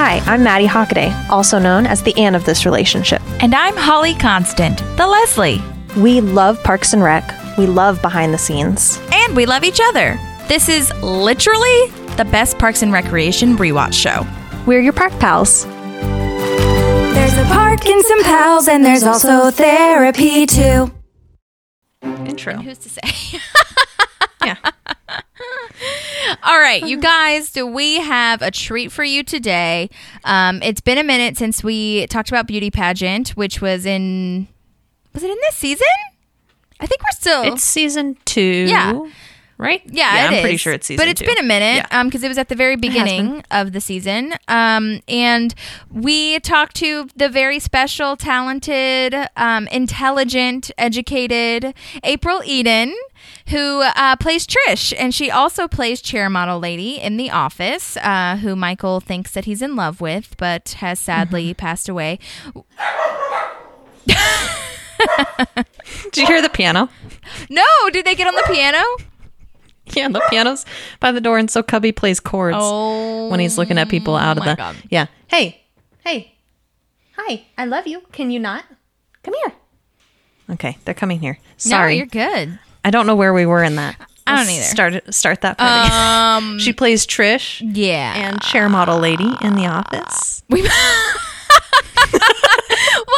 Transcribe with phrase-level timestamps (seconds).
[0.00, 3.20] Hi, I'm Maddie Hockaday, also known as the Anne of this relationship.
[3.42, 5.60] And I'm Holly Constant, the Leslie.
[5.96, 7.28] We love Parks and Rec.
[7.58, 9.00] We love behind the scenes.
[9.12, 10.16] And we love each other.
[10.46, 14.24] This is literally the best Parks and Recreation rewatch show.
[14.66, 15.64] We're your park pals.
[15.64, 20.92] There's a park and some pals, and there's also therapy too.
[22.02, 22.54] Intro.
[22.58, 23.40] Who's to say?
[24.44, 24.56] Yeah.
[26.42, 29.88] All right, you guys, do we have a treat for you today?
[30.24, 34.48] Um, it's been a minute since we talked about beauty pageant, which was in
[35.14, 35.86] was it in this season?
[36.80, 38.66] I think we're still It's season two.
[38.68, 39.00] Yeah.
[39.56, 39.82] Right?
[39.86, 41.26] Yeah, yeah I'm it pretty sure it's season But it's two.
[41.26, 42.04] been a minute Yeah.
[42.04, 44.34] because it was at the very beginning of the season.
[44.46, 45.52] Um, and
[45.90, 51.74] we talked to the very special, talented, um, intelligent, educated
[52.04, 52.94] April Eden,
[53.50, 54.92] who uh, plays Trish.
[54.98, 59.44] And she also plays chair model lady in The Office, uh, who Michael thinks that
[59.46, 61.56] he's in love with, but has sadly Mm-hmm.
[61.58, 62.18] passed away.
[66.12, 66.88] Did you hear the piano?
[67.50, 68.82] No, did they get on the piano?
[69.94, 70.66] Yeah, the piano's
[71.00, 74.36] by the door, and so Cubby plays chords Oh, when he's looking at people out
[74.38, 74.54] of the.
[74.54, 74.76] God.
[74.90, 75.06] Yeah.
[75.28, 75.62] Hey,
[76.04, 76.34] hey,
[77.16, 78.02] hi, I love you.
[78.12, 78.64] Can you not?
[79.22, 79.52] Come here.
[80.50, 81.38] Okay, they're coming here.
[81.42, 82.58] No, Sorry, you're good.
[82.88, 83.96] I don't know where we were in that.
[84.26, 84.62] I don't either.
[84.64, 85.86] Start start that part.
[85.86, 86.52] again.
[86.54, 88.14] Um, she plays Trish yeah.
[88.16, 90.42] and chair model lady in the office.
[90.50, 90.62] We.
[90.62, 90.70] well,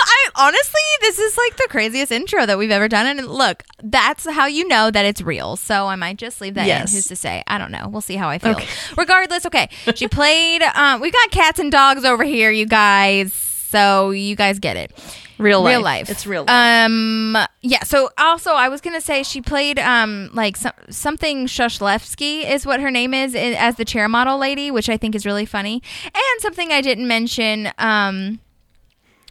[0.02, 3.06] I honestly, this is like the craziest intro that we've ever done.
[3.06, 5.54] And look, that's how you know that it's real.
[5.56, 6.90] So I might just leave that Yes.
[6.90, 6.96] in.
[6.96, 7.44] Who's to say?
[7.46, 7.88] I don't know.
[7.88, 8.52] We'll see how I feel.
[8.52, 8.66] Okay.
[8.96, 9.68] Regardless, okay.
[9.94, 10.62] She played.
[10.74, 13.32] Um, we got cats and dogs over here, you guys.
[13.32, 14.92] So you guys get it.
[15.40, 15.72] Real life.
[15.72, 16.10] Real life.
[16.10, 16.84] It's real life.
[16.86, 17.36] Um.
[17.62, 17.82] Yeah.
[17.84, 22.80] So also, I was gonna say she played um like some, something Shushlevsky is what
[22.80, 25.82] her name is i- as the chair model lady, which I think is really funny.
[26.04, 28.40] And something I didn't mention um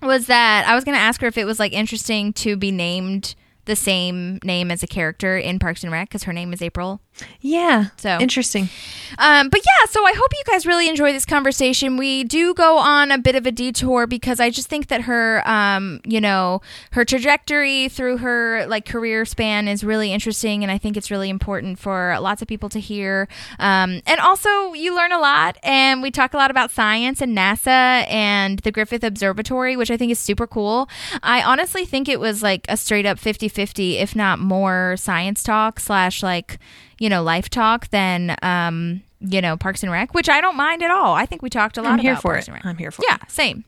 [0.02, 3.36] was that I was gonna ask her if it was like interesting to be named
[3.66, 7.02] the same name as a character in Parks and Rec because her name is April.
[7.42, 7.88] Yeah.
[7.98, 8.70] So- interesting.
[9.18, 11.98] Um, but yeah, so I hope you guys really enjoy this conversation.
[11.98, 15.42] We do go on a bit of a detour because I just think that her,
[15.50, 20.78] um, you know, her trajectory through her like career span is really interesting, and I
[20.78, 23.28] think it's really important for lots of people to hear.
[23.58, 27.36] Um, and also, you learn a lot, and we talk a lot about science and
[27.36, 30.88] NASA and the Griffith Observatory, which I think is super cool.
[31.24, 35.80] I honestly think it was like a straight up 50-50, if not more, science talk
[35.80, 36.60] slash like
[37.00, 40.84] you know, life talk than um, you know, Parks and Rec, which I don't mind
[40.84, 41.14] at all.
[41.14, 42.52] I think we talked a lot I'm here about for Parks it.
[42.52, 42.66] and Rec.
[42.66, 43.66] I'm here for yeah, same.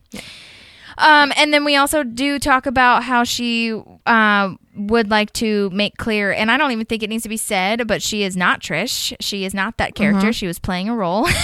[0.98, 3.72] Um, and then we also do talk about how she
[4.06, 7.38] uh, would like to make clear, and I don't even think it needs to be
[7.38, 9.14] said, but she is not Trish.
[9.20, 10.26] She is not that character.
[10.26, 10.32] Mm-hmm.
[10.32, 11.26] She was playing a role.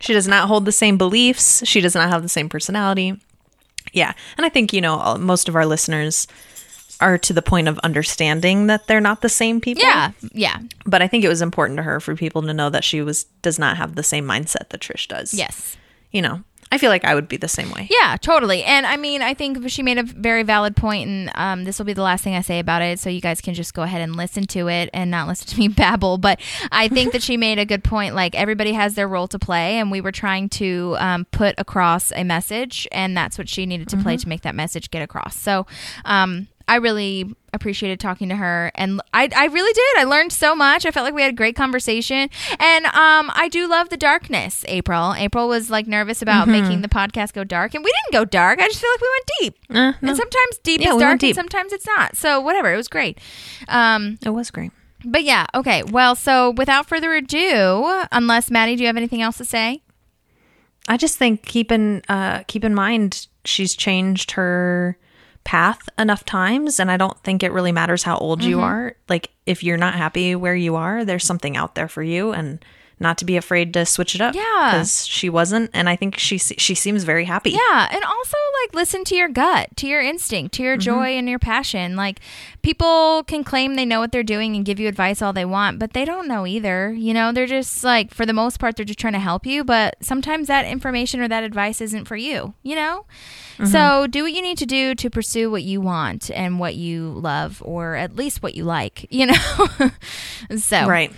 [0.00, 1.66] She does not hold the same beliefs.
[1.66, 3.20] She does not have the same personality.
[3.92, 4.12] Yeah.
[4.36, 6.26] And I think, you know, most of our listeners
[7.00, 9.82] are to the point of understanding that they're not the same people.
[9.84, 12.84] yeah, yeah, But I think it was important to her for people to know that
[12.84, 15.32] she was does not have the same mindset that Trish does.
[15.34, 15.76] yes.
[16.10, 16.42] You know,
[16.72, 17.86] I feel like I would be the same way.
[17.90, 18.64] Yeah, totally.
[18.64, 21.86] And I mean, I think she made a very valid point, and um, this will
[21.86, 24.00] be the last thing I say about it, so you guys can just go ahead
[24.00, 26.16] and listen to it and not listen to me babble.
[26.18, 26.40] But
[26.72, 28.14] I think that she made a good point.
[28.14, 32.10] Like everybody has their role to play, and we were trying to um, put across
[32.12, 35.36] a message, and that's what she needed to play to make that message get across.
[35.36, 35.66] So.
[36.04, 39.98] Um, I really appreciated talking to her and I, I really did.
[40.00, 40.84] I learned so much.
[40.84, 42.28] I felt like we had a great conversation.
[42.60, 45.14] And um, I do love the darkness, April.
[45.14, 48.60] April was like nervous about making the podcast go dark and we didn't go dark.
[48.60, 49.58] I just feel like we went deep.
[49.70, 52.16] Uh, no, And sometimes deep Yeah, is dark went and sometimes it's not.
[52.16, 53.18] So whatever, it was great.
[53.68, 54.70] Um, it was great.
[55.04, 55.82] but yeah, okay.
[55.84, 59.82] Well, so without further ado, unless Maddie, do you have anything else to say?
[60.86, 64.98] I just think keep in uh, keep in mind she's changed her
[65.48, 68.50] path enough times, and I don't think it really matters how old Mm-hmm.
[68.50, 68.94] you are.
[69.08, 72.62] Like if you're not happy where you are, there's something out there for you, and
[73.00, 74.34] not to be afraid to switch it up.
[74.34, 74.72] Yeah.
[74.72, 77.52] because she wasn't, and I think she she seems very happy.
[77.52, 81.28] Yeah, and also like listen to your gut, to your instinct, to your joy and
[81.30, 81.96] your passion.
[81.96, 82.20] Like
[82.60, 85.78] people can claim they know what they're doing and give you advice all they want,
[85.78, 86.92] but they don't know either.
[86.92, 89.64] You know, they're just like for the most part they're just trying to help you,
[89.64, 93.06] but sometimes that information or that advice isn't for you, you know?
[93.66, 97.10] So do what you need to do to pursue what you want and what you
[97.10, 99.90] love or at least what you like, you know?
[100.56, 101.12] so Right.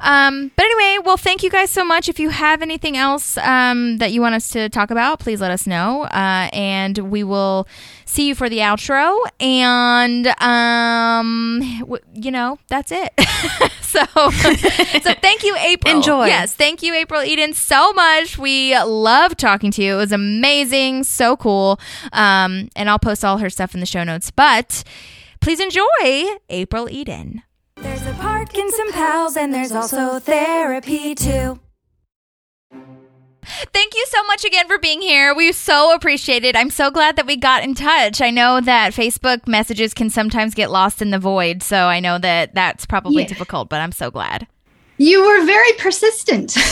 [0.00, 2.08] um, but anyway, well, thank you guys so much.
[2.08, 5.50] If you have anything else um, that you want us to talk about, please let
[5.52, 6.02] us know.
[6.04, 7.68] Uh, and we will
[8.14, 9.16] see you for the outro.
[9.40, 13.12] And, um, w- you know, that's it.
[13.82, 15.96] so, so thank you, April.
[15.96, 16.26] Enjoy.
[16.26, 16.54] Yes.
[16.54, 18.38] Thank you, April Eden, so much.
[18.38, 19.94] We love talking to you.
[19.94, 21.04] It was amazing.
[21.04, 21.80] So cool.
[22.12, 24.30] Um, and I'll post all her stuff in the show notes.
[24.30, 24.84] But
[25.40, 27.42] please enjoy April Eden.
[27.76, 31.58] There's a park and some pals, and there's also therapy too.
[33.72, 35.34] Thank you so much again for being here.
[35.34, 36.56] We so appreciate it.
[36.56, 38.20] I'm so glad that we got in touch.
[38.20, 42.18] I know that Facebook messages can sometimes get lost in the void, so I know
[42.18, 43.28] that that's probably Yeah.
[43.28, 44.46] difficult, but I'm so glad.
[44.98, 46.54] You were very persistent.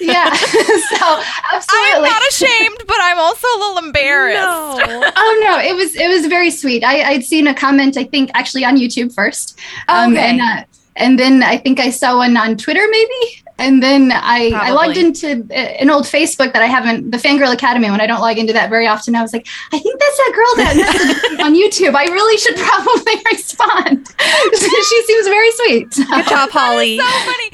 [0.00, 0.32] yeah.
[0.34, 1.22] so
[1.52, 1.96] absolutely.
[1.96, 4.38] I'm not ashamed, but I'm also a little embarrassed.
[5.16, 6.84] oh no, it was it was very sweet.
[6.84, 9.58] I, I'd seen a comment, I think actually on YouTube first.
[9.88, 10.30] Um, Okay.
[10.30, 10.64] and, uh,
[10.96, 13.42] and then I think I saw one on Twitter maybe.
[13.58, 17.52] And then I, I logged into uh, an old Facebook that I haven't, the Fangirl
[17.52, 19.16] Academy, when I don't log into that very often.
[19.16, 21.94] I was like, I think that's that girl that on YouTube.
[21.96, 24.08] I really should probably respond.
[24.88, 25.90] she seems very sweet.
[25.90, 26.98] Good job, Holly.
[26.98, 27.50] so funny.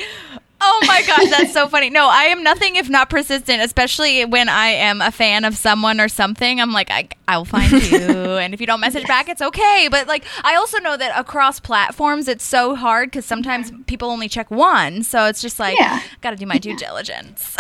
[0.66, 1.90] Oh my gosh, that's so funny.
[1.90, 6.00] No, I am nothing if not persistent, especially when I am a fan of someone
[6.00, 6.60] or something.
[6.60, 7.98] I'm like, I, I will find you.
[7.98, 9.88] and if you don't message back, it's okay.
[9.90, 14.28] But like, I also know that across platforms, it's so hard because sometimes people only
[14.28, 15.02] check one.
[15.02, 16.00] So it's just like, Yeah.
[16.22, 17.56] got to do my due diligence.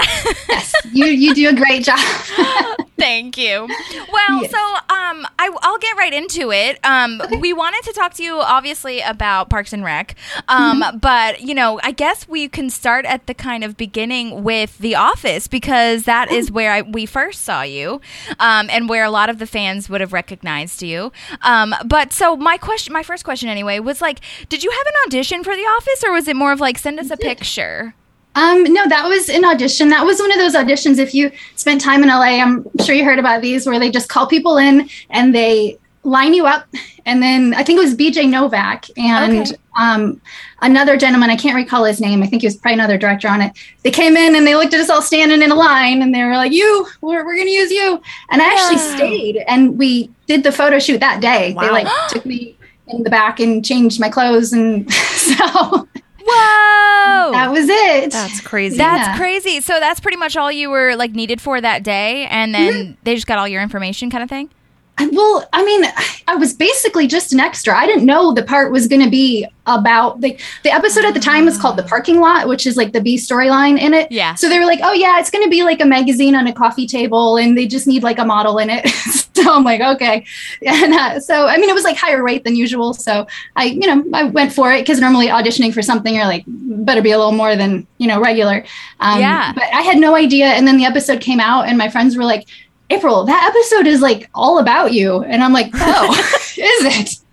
[0.48, 1.98] Yes, you you do a great job.
[2.98, 3.68] Thank you.
[4.12, 4.50] Well, Yes.
[4.50, 6.78] so um, I, I'll get right into it.
[6.84, 10.14] Um, we wanted to talk to you, obviously, about Parks and Rec,
[10.48, 10.98] um, Mm-hmm.
[10.98, 14.94] but you know, I guess we can start at the kind of beginning with The
[14.94, 18.00] Office because that is where I, we first saw you,
[18.38, 21.12] um, and where a lot of the fans would have recognized you.
[21.42, 24.92] Um, but so my question, my first question, anyway, was like, did you have an
[25.06, 27.94] audition for The Office, or was it more of like send us a picture?
[28.36, 29.90] Um, no, that was an audition.
[29.90, 30.98] That was one of those auditions.
[30.98, 34.08] If you spent time in LA, I'm sure you heard about these where they just
[34.08, 36.66] call people in and they line you up.
[37.06, 39.56] And then I think it was BJ Novak and Okay.
[39.78, 40.20] um,
[40.62, 41.30] another gentleman.
[41.30, 42.22] I can't recall his name.
[42.22, 43.52] I think he was probably another director on it.
[43.82, 46.22] They came in and they looked at us all standing in a line and they
[46.24, 50.10] were like, "You, we're, we're going to use you." And I actually stayed and we
[50.26, 51.54] did the photo shoot that day.
[51.60, 52.56] They like took me
[52.88, 55.88] in the back and changed my clothes and so
[56.26, 57.32] Whoa!
[57.32, 58.12] that was it.
[58.12, 58.76] That's crazy.
[58.78, 59.16] That's Yeah.
[59.16, 59.60] crazy.
[59.60, 62.92] So that's pretty much all you were like needed for that day, and then Mm-hmm.
[63.02, 64.50] they just got all your information, kind of thing.
[64.98, 65.84] Well, I mean,
[66.28, 67.76] I was basically just an extra.
[67.76, 71.20] I didn't know the part was going to be about the the episode at the
[71.20, 74.10] time was called the parking lot, which is like the B storyline in it.
[74.12, 74.34] Yeah.
[74.34, 76.52] So they were like, "Oh yeah, it's going to be like a magazine on a
[76.52, 78.88] coffee table, and they just need like a model in it."
[79.34, 80.24] so I'm like, "Okay,"
[80.66, 82.94] and uh, so I mean, it was like higher rate than usual.
[82.94, 83.26] So
[83.56, 87.02] I, you know, I went for it because normally auditioning for something, you're like, better
[87.02, 88.64] be a little more than you know regular.
[89.00, 89.52] Um, Yeah.
[89.54, 92.24] But I had no idea, and then the episode came out, and my friends were
[92.24, 92.46] like.
[92.90, 95.22] April, that episode is like all about you.
[95.24, 96.12] And I'm like, oh,
[96.58, 97.16] is it?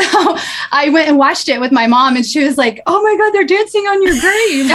[0.00, 0.34] So
[0.72, 3.32] I went and watched it with my mom, and she was like, oh my God,
[3.34, 4.70] they're dancing on your grave.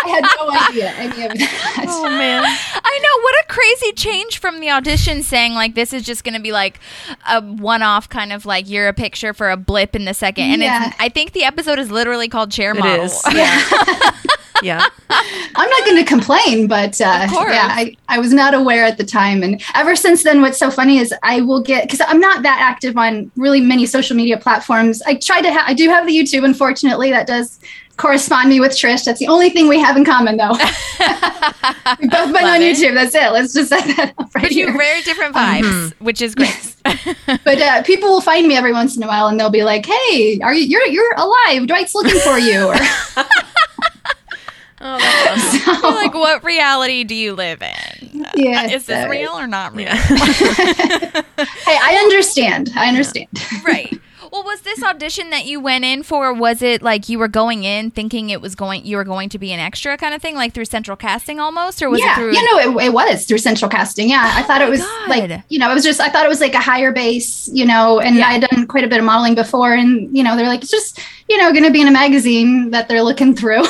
[0.00, 1.84] I had no idea any of that.
[1.88, 2.42] oh man.
[2.42, 6.32] I know what a crazy change from the audition saying like this is just going
[6.34, 6.80] to be like
[7.28, 10.62] a one-off kind of like you're a picture for a blip in the second, and
[10.62, 10.86] Yeah.
[10.88, 13.04] it's I think the episode is literally called Chair It Model.
[13.04, 13.22] is.
[13.34, 13.60] Yeah.
[14.62, 14.86] yeah.
[15.10, 19.04] I'm not going to complain, but uh, yeah, I, I was not aware at the
[19.04, 19.42] time.
[19.42, 22.58] And ever since then, what's so funny is I will get, because I'm not that
[22.60, 25.02] active on really many social media platforms.
[25.02, 27.58] I try to, ha- I do have the YouTube, unfortunately, that does
[27.96, 29.04] correspond me with Trish.
[29.04, 30.52] That's the only thing we have in common, though.
[32.00, 32.76] We've both been Love on it.
[32.76, 32.94] YouTube.
[32.94, 33.32] That's it.
[33.32, 34.76] Let's just set that up right But you here.
[34.78, 36.76] very different vibes, which is great.
[37.44, 39.84] but uh, people will find me every once in a while, and they'll be like,
[39.84, 40.62] "Hey, are you?
[40.64, 41.66] You're you're alive?
[41.66, 42.74] Dwight's looking for you." Or,
[44.80, 45.74] Oh, that's awesome.
[45.82, 48.26] so, like, what reality do you live in?
[48.36, 49.86] yeah, Is this so- real or not real?
[49.88, 51.22] Yeah.
[51.64, 52.70] Hey, I understand.
[52.74, 53.28] I understand.
[53.64, 53.92] right.
[54.32, 56.32] Well, was this audition that you went in for?
[56.34, 59.38] Was it like you were going in thinking it was going, you were going to
[59.38, 62.14] be an extra kind of thing, like through central casting almost, or was yeah, it
[62.16, 62.32] through?
[62.34, 64.08] Yeah, you know, it, it was through central casting.
[64.08, 65.08] Yeah, I oh thought it was God.
[65.08, 67.64] like, you know, it was just, I thought it was like a higher base, you
[67.66, 68.28] know, and Yeah.
[68.28, 70.70] I had done quite a bit of modeling before, and you know, they're like, it's
[70.70, 73.62] just, you know, going to be in a magazine that they're looking through.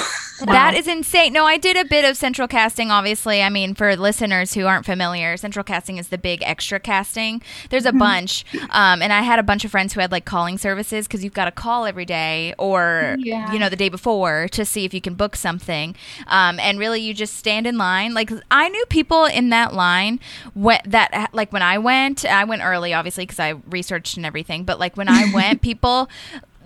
[0.47, 1.33] That is insane.
[1.33, 3.42] No, I did a bit of central casting, obviously.
[3.42, 7.42] I mean, for listeners who aren't familiar, central casting is the big extra casting.
[7.71, 7.97] There's Mm-hmm.
[7.97, 8.45] a bunch.
[8.71, 11.33] Um, and I had a bunch of friends who had like calling services because you've
[11.35, 13.50] got to call every day or, Yeah.
[13.52, 15.95] you know, the day before to see if you can book something.
[16.26, 18.14] Um, and really, you just stand in line.
[18.14, 20.21] Like, I knew people in that line
[20.61, 24.64] wh- that, like, when I went, I went early, obviously, because I researched and everything.
[24.64, 26.09] But like, when I went, people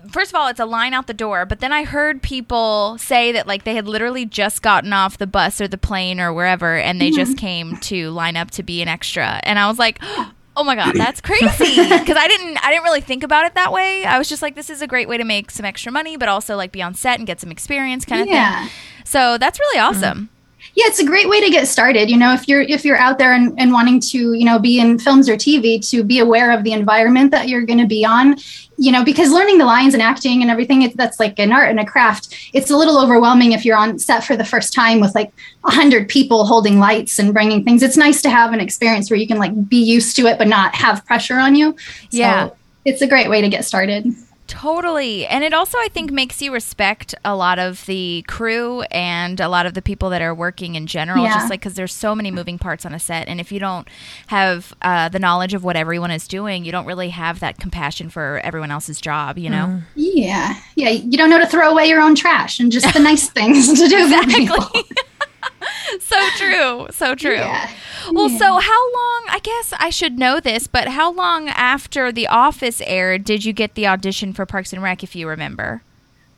[0.09, 1.45] first of all, it's a line out the door.
[1.45, 5.27] But then I heard people say that like they had literally just gotten off the
[5.27, 8.81] bus or the plane or wherever, and they just came to line up to be
[8.81, 9.39] an extra.
[9.43, 9.99] And I was like.
[10.55, 11.47] Oh my god, that's crazy!
[11.89, 14.05] Because I didn't, I didn't really think about it that way.
[14.05, 16.29] I was just like, this is a great way to make some extra money, but
[16.29, 18.59] also like be on set and get some experience, kind of Yeah.
[18.61, 18.71] thing.
[19.03, 19.95] So that's really mm-hmm.
[19.97, 20.29] awesome.
[20.75, 23.17] Yeah it's a great way to get started you know if you're if you're out
[23.17, 26.51] there and, and wanting to you know be in films or tv to be aware
[26.51, 28.35] of the environment that you're going to be on
[28.77, 31.69] you know because learning the lines and acting and everything it, that's like an art
[31.69, 32.35] and a craft.
[32.53, 35.31] It's a little overwhelming if you're on set for the first time with like
[35.65, 37.83] a hundred people holding lights and bringing things.
[37.83, 40.47] It's nice to have an experience where you can like be used to it but
[40.47, 41.75] not have pressure on you.
[42.09, 42.49] Yeah.
[42.49, 44.13] so it's a great way to get started
[44.53, 45.25] Totally.
[45.25, 49.47] And it also, I think, makes you respect a lot of the crew and a
[49.49, 51.33] lot of the people that are working in general, Yeah.
[51.33, 53.27] just like because there's so many moving parts on a set.
[53.27, 53.87] And if you don't
[54.27, 58.09] have uh, the knowledge of what everyone is doing, you don't really have that compassion
[58.11, 59.81] for everyone else's job, you know?
[59.95, 63.29] yeah yeah you don't know to throw away your own trash and just the nice
[63.31, 64.57] things to do people.
[65.99, 66.87] so true.
[66.91, 67.35] So true.
[67.35, 67.69] Yeah.
[68.11, 72.27] Well, so how long, I guess I should know this, but how long after The
[72.27, 75.81] Office aired did you get the audition for Parks and Rec, if you remember?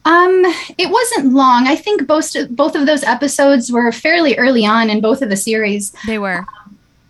[0.05, 0.43] Um,
[0.77, 1.67] it wasn't long.
[1.67, 5.35] I think both both of those episodes were fairly early on in both of the
[5.37, 5.93] series.
[6.05, 6.45] They were.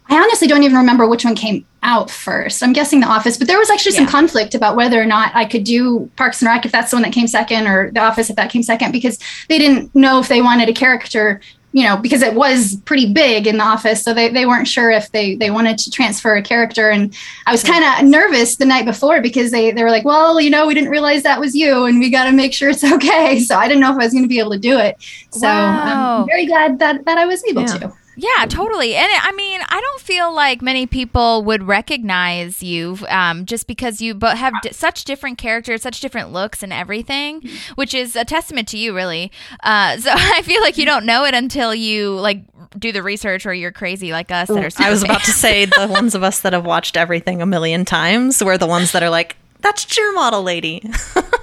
[0.07, 2.63] I honestly don't even remember which one came out first.
[2.63, 4.11] I'm guessing The Office, but there was actually some Yeah.
[4.11, 7.03] conflict about whether or not I could do Parks and Rec if that's the one
[7.03, 10.27] that came second, or The Office if that came second, because they didn't know if
[10.29, 11.41] they wanted a character.
[11.77, 14.91] You know, because it was pretty big in the office, so they, they weren't sure
[14.91, 16.89] if they, they wanted to transfer a character.
[16.89, 17.13] And
[17.47, 20.49] I was kind of nervous the night before because they, they were like, well, you
[20.49, 23.39] know, we didn't realize that was you and we got to make sure it's okay.
[23.49, 24.95] So I didn't know if I was going to be able to do it.
[25.31, 26.21] So um, Wow.
[26.21, 27.77] I'm very glad that, that I was able Yeah.
[27.79, 27.93] to.
[28.15, 28.95] Yeah, totally.
[28.95, 34.01] And I mean, I don't feel like many people would recognize you um, just because
[34.01, 37.41] you but have d- such different characters, such different looks and everything,
[37.75, 39.31] which is a testament to you, really.
[39.63, 42.43] Uh, so I feel like you don't know it until you like
[42.77, 44.83] do the research or you're crazy like us that are.
[44.83, 47.85] I was about to say the ones of us that have watched everything a million
[47.85, 50.83] times were the ones that are like, that's chair model lady.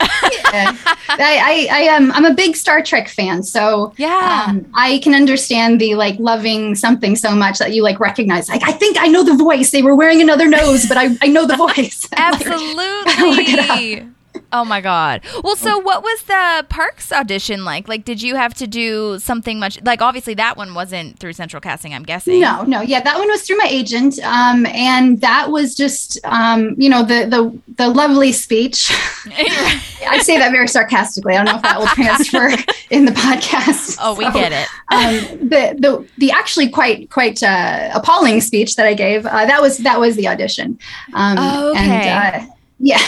[0.00, 0.76] Yeah.
[1.10, 4.46] I, I, I am I'm a big Star Trek fan, so Yeah.
[4.48, 8.48] um, I can understand the like loving something so much that you like recognize.
[8.48, 9.70] Like I think I know the voice.
[9.70, 12.06] They were wearing another nose, but I, I know the voice.
[12.18, 14.08] Like, Absolutely.
[14.50, 15.20] Oh my god.
[15.44, 17.86] Well, so what was the Parks audition like?
[17.86, 19.78] Like, did you have to do something much?
[19.82, 21.92] Like, obviously that one wasn't through Central Casting.
[21.92, 22.40] I'm guessing.
[22.40, 26.74] No, no, yeah, that one was through my agent, um, and that was just, um,
[26.78, 28.90] you know, the the the lovely speech.
[29.26, 31.34] I say that very sarcastically.
[31.34, 32.48] I don't know if that will transfer
[32.90, 33.98] in the podcast.
[34.00, 34.68] oh, we So, get it.
[34.90, 39.60] um, the the the actually quite quite uh, appalling speech that I gave uh, that
[39.60, 40.78] was that was the audition.
[41.12, 41.80] Um, Oh, okay.
[41.80, 43.02] And uh, yeah.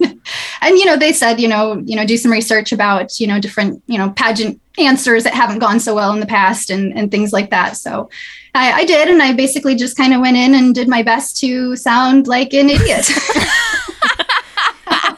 [0.60, 3.40] and you know they said you know you know do some research about you know
[3.40, 7.10] different you know pageant answers that haven't gone so well in the past and and
[7.10, 8.08] things like that so
[8.54, 11.38] I, I did and I basically just kind of went in and did my best
[11.38, 13.06] to sound like an idiot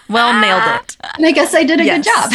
[0.09, 0.97] well, nailed it.
[1.17, 2.05] and I guess I did a Yes.
[2.05, 2.33] good job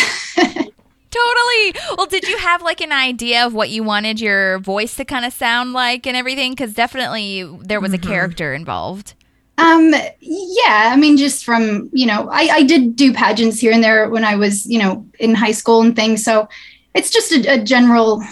[1.14, 1.76] Totally.
[1.96, 5.26] Well, did you have like an idea of what you wanted your voice to kind
[5.26, 6.54] of sound like and everything?
[6.54, 8.10] Because definitely there was a mm-hmm.
[8.10, 9.14] character involved.
[9.58, 13.84] Um, yeah, I mean, just from, you know, I, I did do pageants here and
[13.84, 16.24] there when I was, you know, in high school and things.
[16.24, 16.48] So
[16.96, 18.24] it's just a, a general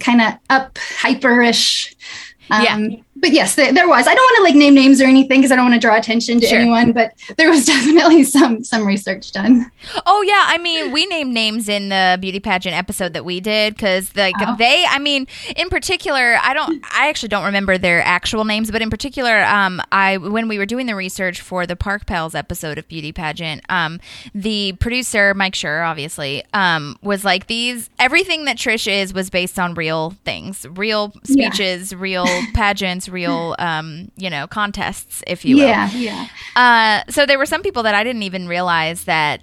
[0.00, 1.94] kind of up hyperish.
[2.50, 2.96] Um, Yeah.
[3.20, 4.06] But yes, there, there was.
[4.06, 5.96] I don't want to like name names or anything because I don't want to draw
[5.96, 6.58] attention to Sure.
[6.58, 9.70] anyone, but there was definitely some some research done.
[10.06, 13.74] Oh yeah, I mean, we named names in the beauty pageant episode that we did
[13.74, 14.56] because like Oh.
[14.58, 18.82] they, I mean, in particular, I don't, I actually don't remember their actual names, but
[18.82, 22.78] in particular, um, I when we were doing the research for the Park Pals episode
[22.78, 24.00] of beauty pageant, um,
[24.34, 29.58] the producer Mike Schur, obviously, um, was like these everything that Trish is was based
[29.58, 31.50] on real things, real Yeah.
[31.50, 35.66] speeches, real pageants, real, um, you know, contests, if you will.
[35.66, 36.28] Yeah, yeah.
[36.56, 39.42] Uh, so there were some people that I didn't even realize that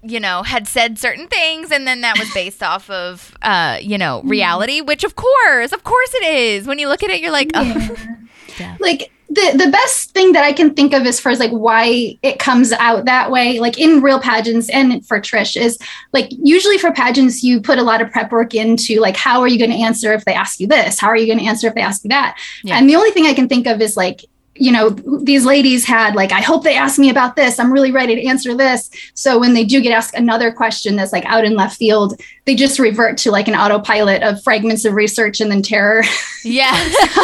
[0.00, 3.98] you know had said certain things and then that was based off of uh you
[3.98, 6.66] know reality which of course of course it is.
[6.66, 7.96] When you look at it you're like oh,
[8.80, 12.18] like the the best thing that I can think of as far as like why
[12.22, 15.78] it comes out that way, like in real pageants and for Trish, is
[16.12, 19.48] like usually for pageants you put a lot of prep work into like how are
[19.48, 20.98] you going to answer if they ask you this?
[20.98, 22.38] How are you going to answer if they ask you that?
[22.64, 22.78] Yeah.
[22.78, 24.24] And the only thing I can think of is like
[24.58, 27.92] you know these ladies had like i hope they ask me about this i'm really
[27.92, 31.44] ready to answer this so when they do get asked another question that's like out
[31.44, 35.50] in left field they just revert to like an autopilot of fragments of research and
[35.50, 36.02] then terror
[36.44, 36.74] yeah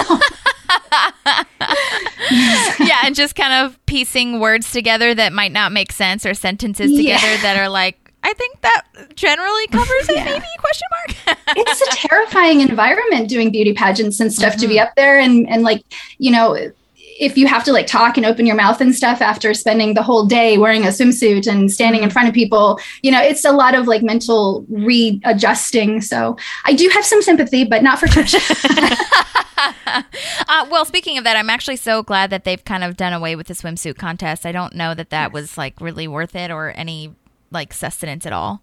[2.81, 6.91] yeah, and just kind of piecing words together that might not make sense or sentences
[6.91, 7.17] Yeah.
[7.17, 8.83] together that are like, I think that
[9.15, 10.25] generally covers it, Yeah.
[10.25, 10.47] maybe?
[10.59, 11.39] Question mark.
[11.57, 14.87] it's a terrifying environment doing beauty pageants and stuff to be mm-hmm.
[14.87, 15.85] up there and and like
[16.19, 16.55] you know
[17.21, 20.03] if you have to like talk and open your mouth and stuff after spending the
[20.03, 23.53] whole day wearing a swimsuit and standing in front of people you know it's a
[23.53, 28.35] lot of like mental readjusting so i do have some sympathy but not for Trish.
[30.49, 33.35] Uh, well, speaking of that, I'm actually so glad that they've kind of done away
[33.35, 34.45] with the swimsuit contest.
[34.45, 37.15] I don't know that that was like really worth it or any
[37.51, 38.61] like sustenance at all.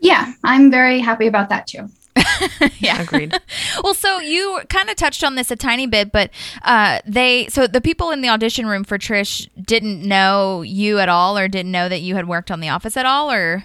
[0.00, 1.88] yeah i'm very happy about that too
[2.78, 3.00] yeah.
[3.02, 3.38] Agreed.
[3.82, 6.30] Well, so you kind of touched on this a tiny bit, but
[6.62, 11.08] uh, they so the people in the audition room for Trish didn't know you at
[11.08, 13.64] all, or didn't know that you had worked on The Office at all, or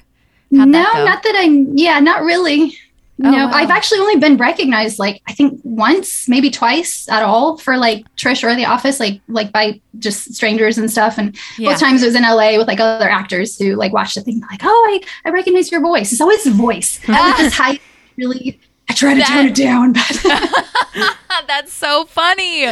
[0.50, 2.74] no that not that i yeah not really
[3.22, 3.51] Oh, no wow.
[3.51, 8.06] i've actually only been recognized like i think once maybe twice at all for like
[8.16, 11.72] trish or the office like like by just strangers and stuff and Yeah.
[11.72, 14.39] both times it was in la with like other actors who like watched the thing
[14.51, 17.80] like oh i i recognize your voice it's always the voice I like this high
[18.18, 18.60] really
[18.90, 20.24] i try to tone it down but
[21.48, 22.66] That's so funny.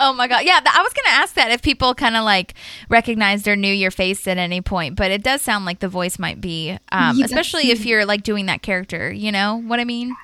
[0.00, 0.44] Oh my god.
[0.44, 2.54] Yeah, I was going to ask that if people kind of like
[2.88, 6.18] recognized or knew your face at any point, but it does sound like the voice
[6.18, 9.84] might be um Yeah, especially if you're like doing that character, you know what I
[9.84, 10.14] mean?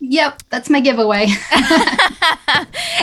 [0.00, 1.28] Yep that's my giveaway.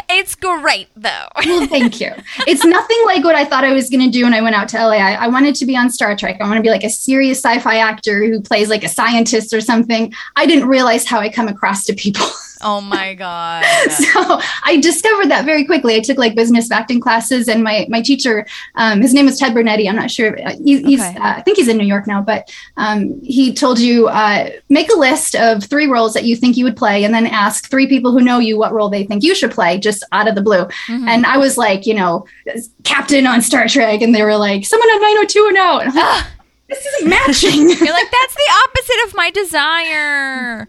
[0.10, 1.28] It's great though.
[1.46, 2.12] well thank you.
[2.48, 4.68] It's nothing like what i thought i was going to do when i went out
[4.70, 6.38] to la I, I wanted to be on star trek.
[6.42, 9.62] I want to be like a serious sci-fi actor who plays like a scientist or
[9.62, 10.14] something.
[10.36, 12.26] I didn't realize how i come across to people
[12.62, 13.64] oh my god.
[13.90, 15.96] so I discovered that very quickly.
[15.96, 18.46] I took like business acting classes, and my my teacher,
[18.76, 19.88] um, his name is Ted Bernetti.
[19.90, 20.38] I'm not sure.
[20.46, 21.18] uh, He, he's Okay.
[21.18, 24.92] uh, I think he's in New York now, but um, he told you uh, make
[24.92, 27.88] a list of three roles that you think you would play, and then ask three
[27.88, 30.42] people who know you what role they think you should play, just out of the
[30.42, 30.66] blue.
[30.88, 31.08] Mhm.
[31.08, 32.26] And I was like, you know,
[32.84, 35.88] captain on Star Trek, and they were like, someone at 90210.
[35.88, 36.26] And I'm like,
[36.70, 37.62] this isn't matching.
[37.70, 40.68] You're like, that's the opposite of my desire.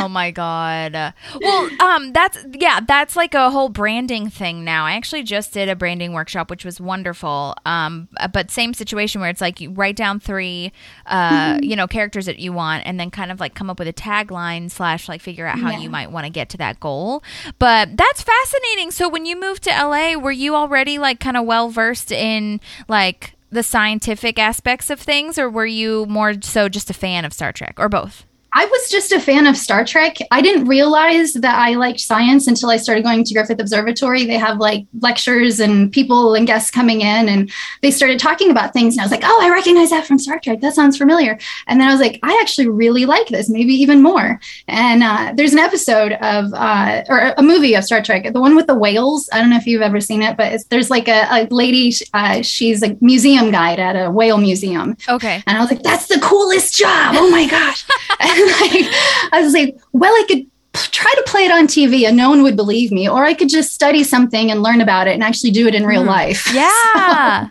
[0.00, 1.14] oh my god.
[1.40, 4.84] Well, um, that's yeah, that's like a whole branding thing now.
[4.86, 7.54] I actually just did a branding workshop, which was wonderful.
[7.66, 10.72] Um, but same situation where it's like you write down three,
[11.06, 13.88] uh, you know, characters that you want, and then kind of like come up with
[13.88, 15.78] a tagline slash like figure out how Yeah.
[15.80, 17.22] you might want to get to that goal.
[17.58, 18.90] But that's fascinating.
[18.90, 22.60] So when you moved to LA, were you already like kind of well versed in
[22.88, 27.32] like the scientific aspects of things, or were you more so just a fan of
[27.32, 28.24] Star Trek, or both?
[28.54, 30.16] I was just a fan of Star Trek.
[30.30, 34.24] I didn't realize that I liked science until I started going to Griffith Observatory.
[34.24, 37.50] They have like lectures and people and guests coming in, and
[37.82, 38.94] they started talking about things.
[38.94, 40.60] And I was like, oh, I recognize that from Star Trek.
[40.60, 41.38] That sounds familiar.
[41.66, 44.40] And then I was like, I actually really like this, maybe even more.
[44.66, 48.56] And uh, there's an episode of, uh, or a movie of Star Trek, the one
[48.56, 49.28] with the whales.
[49.32, 51.92] I don't know if you've ever seen it, but it's, there's like a, a lady,
[52.14, 54.96] uh, she's a museum guide at a whale museum.
[55.08, 55.42] Okay.
[55.46, 57.14] And I was like, that's the coolest job.
[57.16, 57.84] Oh my gosh.
[58.60, 58.86] like,
[59.32, 62.42] I was like, well, I could try to play it on TV and no one
[62.42, 65.50] would believe me, or I could just study something and learn about it and actually
[65.50, 66.46] do it in real life.
[66.54, 67.48] Yeah.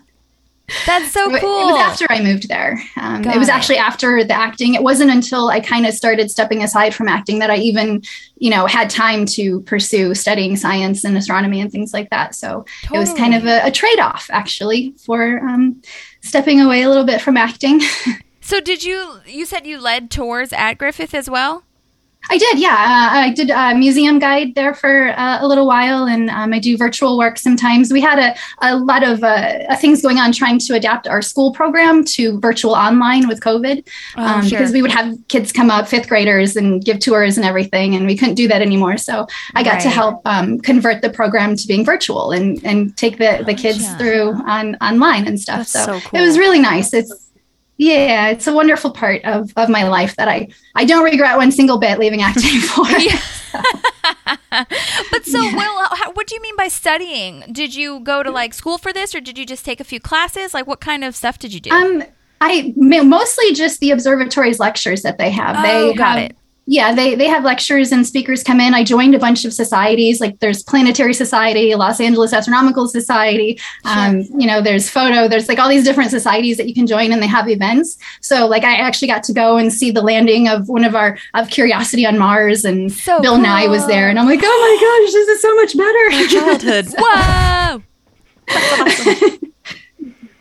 [0.86, 1.70] That's so cool.
[1.70, 2.82] It was after I moved there.
[2.98, 4.74] Um, it was actually after the acting.
[4.74, 8.04] It wasn't until I kind of started stepping aside from acting that I even,
[8.38, 12.36] you know, had time to pursue studying science and astronomy and things like that.
[12.36, 15.82] So it was kind of a, a trade off, actually, for um,
[16.22, 17.82] stepping away a little bit from acting.
[18.48, 19.20] So did you?
[19.26, 21.64] You said you led tours at Griffith as well.
[22.30, 22.70] I did, yeah.
[22.70, 26.60] Uh, I did a museum guide there for uh, a little while, and um, I
[26.60, 27.92] do virtual work sometimes.
[27.92, 31.52] We had a, a lot of uh, things going on trying to adapt our school
[31.52, 34.60] program to virtual online with COVID um, Oh, sure.
[34.60, 38.06] because we would have kids come up, fifth graders, and give tours and everything, and
[38.06, 38.96] we couldn't do that anymore.
[38.98, 43.18] So I got to help um, convert the program to being virtual and, and take
[43.18, 43.98] the, the kids Gotcha.
[44.00, 45.60] through on online and stuff.
[45.60, 46.94] That's so so it was really nice.
[46.94, 47.27] It's
[47.78, 51.52] yeah, it's a wonderful part of, of my life that I, I don't regret one
[51.52, 52.88] single bit leaving acting for.
[52.90, 53.20] Yeah.
[55.12, 57.44] But so, Will, how, what do you mean by studying?
[57.52, 60.00] Did you go to like school for this, or did you just take a few
[60.00, 60.54] classes?
[60.54, 61.70] Like, what kind of stuff did you do?
[61.70, 62.04] Um,
[62.42, 65.58] I mostly just the observatory's lectures that they have.
[65.60, 66.38] Oh, they got have, it.
[66.70, 68.74] Yeah, they they have lectures and speakers come in.
[68.74, 73.58] I joined a bunch of societies, like there's Planetary Society, Los Angeles Astronomical Society.
[73.86, 75.30] Um, you know, there's photo.
[75.30, 77.98] There's like all these different societies that you can join, and they have events.
[78.20, 81.18] So, like, I actually got to go and see the landing of one of our
[81.36, 84.78] of Curiosity on Mars, and So Bill Nye was there, and I'm like, oh my
[85.06, 86.10] gosh, this is so much better.
[86.28, 86.88] Childhood.
[87.00, 87.82] Whoa!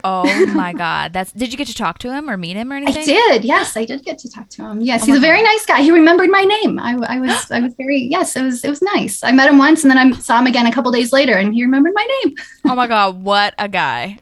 [0.08, 1.32] Oh my god, that's.
[1.32, 3.02] Did you get to talk to him or meet him or anything?
[3.02, 3.44] I did.
[3.44, 4.80] Yes, I did get to talk to him.
[4.80, 5.80] Yes, Oh he's a very nice guy.
[5.82, 6.78] He remembered my name.
[6.78, 8.36] I, I was I was very yes.
[8.36, 9.24] It was it was nice.
[9.24, 11.52] I met him once, and then I saw him again a couple days later, and
[11.52, 12.36] he remembered my name.
[12.66, 14.18] Oh my god, what a guy!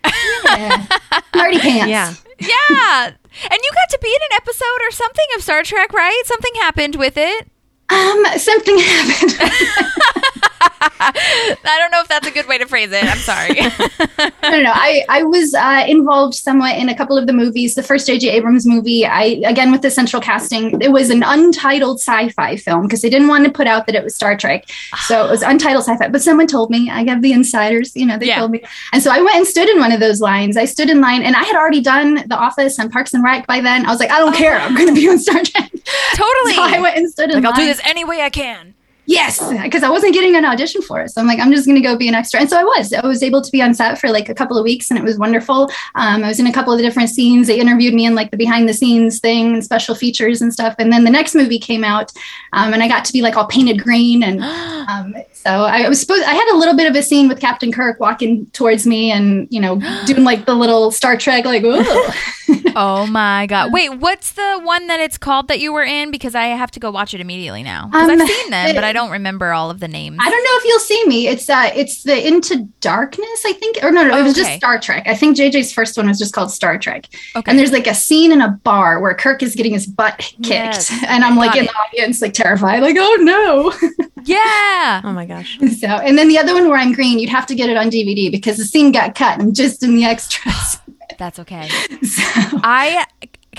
[0.47, 0.87] Yeah.
[1.35, 1.88] Marty pants.
[1.90, 2.14] Yeah.
[2.38, 6.23] yeah, and you got to be in an episode or something of Star Trek, right?
[6.25, 7.49] Something happened with it.
[7.90, 10.51] Um, something happened.
[11.01, 13.05] I don't know if that's a good way to phrase it.
[13.05, 13.57] I'm sorry.
[13.61, 14.73] I don't know.
[14.75, 17.75] I, I was uh, involved somewhat in a couple of the movies.
[17.75, 18.29] The first J.J.
[18.31, 23.03] Abrams movie, I again with the central casting, it was an untitled sci-fi film because
[23.03, 24.64] they didn't want to put out that it was Star Trek,
[25.07, 26.09] so it was untitled sci-fi.
[26.09, 28.38] But someone told me, I have the insiders, you know, they Yeah.
[28.40, 30.57] told me, and so I went and stood in one of those lines.
[30.57, 33.47] I stood in line, and I had already done The Office and Parks and Rec
[33.47, 33.87] by then.
[33.87, 35.70] I was like, I don't care, I'm going to be on Star Trek.
[36.14, 36.55] totally.
[36.55, 38.75] So I went and stood in like I'll do this any way I can.
[39.07, 41.11] Yes, because I wasn't getting an audition for it.
[41.11, 42.40] So I'm like, I'm just going to go be an extra.
[42.40, 42.93] And so I was.
[42.93, 45.05] I was able to be on set for like a couple of weeks and it
[45.05, 45.71] was wonderful.
[45.95, 47.47] Um, I was in a couple of the different scenes.
[47.47, 50.75] They interviewed me in like the behind the scenes thing and special features and stuff.
[50.79, 52.12] And then the next movie came out
[52.55, 54.23] um, and I got to be like all painted green.
[54.23, 54.43] And
[54.88, 57.71] um, so I was supposed, I had a little bit of a scene with Captain
[57.73, 61.85] Kirk walking towards me and, you know, doing like the little Star Trek, like, ooh.
[62.77, 63.73] Oh my god!
[63.73, 66.11] Wait, what's the one that it's called that you were in?
[66.11, 67.87] Because I have to go watch it immediately now.
[67.87, 70.16] Because Um, I've seen them, but I don't remember all of the names.
[70.20, 71.28] I don't know if you'll see me.
[71.28, 73.78] It's uh it's the Into Darkness, I think.
[73.83, 75.07] Or no, no, it was just Star Trek.
[75.07, 77.07] I think JJ's first one was just called Star Trek.
[77.37, 77.50] Okay.
[77.50, 80.48] And there's like a scene in a bar where Kirk is getting his butt kicked.
[80.48, 80.90] Yes.
[81.07, 81.68] And I'm like Got in it.
[81.68, 83.72] the audience, like terrified, like, oh no.
[84.24, 85.02] yeah.
[85.04, 85.59] Oh my gosh.
[85.78, 87.90] so and then the other one where I'm green, you'd have to get it on
[87.90, 89.40] DVD because the scene got cut.
[89.40, 90.78] I'm just in the extras.
[91.18, 91.68] That's okay.
[92.02, 92.22] so
[92.62, 93.04] I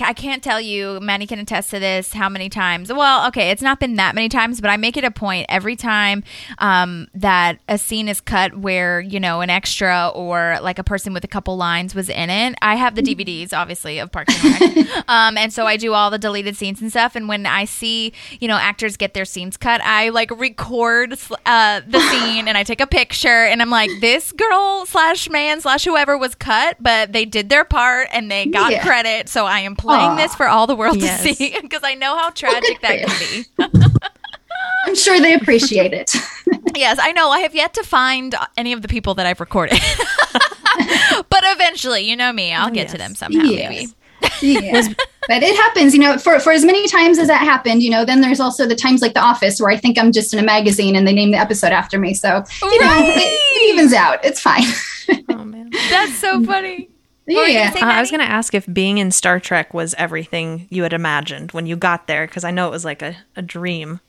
[0.01, 2.91] I can't tell you, Maddie can attest to this, how many times.
[2.91, 5.75] Well, okay, it's not been that many times, but I make it a point every
[5.75, 6.23] time
[6.59, 11.13] um, that a scene is cut where, you know, an extra or like a person
[11.13, 12.55] with a couple lines was in it.
[12.61, 14.87] I have the DVDs, obviously, of Parks and Rec.
[15.07, 17.15] um, and so I do all the deleted scenes and stuff.
[17.15, 21.13] And when I see, you know, actors get their scenes cut, I like record
[21.45, 25.61] uh, the scene and I take a picture and I'm like, this girl slash man
[25.61, 28.83] slash whoever was cut, but they did their part and they got Yeah.
[28.83, 29.29] credit.
[29.29, 30.15] So I am playing Aw.
[30.15, 31.23] this for all the world Yes.
[31.23, 33.89] to see because I know how tragic that can be.
[34.87, 36.11] I'm sure they appreciate it.
[36.75, 37.29] yes, I know.
[37.29, 39.79] I have yet to find any of the people that I've recorded.
[41.29, 43.69] but eventually, you know me, I'll get to them somehow, Yes.
[43.69, 43.93] maybe.
[44.41, 44.87] yeah.
[45.27, 48.05] but it happens, you know, for, for as many times as that happened, you know,
[48.05, 50.43] then there's also the times like The Office where I think I'm just in a
[50.43, 52.13] magazine and they name the episode after me.
[52.13, 54.23] So, you know, it, it evens out.
[54.23, 54.63] It's fine.
[55.29, 55.69] Oh man.
[55.89, 56.45] That's so mm.
[56.45, 56.89] funny.
[57.25, 57.71] What yeah.
[57.71, 60.83] say, Uh, I was going to ask if being in Star Trek was everything you
[60.83, 63.99] had imagined when you got there, because I know it was like a, a dream.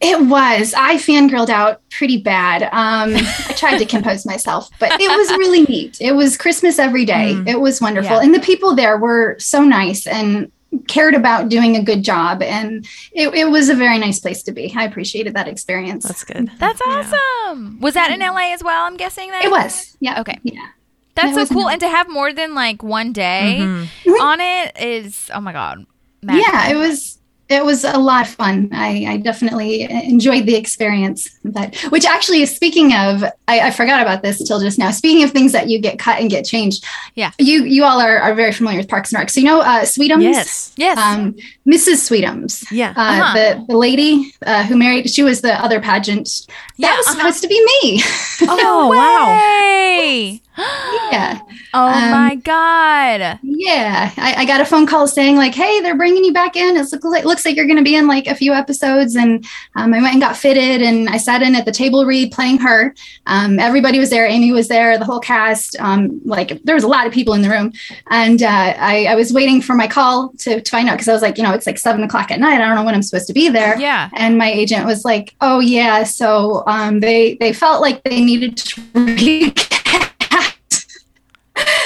[0.00, 0.74] It was.
[0.76, 2.64] I fangirled out pretty bad.
[2.64, 3.14] Um,
[3.48, 5.98] I tried to compose myself, but it was really neat.
[6.00, 7.40] It was Christmas every day.
[7.46, 8.16] It was wonderful.
[8.16, 8.22] Yeah.
[8.22, 10.50] And the people there were so nice and
[10.88, 12.42] cared about doing a good job.
[12.42, 14.72] And it, it was a very nice place to be.
[14.76, 16.04] I appreciated that experience.
[16.04, 16.50] That's good.
[16.58, 17.04] That's Yeah.
[17.46, 17.78] awesome.
[17.78, 18.86] Was that in LA as well?
[18.86, 19.96] I'm guessing that it was.
[20.00, 20.20] Yeah.
[20.22, 20.38] Okay.
[20.42, 20.66] Yeah.
[21.14, 24.20] That's That so cool, and to have more than like one day Mhm.
[24.20, 25.84] on it is oh my god.
[26.22, 26.68] Yeah.
[26.70, 27.18] It was.
[27.48, 28.70] It was a lot of fun.
[28.72, 31.28] I, I definitely enjoyed the experience.
[31.44, 34.90] But which actually, speaking of, I, I forgot about this till just now.
[34.90, 36.82] Speaking of things that you get cut and get changed,
[37.14, 37.32] Yeah.
[37.38, 39.28] you you all are, are very familiar with Parks and Rec.
[39.28, 40.72] So you know, uh, Sweetums, Yes.
[40.76, 40.96] Yes.
[40.96, 41.34] um,
[41.68, 42.00] Mrs.
[42.08, 42.94] Sweetums, Yeah.
[42.96, 43.34] uh, Uh-huh.
[43.36, 45.10] the the lady uh, who married.
[45.10, 46.46] She was the other pageant.
[46.78, 47.16] Yeah, that was uh-huh.
[47.18, 48.02] supposed to be me.
[48.48, 50.38] Oh, wow.
[50.56, 51.40] Yeah,
[51.74, 53.38] Oh Um, my god.
[53.42, 54.12] yeah.
[54.18, 56.76] I, I got a phone call saying like, "Hey, they're bringing you back in.
[56.76, 59.46] It looks like looks like you're going to be in like a few episodes." And
[59.76, 62.58] um, I went and got fitted, and I sat in at the table read playing
[62.58, 62.94] her.
[63.26, 64.26] Um, everybody was there.
[64.26, 64.98] Amy was there.
[64.98, 65.76] The whole cast.
[65.80, 67.72] Um, like there was a lot of people in the room,
[68.10, 71.12] and uh, I, I was waiting for my call to, to find out because I
[71.14, 72.60] was like, you know, it's like seven o'clock at night.
[72.60, 73.78] I don't know when I'm supposed to be there.
[73.80, 74.10] Yeah.
[74.14, 78.56] and my agent was like oh yeah so um, they they felt like they needed
[78.58, 78.80] to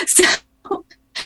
[0.10, 0.84] so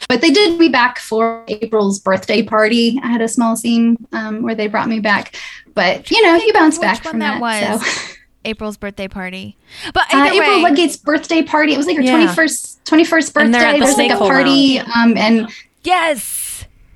[0.09, 4.43] but they did me back for april's birthday party i had a small scene um,
[4.43, 5.37] where they brought me back
[5.75, 7.87] but you know you bounce back from that that, was.
[7.87, 8.14] so
[8.45, 9.59] April's birthday party.
[9.93, 12.27] But uh, april way, Ludgate's birthday party it was like her Yeah.
[12.27, 15.51] 21st 21st And at birthday the there's like a party um, and
[15.83, 16.39] yes.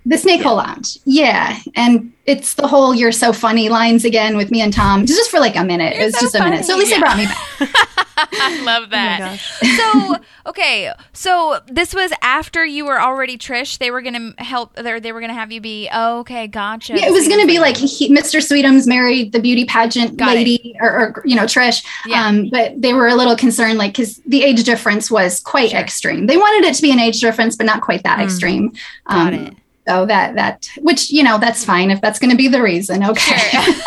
[0.06, 0.98] The Snake Hole Lounge.
[1.04, 1.58] Yeah.
[1.76, 5.06] And it's the whole you're so funny lines again with me and Tom.
[5.06, 5.94] Just for like a minute.
[5.94, 6.64] You're it was so just a minute.
[6.66, 6.96] So at least Yeah.
[6.96, 7.88] they brought me back.
[8.16, 9.18] I love that.
[9.18, 9.60] gosh.
[9.76, 13.78] so okay, so this was after you were already Trish.
[13.78, 14.74] They were gonna help.
[14.76, 15.88] They they were gonna have you be.
[15.92, 16.94] Oh, okay, gotcha.
[16.96, 18.40] Yeah, it was going to be like he, Mr.
[18.40, 21.84] Sweetums married the beauty pageant Got lady or, or, you know, Trish.
[22.06, 22.26] Yeah.
[22.26, 25.80] Um, but they were a little concerned, like, because the age difference was quite Sure.
[25.80, 26.26] extreme.
[26.26, 28.24] They wanted it to be an age difference, but not quite that Mm.
[28.24, 28.72] extreme.
[29.08, 29.54] Got Um, it.
[29.86, 33.04] So that, that, which, you know, that's fine if that's going to be the reason.
[33.04, 33.38] Okay.
[33.38, 33.74] Sure.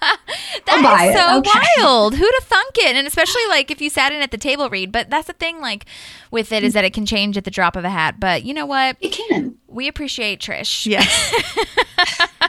[0.66, 1.82] That is so Okay.
[1.82, 2.14] wild.
[2.14, 2.96] Who'd have thunk it?
[2.96, 4.92] And especially like if you sat in at the table read.
[4.92, 5.86] But that's the thing, like
[6.30, 6.74] with it, is mm-hmm.
[6.76, 8.20] that it can change at the drop of a hat.
[8.20, 8.96] But you know what?
[9.00, 9.56] it can.
[9.66, 10.86] We appreciate Trish.
[10.86, 11.34] Yes.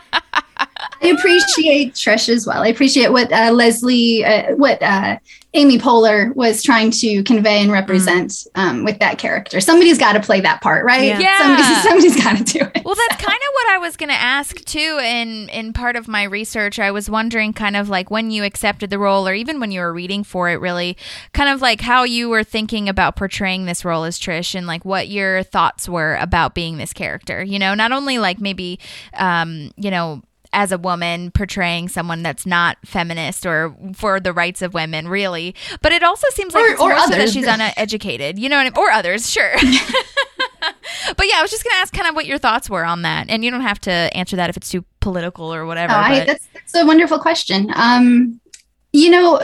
[1.02, 2.62] I appreciate Trish as well.
[2.64, 5.18] I appreciate what uh, Leslie, uh, what uh,
[5.54, 9.60] Amy Poehler was trying to convey and represent um, with that character.
[9.60, 11.04] Somebody's got to play that part, right?
[11.04, 11.20] Yeah.
[11.20, 11.38] Yeah.
[11.42, 12.86] Somebody's, somebody's got to do it.
[12.86, 15.00] Well, that's kind of what I was going to ask too.
[15.02, 18.90] In in part of my research, I was wondering, kind of like when you accepted
[18.90, 20.96] the role, or even when you were reading for it, really,
[21.34, 24.86] kind of like how you were thinking about portraying this role as Trish, and like
[24.86, 27.44] what your thoughts were about being this character.
[27.44, 28.80] You know, not only like maybe,
[29.16, 30.22] um, you know.
[30.54, 35.56] As a woman portraying someone that's not feminist or for the rights of women, really,
[35.82, 38.58] but it also seems like Or- it's or more so that she's uneducated, you know,
[38.58, 38.74] what I mean?
[38.78, 39.54] or others, sure.
[41.18, 43.30] But yeah, I was just gonna ask kind of what your thoughts were on that,
[43.30, 45.94] and you don't have to answer that if it's too political or whatever.
[45.94, 47.72] I, but- that's, that's a wonderful question.
[47.76, 48.40] Um,
[48.94, 49.38] you know,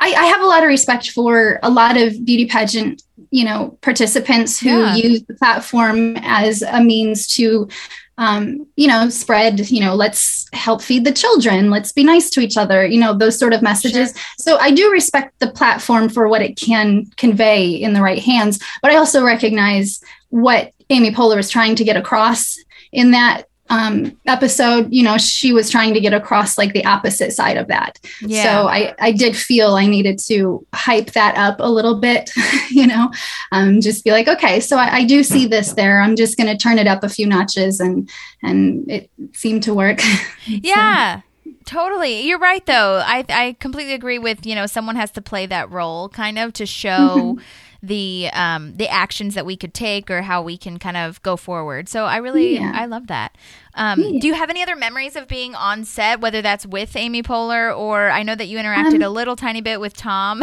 [0.00, 3.78] I, I have a lot of respect for a lot of beauty pageant, you know,
[3.82, 4.94] participants who Yeah.
[4.96, 7.68] use the platform as a means to,
[8.18, 12.40] um, you know, spread, you know, let's help feed the children, let's be nice to
[12.40, 14.12] each other, you know, those sort of messages.
[14.38, 18.58] So I do respect the platform for what it can convey in the right hands,
[18.82, 22.58] but I also recognize what Amy Poehler was trying to get across
[22.92, 24.88] in that um, episode.
[24.90, 27.98] You know, she was trying to get across like the opposite side of that.
[28.20, 28.42] yeah.
[28.42, 32.30] So I, I did feel I needed to hype that up a little bit,
[32.70, 33.10] you know,
[33.52, 36.00] um, just be like, okay, so I, I do see this there.
[36.00, 38.08] I'm just going to turn it up a few notches, and
[38.42, 40.00] and it seemed to work.
[40.46, 41.22] yeah.
[41.64, 42.22] Totally.
[42.22, 43.02] You're right though.
[43.04, 46.54] I I completely agree with, you know, someone has to play that role kind of
[46.54, 47.38] to show
[47.82, 51.36] the um the actions that we could take or how we can kind of go
[51.36, 51.88] forward.
[51.88, 52.72] So I really Yeah.
[52.74, 53.36] I love that.
[53.74, 57.22] Um do you have any other memories of being on set whether that's with Amy
[57.22, 60.42] Poehler or I know that you interacted Um, a little tiny bit with Tom.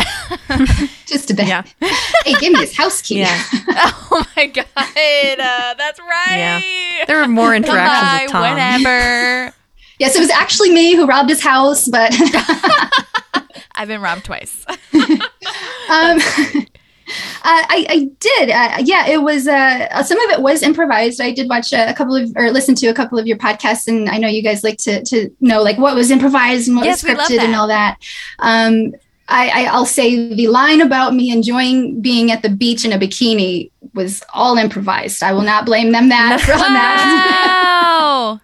[1.06, 1.48] just a bit.
[1.48, 1.63] Yeah.
[2.26, 3.19] hey, give me his house key.
[3.19, 3.43] Yeah.
[3.69, 4.65] oh my god.
[4.78, 7.04] Uh, that's right.
[7.06, 8.41] There were more interactions by with Tom.
[8.43, 9.54] whenever.
[10.00, 12.13] Yes, it was actually me who robbed his house, but
[13.76, 14.65] I've been robbed twice.
[15.89, 16.19] um,
[17.44, 18.50] I, I did.
[18.50, 19.48] Uh, yeah, it was.
[19.48, 21.22] Uh, some of it was improvised.
[21.22, 24.10] I did watch a, couple of or listen to a couple of your podcasts, and
[24.10, 27.04] I know you guys like to to know like what was improvised and what Yes,
[27.04, 27.98] was scripted and all that.
[28.39, 28.94] Um,
[29.28, 33.00] I, I, I'll say the line about me enjoying being at the beach in a
[33.00, 35.24] bikini was all improvised.
[35.24, 38.02] I will not blame them that for that.
[38.02, 38.39] Wow.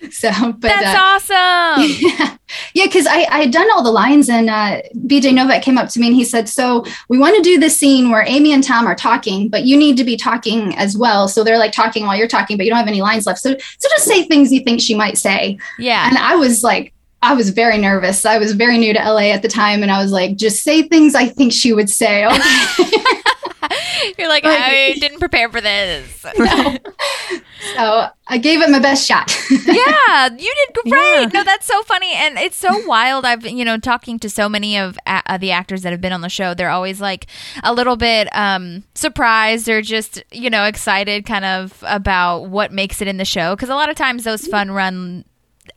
[0.12, 1.90] So, but That's uh, awesome.
[2.00, 2.36] yeah,
[2.74, 5.88] yeah, because I, I had done all the lines, and uh, BJ Novak came up
[5.90, 8.64] to me and he said, "So we want to do this scene where Amy and
[8.64, 11.28] Tom are talking, but you need to be talking as well.
[11.28, 13.40] So they're like talking while you're talking, but you don't have any lines left.
[13.40, 16.08] So, so just say things you think she might say." Yeah.
[16.08, 18.24] And I was like, I was very nervous.
[18.24, 20.82] I was very new to LA at the time, and I was like, "Just say
[20.82, 22.38] things I think she would say." Okay.
[24.18, 26.10] You're like, I didn't prepare for this.
[27.74, 29.30] so I gave it my best shot.
[29.50, 30.92] yeah, you did great.
[30.94, 31.30] Yeah.
[31.32, 33.24] No, that's so funny, and it's so wild.
[33.24, 36.20] I've you know talking to so many of uh, the actors that have been on
[36.20, 36.54] the show.
[36.54, 37.26] They're always like
[37.62, 43.02] a little bit um, surprised or just you know excited, kind of about what makes
[43.02, 43.54] it in the show.
[43.54, 45.24] Because a lot of times those fun run,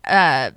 [0.06, 0.52] uh,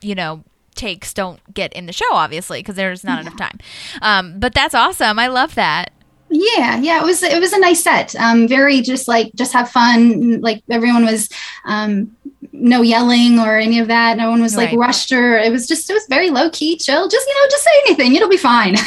[0.00, 0.44] you know.
[0.76, 3.60] Takes don't get in the show, obviously, because there's not enough time.
[4.02, 5.20] Um, but that's awesome.
[5.20, 5.92] I love that.
[6.36, 8.16] Yeah, yeah, it was it was a nice set.
[8.16, 10.40] Um, very just like just have fun.
[10.40, 11.28] Like everyone was,
[11.64, 12.16] um,
[12.52, 14.16] no yelling or any of that.
[14.16, 14.78] No one was like Right.
[14.78, 17.08] rushed or it was just it was very low key, chill.
[17.08, 18.74] Just you know, just say anything, it'll be fine.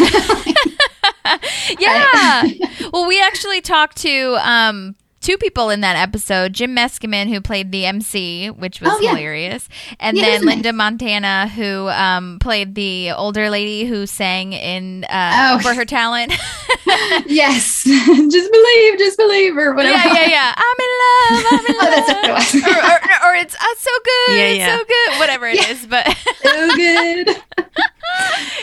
[1.79, 2.43] Yeah.
[2.93, 4.95] well, we actually talked to um,
[5.27, 9.09] two people in that episode Jim Meskimen, who played the MC, which was Oh, yeah.
[9.09, 9.67] hilarious,
[9.99, 10.51] and Yeah, then isn't it?
[10.51, 15.59] Linda Montana, who um, played the older lady who sang in uh, Oh.
[15.59, 16.31] for her talent.
[17.27, 19.97] yes, just believe, just believe, or whatever.
[19.97, 20.53] yeah, yeah, yeah.
[20.55, 21.45] I'm in love.
[21.51, 21.93] I'm in Oh, love.
[21.93, 22.55] that's what it was.
[22.63, 24.37] or, or, or it's uh, so good.
[24.37, 24.77] Yeah, it's yeah.
[24.77, 25.19] so good.
[25.19, 25.71] Whatever it Yeah.
[25.71, 26.07] is, but
[26.41, 27.43] so good.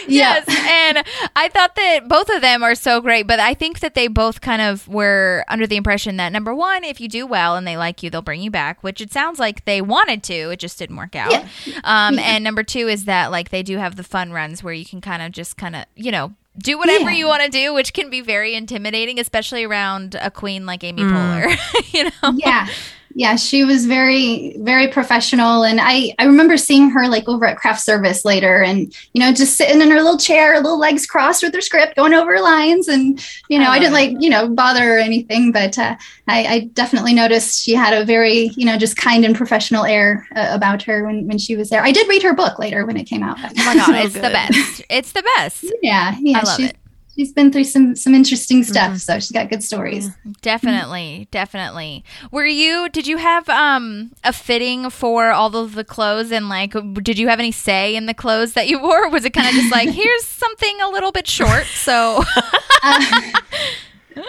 [0.08, 1.04] yes, and
[1.36, 4.40] I thought that both of them are so great, but I think that they both
[4.40, 7.76] kind of were under the impression that number one, if you do well and they
[7.76, 10.78] like you, they'll bring you back, which it sounds like they wanted to, it just
[10.78, 11.30] didn't work out.
[11.32, 11.80] Yeah.
[11.84, 14.84] Um, and number two is that like they do have the fun runs where you
[14.84, 17.16] can kind of just kind of you know do whatever Yeah.
[17.16, 21.02] you want to do, which can be very intimidating, especially around a queen like Amy
[21.02, 21.56] Poehler.
[21.92, 22.68] you know, yeah
[23.14, 27.56] yeah she was very very professional and i i remember seeing her like over at
[27.56, 31.42] craft service later and you know just sitting in her little chair little legs crossed
[31.42, 34.48] with her script going over lines and you know I i, didn't like you know
[34.48, 35.96] bother her or anything but uh,
[36.26, 40.26] I, I definitely noticed she had a very you know just kind and professional air
[40.34, 42.96] uh, about her when when she was there i did read her book later when
[42.96, 44.82] it came out oh my god, So it's the best.
[44.88, 45.64] It's the best.
[45.82, 46.76] yeah yeah I love it.
[47.14, 48.72] She's been through some some interesting mm-hmm.
[48.72, 50.32] stuff so she's got good stories mm-hmm.
[50.44, 52.04] Definitely, definitely.
[52.30, 52.88] Were you?
[52.90, 57.28] Did you have um a fitting for all of the clothes and like did you
[57.28, 59.08] have any say in the clothes that you wore?
[59.08, 61.64] Was it kind of just like here's something a little bit short?
[61.64, 62.22] So
[62.82, 63.22] uh,
[64.16, 64.22] yeah,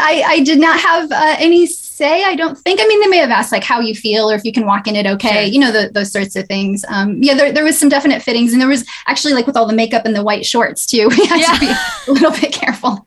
[0.00, 2.24] I, I did not have uh, any say.
[2.24, 2.80] I don't think.
[2.80, 4.86] I mean, they may have asked like how you feel or if you can walk
[4.86, 5.44] in it okay.
[5.46, 5.52] Sure.
[5.52, 6.84] You know, the, those sorts of things.
[6.88, 9.66] Um, yeah, there, there was some definite fittings, and there was actually like with all
[9.66, 11.08] the makeup and the white shorts too.
[11.18, 11.54] We had Yeah.
[11.54, 11.72] to be
[12.10, 13.06] a little bit careful.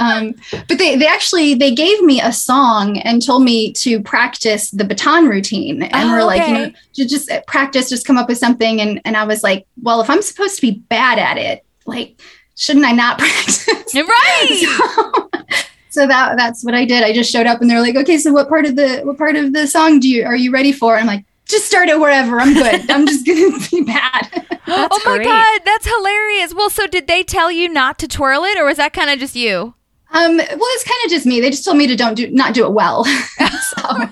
[0.00, 0.34] Um,
[0.68, 4.84] but they, they actually they gave me a song and told me to practice the
[4.84, 8.38] baton routine and Oh, we're like you know to just practice just come up with
[8.38, 11.64] something and and I was like well if I'm supposed to be bad at it
[11.84, 12.20] like
[12.54, 14.88] shouldn't I not practice right.
[14.94, 15.30] so,
[15.90, 17.02] so that that's what I did.
[17.02, 19.36] I just showed up and they're like, okay, so what part of the what part
[19.36, 20.96] of the song do you are you ready for?
[20.96, 22.40] I'm like, just start it wherever.
[22.40, 22.90] I'm good.
[22.90, 24.46] I'm just gonna be bad.
[24.66, 25.24] oh my great.
[25.24, 26.54] god, that's hilarious.
[26.54, 29.18] Well, so did they tell you not to twirl it, or was that kind of
[29.18, 29.74] just you?
[30.10, 31.40] Um, well, it's kind of just me.
[31.40, 33.04] They just told me to don't do not do it well.
[33.04, 34.08] so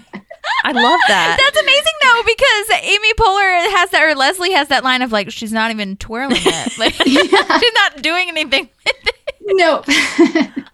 [0.65, 1.37] I love that.
[1.39, 5.31] That's amazing though, because Amy Poehler has that, or Leslie has that line of like,
[5.31, 6.79] she's not even twirling it.
[6.79, 9.16] Like, she's not doing anything with it.
[9.47, 9.87] Nope.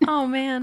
[0.09, 0.63] Oh man.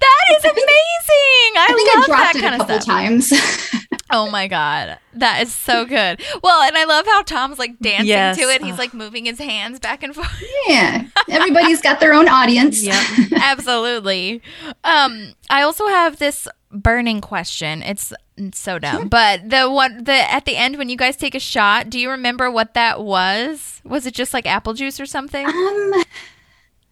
[0.00, 1.52] That is amazing.
[1.56, 2.86] I, think I love dropped that it kind of couple stuff.
[2.86, 3.32] times.
[4.10, 6.22] Oh my god, that is so good.
[6.42, 8.38] Well, and I love how Tom's like dancing Yes.
[8.38, 8.62] to it.
[8.62, 8.78] He's Ugh.
[8.78, 10.42] like moving his hands back and forth.
[10.66, 12.82] yeah, everybody's got their own audience.
[12.82, 13.04] Yep.
[13.36, 14.40] Absolutely.
[14.82, 17.82] Um, I also have this burning question.
[17.82, 18.14] It's
[18.54, 21.90] so dumb, but the one the at the end when you guys take a shot,
[21.90, 23.82] do you remember what that was?
[23.84, 25.44] Was it just like apple juice or something?
[25.46, 26.04] Um,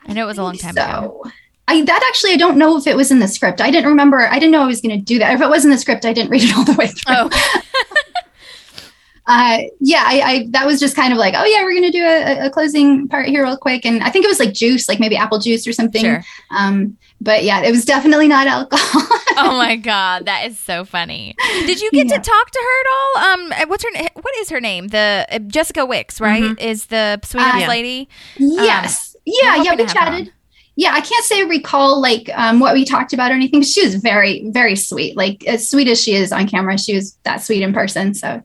[0.07, 1.23] I know it was a long time ago.
[1.69, 3.61] I, that actually, I don't know if it was in the script.
[3.61, 4.21] I didn't remember.
[4.21, 5.35] I didn't know I was going to do that.
[5.35, 7.14] If it was in the script, I didn't read it all the way through.
[7.16, 7.29] Oh,
[9.27, 12.05] uh, yeah, I, I that was just kind of like, oh yeah, we're gonna do
[12.05, 15.01] a, a closing part here real quick, and I think it was like juice, like
[15.01, 16.01] maybe apple juice or something.
[16.03, 16.23] sure.
[16.53, 19.03] Um, but yeah, it was definitely not alcohol.
[19.38, 21.35] Oh my god, that is so funny.
[21.66, 22.16] Did you get Yeah.
[22.16, 23.33] to talk to her at all?
[23.62, 23.90] Um, what's her?
[24.14, 24.88] What is her name?
[24.88, 26.59] The uh, Jessica Wicks, right?
[26.59, 28.09] Is the sweet Uh, lady?
[28.38, 30.33] yes, yeah, yeah, we to have chatted.
[30.79, 33.62] Yeah, I can't say recall like um, what we talked about or anything.
[33.62, 35.17] She was very, very sweet.
[35.17, 38.12] Like as sweet as she is on camera, she was that sweet in person.
[38.12, 38.43] So,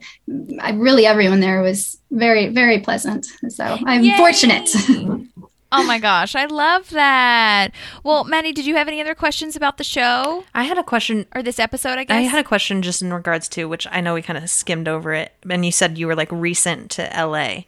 [0.62, 3.26] I really everyone there was very, very pleasant.
[3.50, 4.18] So I'm Yay!
[4.18, 4.70] fortunate.
[5.74, 7.72] Oh my gosh, I love that.
[8.04, 11.26] Well, Maddie, did you have any other questions about the show I had a question.
[11.34, 11.98] or this episode?
[11.98, 14.38] I guess I had a question just in regards to which I know we kind
[14.38, 17.62] of skimmed over it, and you said you were like recent to LA,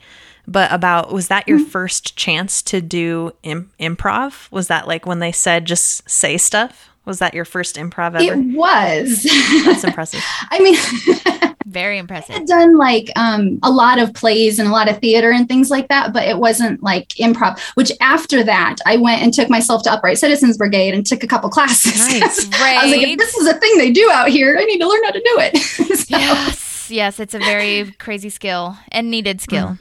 [0.47, 4.51] but about was that your first chance to do Im- improv?
[4.51, 6.89] Was that like when they said just say stuff?
[7.05, 8.39] Was that your first improv ever?
[8.39, 9.23] it was.
[9.65, 10.21] That's impressive.
[10.51, 11.53] I mean.
[11.65, 12.35] very impressive.
[12.35, 15.47] I had done like um, a lot of plays and a lot of theater and
[15.47, 17.59] things like that, but it wasn't like improv.
[17.75, 21.27] Which after that, I went and took myself to Upright Citizens Brigade and took a
[21.27, 21.97] couple classes.
[21.97, 22.21] Nice.
[22.21, 23.07] I was like, Right.
[23.09, 25.19] if this is a thing they do out here, I need to learn how to
[25.19, 25.57] do it.
[25.57, 29.77] So, Yes, yes, it's a very crazy skill and needed skill.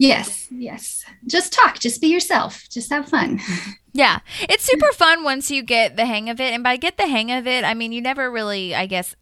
[0.00, 1.04] Yes, yes.
[1.26, 1.78] Just talk.
[1.78, 2.66] Just be yourself.
[2.70, 3.40] Just have fun.
[3.92, 6.54] Yeah, it's super fun once you get the hang of it.
[6.54, 9.16] And by get the hang of it, I mean you never really, I guess,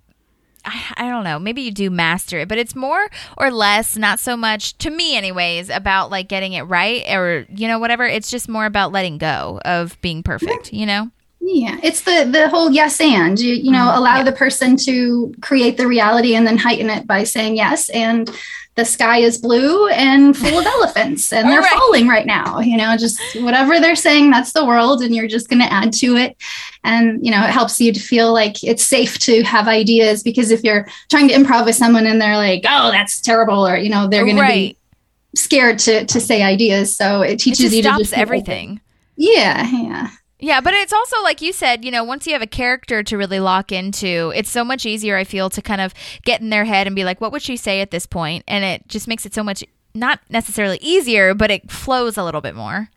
[0.62, 4.21] I, I don't know, maybe you do master it, but it's more or less, not
[4.21, 8.05] so much to me, anyways, about like getting it right or you know whatever.
[8.05, 10.71] It's just more about letting go of being perfect.
[10.71, 11.11] You know.
[11.40, 13.38] Yeah, it's the the whole yes and.
[13.38, 13.98] You you know mm-hmm.
[13.98, 17.88] allow the person to create the reality and then heighten it by saying yes.
[17.90, 18.31] And
[18.74, 21.79] the sky is blue and full of elephants and they're Right.
[21.79, 22.61] falling right now.
[22.61, 25.92] You know just whatever they're saying that's the world and you're just going to add
[25.94, 26.37] to it.
[26.85, 30.51] And you know it helps you to feel like it's safe to have ideas because
[30.51, 33.90] if you're trying to improv with someone and they're like oh that's terrible or you
[33.90, 34.74] know they're going right.
[34.74, 36.96] to be scared to to say ideas.
[36.96, 38.81] So it It teaches just you to just everything.
[39.16, 42.46] yeah yeah Yeah, but it's also like you said, you know, once you have a
[42.46, 46.40] character to really lock into, it's so much easier I feel to kind of get
[46.40, 48.44] in their head and be like, what would she say at this point?
[48.46, 52.40] And it just makes it so much not necessarily easier, but it flows a little
[52.40, 52.88] bit more.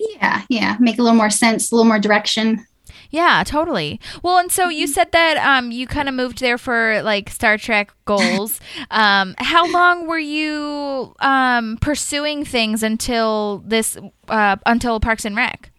[0.00, 2.66] Yeah, yeah, make a little more sense, a little more direction.
[3.10, 4.00] Yeah, totally.
[4.22, 7.58] Well, and so you said that um, you kind of moved there for like Star
[7.58, 8.58] Trek goals.
[8.90, 13.96] um, how long were you um, pursuing things until this
[14.28, 15.70] uh, until Parks and Rec?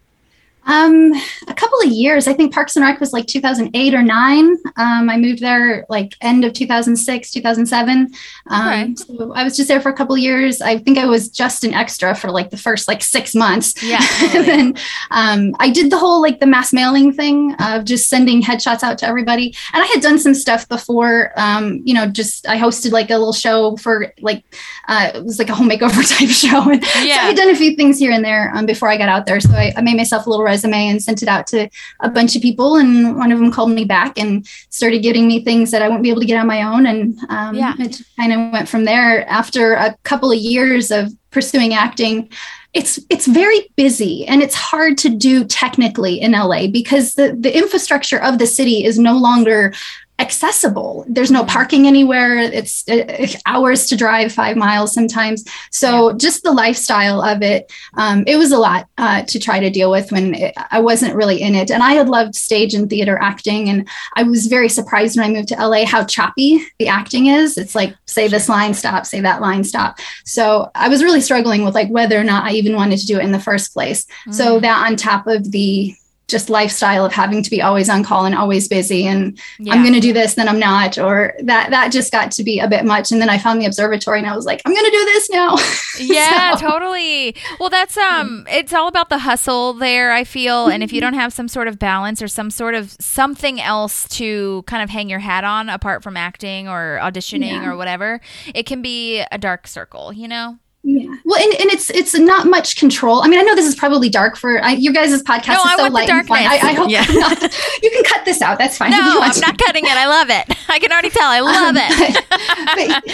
[0.66, 1.14] Um,
[1.48, 2.28] a couple of years.
[2.28, 4.58] I think Parks and Rec was like 2008 or nine.
[4.78, 8.14] Um, I moved there like end of 2006, 2007.
[8.48, 10.62] Um, so I was just there for a couple of years.
[10.62, 13.82] I think I was just an extra for like the first like six months.
[13.84, 14.02] Yeah,
[14.34, 14.76] and then
[15.12, 18.98] um, I did the whole like the mass mailing thing of just sending headshots out
[19.00, 19.56] to everybody.
[19.74, 21.32] And I had done some stuff before.
[21.38, 24.44] Um, you know, just I hosted like a little show for like
[24.88, 26.70] uh, it was like a home makeover type show.
[26.70, 29.10] And so I had done a few things here and there um, before I got
[29.10, 29.40] out there.
[29.40, 32.36] So I, I made myself a little resume and sent it out to a bunch
[32.36, 32.78] of people.
[32.78, 36.04] And one of them called me back and started getting me things that I wouldn't
[36.04, 36.86] be able to get on my own.
[36.86, 37.74] And um, Yeah.
[37.80, 39.28] it kind of went from there.
[39.30, 42.30] After a couple of years of pursuing acting,
[42.74, 47.56] it's it's very busy and it's hard to do technically in LA because the the
[47.62, 49.74] infrastructure of the city is no longer
[50.20, 51.06] accessible.
[51.10, 52.38] There's no parking anywhere.
[52.38, 55.44] It's uh, hours to drive five miles sometimes.
[55.72, 59.70] So just the lifestyle of it um, it was a lot uh, to try to
[59.70, 61.70] deal with when it, i wasn't really in it.
[61.70, 65.34] And i had loved stage and theater acting and i was very surprised when i
[65.34, 67.58] moved to la how choppy the acting is.
[67.58, 70.00] It's like say this line stop say that line stop.
[70.24, 73.20] So i was really struggling with like whether or not i even wanted to do
[73.20, 74.06] it in the first place.
[74.32, 75.96] So that on top of the
[76.28, 79.74] just lifestyle of having to be always on call and always busy and Yeah.
[79.74, 82.60] i'm going to do this then i'm not or that that just got to be
[82.60, 84.86] a bit much and then i found the observatory and i was like i'm going
[84.86, 85.56] to do this now
[85.98, 87.38] Yeah, So- totally.
[87.58, 91.14] Well, that's um it's all about the hustle there, I feel, and if you don't
[91.14, 95.10] have some sort of balance or some sort of something else to kind of hang
[95.10, 97.70] your hat on apart from acting or auditioning Yeah.
[97.70, 98.20] or whatever,
[98.54, 100.58] it can be a dark circle, you know?
[100.88, 103.74] Yeah well and, and it's it's not much control i mean i know this is
[103.74, 106.28] probably dark for I, your guys' podcast No, is I so want the light and
[106.28, 106.38] fun.
[106.38, 106.64] I, darkness.
[106.64, 107.06] I hope Yeah.
[107.10, 107.42] not.
[107.84, 109.48] you can cut this out that's fine No, if you want I'm to.
[109.48, 109.92] not cutting it.
[109.92, 110.58] I love it.
[110.70, 111.28] I can already tell.
[111.28, 112.26] I love um, it.
[113.04, 113.14] But-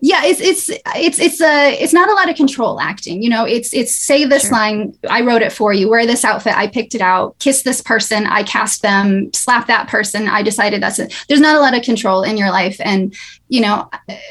[0.00, 3.44] yeah it's it's it's it's a it's not a lot of control acting you know
[3.44, 4.52] it's it's say this Sure.
[4.52, 7.80] line i wrote it for you wear this outfit i picked it out kiss this
[7.80, 11.74] person i cast them slap that person i decided that's it there's not a lot
[11.76, 13.14] of control in your life and
[13.48, 13.88] you know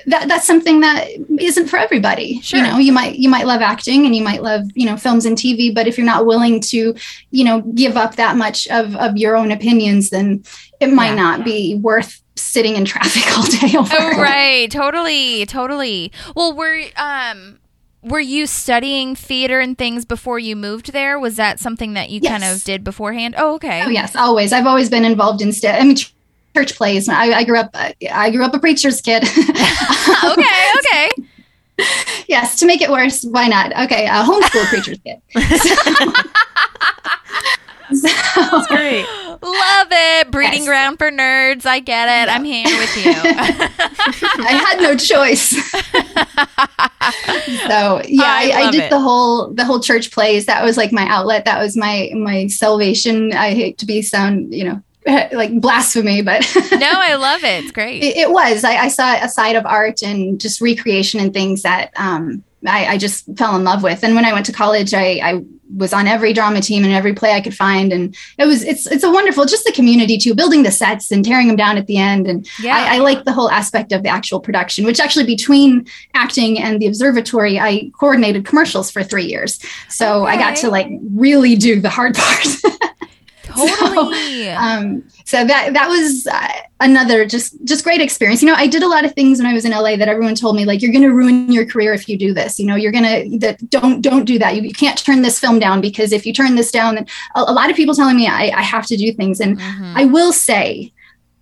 [0.08, 1.08] that that's something that
[1.39, 2.60] isn't for everybody Sure.
[2.60, 5.26] you know you might you might love acting and you might love you know films
[5.26, 6.93] and tv but if you're not willing to
[7.32, 10.43] you know give up that much of of your own opinions then
[10.82, 11.16] it might Yeah.
[11.16, 14.69] not be worth sitting in traffic all day over Oh, right.
[14.71, 15.45] Totally.
[15.45, 16.11] Totally.
[16.36, 17.59] Well, were um
[18.03, 21.17] were you studying theater and things before you moved there?
[21.17, 23.33] Was that something that you kind of did beforehand?
[23.38, 23.81] Oh, okay.
[23.83, 24.53] Oh yes, always.
[24.53, 26.13] I've always been involved in st- I mean, ch-
[26.55, 27.09] church plays.
[27.09, 27.71] I, I grew up.
[27.73, 29.23] uh, I grew up a preacher's kid.
[30.23, 31.09] okay, okay.
[32.27, 33.71] yes, to make it worse, why not?
[33.86, 35.19] Okay, a homeschool preacher's kid.
[35.33, 36.11] So,
[37.93, 39.05] so- Great.
[39.41, 40.31] Love it.
[40.31, 40.67] Breeding Yes.
[40.67, 41.65] ground for nerds.
[41.65, 42.31] I get it.
[42.33, 43.11] I'm here with you.
[44.45, 45.49] I had no choice.
[47.67, 48.89] so yeah, I I, I, did it.
[48.89, 50.45] the whole the whole church plays.
[50.45, 51.45] That was like my outlet.
[51.45, 53.33] That was my my salvation.
[53.33, 54.81] I hate to be sound you know
[55.33, 57.63] like blasphemy, but no, I love it.
[57.63, 58.01] It's great.
[58.01, 58.63] it, it was.
[58.63, 62.86] I, I saw a side of art and just recreation and things that um, I,
[62.93, 64.03] I just fell in love with.
[64.03, 65.43] And when I went to college, I, I
[65.76, 68.86] was on every drama team and every play I could find, and it was it's
[68.88, 71.88] it's a wonderful just the community too, building the sets and tearing them down at
[71.88, 72.28] the end.
[72.28, 72.76] And Yeah.
[72.76, 76.80] I, I like the whole aspect of the actual production, which actually between acting and
[76.80, 79.59] the observatory, I coordinated commercials for three years,
[79.89, 82.47] so I got to like really do the hard part.
[83.80, 84.49] totally.
[84.49, 86.47] um, so that that was uh,
[86.80, 88.41] another just just great experience.
[88.41, 90.36] You know, I did a lot of things when I was in LA that everyone
[90.36, 92.60] told me like you're going to ruin your career if you do this.
[92.60, 94.56] You know, you're going to that don't don't do that.
[94.56, 97.39] You, you can't turn this film down because if you turn this down, then a,
[97.41, 99.93] a lot of people telling me I, I have to do things, and Mhm.
[99.95, 100.91] I will say.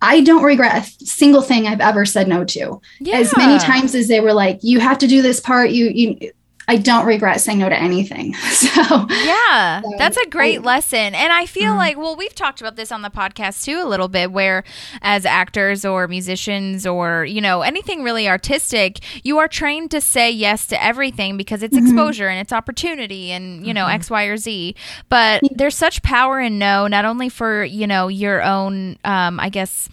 [0.02, 2.78] I don't regret a single thing I've ever said no to.
[3.00, 3.16] Yeah.
[3.16, 6.30] As many times as they were like, "You have to do this part," you, you,
[6.66, 8.34] I don't regret saying no to anything.
[8.54, 11.14] So, Yeah, So, that's a great I- lesson.
[11.14, 11.76] And I feel Mm.
[11.76, 14.64] like, well, we've talked about this on the podcast too a little bit, where
[15.02, 20.30] as actors or musicians or, you know, anything really artistic, you are trained to say
[20.30, 21.86] yes to everything because it's Mm-hmm.
[21.86, 24.74] exposure and it's opportunity and, you know, X, Y, or Z.
[25.10, 29.50] But there's such power in no, not only for, you know, your own, um, I
[29.50, 29.88] guess,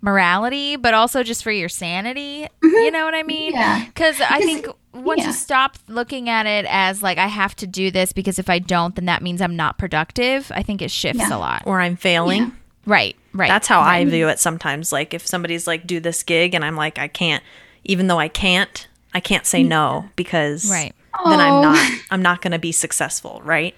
[0.00, 2.48] morality, but also just for your sanity.
[2.62, 3.52] You know what I mean?
[3.52, 3.60] Mm-hmm.
[3.60, 3.84] Yeah.
[3.86, 5.28] Because I think once yeah.
[5.28, 8.58] you stop looking at it as like I have to do this because if I
[8.58, 10.50] don't, then that means I'm not productive.
[10.54, 11.36] I think it shifts Yeah.
[11.36, 11.62] a lot.
[11.66, 12.52] Or I'm failing.
[12.84, 13.16] Right.
[13.32, 13.48] Right.
[13.48, 14.92] That's how I view it sometimes.
[14.92, 17.42] Like if somebody's like, do this gig and I'm like, I can't,
[17.84, 20.94] even though I can't, I can't say no because Right.
[21.24, 21.62] then I'm Oh.
[21.62, 23.74] not I'm not going to be successful, right?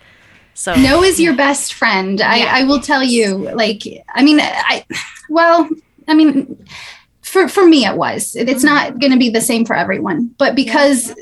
[0.54, 2.20] So no is your best friend.
[2.20, 3.82] I, I will tell you, like,
[4.14, 4.84] I mean, I,
[5.28, 5.68] well,
[6.06, 6.64] I mean,
[7.34, 8.98] for, for me, it was, it's not mm-hmm.
[9.00, 11.12] going to be the same for everyone, but because,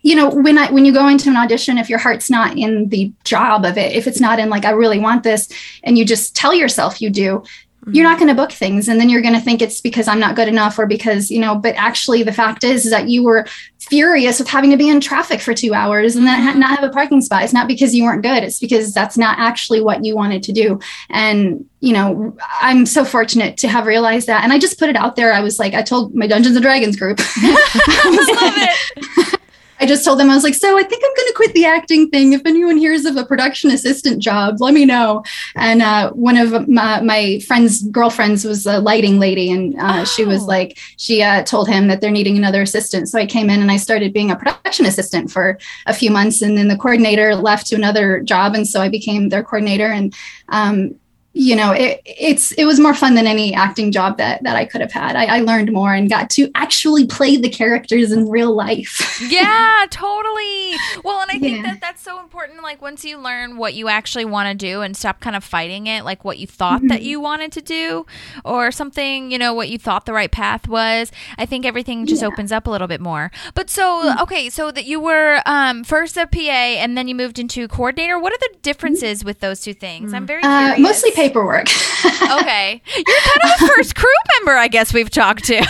[0.00, 2.88] you know, when I, when you go into an audition, if your heart's not in
[2.88, 5.50] the job of it, if it's not in like, I really want this,
[5.84, 7.44] and you just tell yourself you do,
[7.90, 10.20] you're not going to book things and then you're going to think it's because i'm
[10.20, 13.24] not good enough or because you know but actually the fact is, is that you
[13.24, 13.44] were
[13.80, 16.88] furious with having to be in traffic for two hours and then ha- not have
[16.88, 17.42] a parking spot.
[17.42, 18.44] It's not because you weren't good.
[18.44, 20.78] It's because that's not actually what you wanted to do.
[21.10, 24.44] And you know i'm so fortunate to have realized that.
[24.44, 25.32] And i just put it out there.
[25.32, 27.18] I was like i told my dungeons and dragons group.
[27.36, 28.76] I
[29.06, 29.40] was like-
[29.82, 31.64] I just told them I was like, so I think I'm going to quit the
[31.64, 32.34] acting thing.
[32.34, 35.24] If anyone hears of a production assistant job, let me know.
[35.56, 40.24] And uh, one of my, my friends' girlfriends was a lighting lady, and uh, she
[40.24, 40.46] was Oh.
[40.46, 43.08] like, she uh, told him that they're needing another assistant.
[43.08, 46.42] So I came in and I started being a production assistant for a few months,
[46.42, 49.90] and then the coordinator left to another job, and so I became their coordinator.
[49.90, 50.14] And
[50.50, 50.94] um,
[51.34, 54.64] you know, it, it's it was more fun than any acting job that that I
[54.64, 55.16] could have had.
[55.16, 59.18] I, I learned more and got to actually play the characters in real life.
[59.32, 60.74] Yeah, totally.
[61.04, 61.62] Well, and I think Yeah.
[61.72, 62.62] that that's so important.
[62.62, 65.86] Like, once you learn what you actually want to do and stop kind of fighting
[65.86, 68.04] it, like what you thought that you wanted to do
[68.44, 72.22] or something, you know, what you thought the right path was, I think everything just
[72.22, 73.30] opens up a little bit more.
[73.54, 77.38] But so, okay, so that you were um, first a PA and then you moved
[77.38, 78.18] into coordinator.
[78.18, 80.12] What are the differences with those two things?
[80.12, 81.66] I'm very Uh, mostly paperwork.
[82.32, 82.80] Okay.
[82.96, 84.08] You're kind of the first crew
[84.38, 85.56] member, I guess, we've talked to.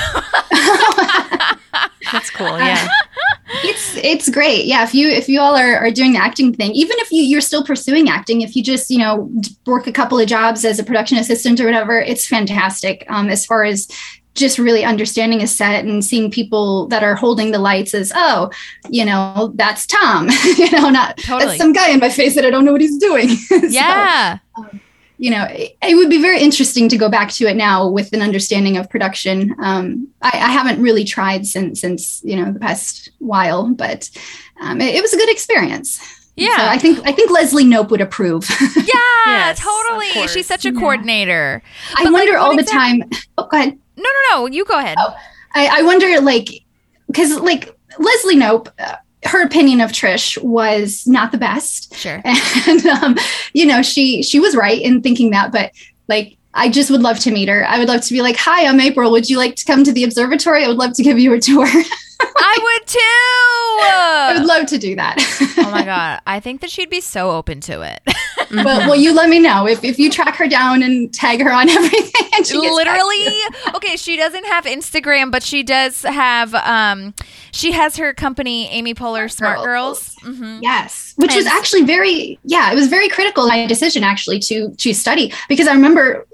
[2.12, 2.56] that's cool.
[2.58, 2.88] Yeah.
[3.64, 6.70] it's it's great yeah if you if you all are, are doing the acting thing
[6.72, 9.30] even if you you're still pursuing acting if you just you know
[9.66, 13.44] work a couple of jobs as a production assistant or whatever it's fantastic um, as
[13.44, 13.88] far as
[14.34, 18.50] just really understanding a set and seeing people that are holding the lights as oh
[18.88, 21.44] you know that's tom you know not Totally.
[21.44, 24.38] that's some guy in my face that i don't know what he's doing So, yeah.
[25.22, 28.12] You know, it, it would be very interesting to go back to it now with
[28.12, 29.54] an understanding of production.
[29.62, 34.10] Um, I, I haven't really tried since since you know the past while, but
[34.60, 36.00] um, it, it was a good experience.
[36.34, 36.56] Yeah.
[36.56, 38.48] So I think I think Leslie Knope would approve.
[38.76, 40.26] Yeah, Yes, totally.
[40.26, 41.62] She's such a coordinator.
[41.96, 43.02] I But, like, wonder all the exact- time.
[43.38, 43.78] Oh, go ahead.
[43.96, 44.46] No, no, no.
[44.46, 44.96] You go ahead.
[45.54, 46.48] I, I wonder, like,
[47.06, 51.94] because like Leslie Knope, uh, her opinion of Trish was not the best.
[51.94, 52.20] Sure.
[52.66, 53.16] and um,
[53.52, 55.72] you know she she was right in thinking that but
[56.08, 58.66] like i just would love to meet her i would love to be like hi
[58.66, 61.18] i'm april would you like to come to the observatory i would love to give
[61.18, 61.66] you a tour
[62.36, 62.98] I would too.
[63.82, 65.16] i would love to do that
[65.58, 68.00] oh my god, I think that she'd be so open to it.
[68.52, 71.50] well, well you let me know if, if you track her down and tag her
[71.52, 73.74] on everything and she gets back to Literally.
[73.74, 77.14] Okay, she doesn't have Instagram, but she does have um
[77.52, 80.14] she has her company Amy Poehler Smart Girls.
[80.16, 80.38] Girls.
[80.38, 84.38] hmm Yes, which was actually very yeah, it was very critical in my decision actually
[84.40, 86.26] to to study because I remember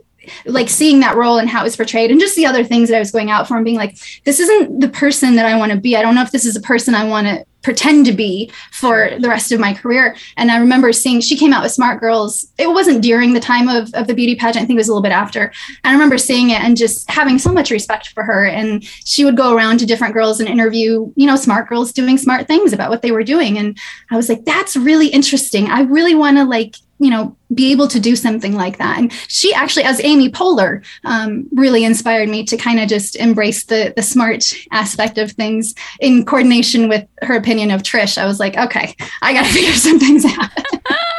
[0.46, 2.96] like seeing that role and how it was portrayed and just the other things that
[2.96, 5.72] I was going out for and being like this isn't the person that I want
[5.72, 5.96] to be.
[5.96, 9.10] I don't know if this is a person I want to pretend to be for
[9.18, 10.16] the rest of my career.
[10.36, 12.46] And I remember seeing she came out with Smart Girls.
[12.56, 14.62] It wasn't during the time of, of the beauty pageant.
[14.62, 15.52] I think it was a little bit after.
[15.82, 18.46] And I remember seeing it and just having so much respect for her.
[18.46, 22.16] And she would go around to different girls and interview, you know, smart girls doing
[22.16, 23.58] smart things about what they were doing.
[23.58, 23.78] And
[24.10, 25.66] I was like, that's really interesting.
[25.66, 28.98] I really want to like, you know, be able to do something like that.
[28.98, 33.64] And she actually, as Amy Poehler, um, really inspired me to kind of just embrace
[33.64, 38.18] the the smart aspect of things in coordination with her opinion of Trish.
[38.18, 40.50] I was like, okay, I got to figure some things out.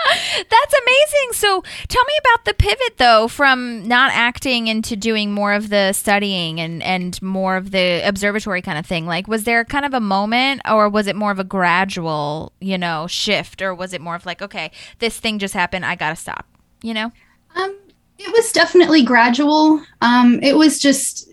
[0.50, 1.34] That's amazing.
[1.34, 5.94] So tell me about the pivot though from not acting into doing more of the
[5.94, 9.06] studying and and more of the observatory kind of thing.
[9.06, 12.78] Like was there kind of a moment or was it more of a gradual, you
[12.78, 16.10] know, shift or was it more of like, okay, this thing just happened, I got
[16.10, 16.46] to stop,
[16.82, 17.12] you know?
[17.56, 17.78] Um,
[18.18, 19.82] it was definitely gradual.
[20.02, 21.32] Um, it was just,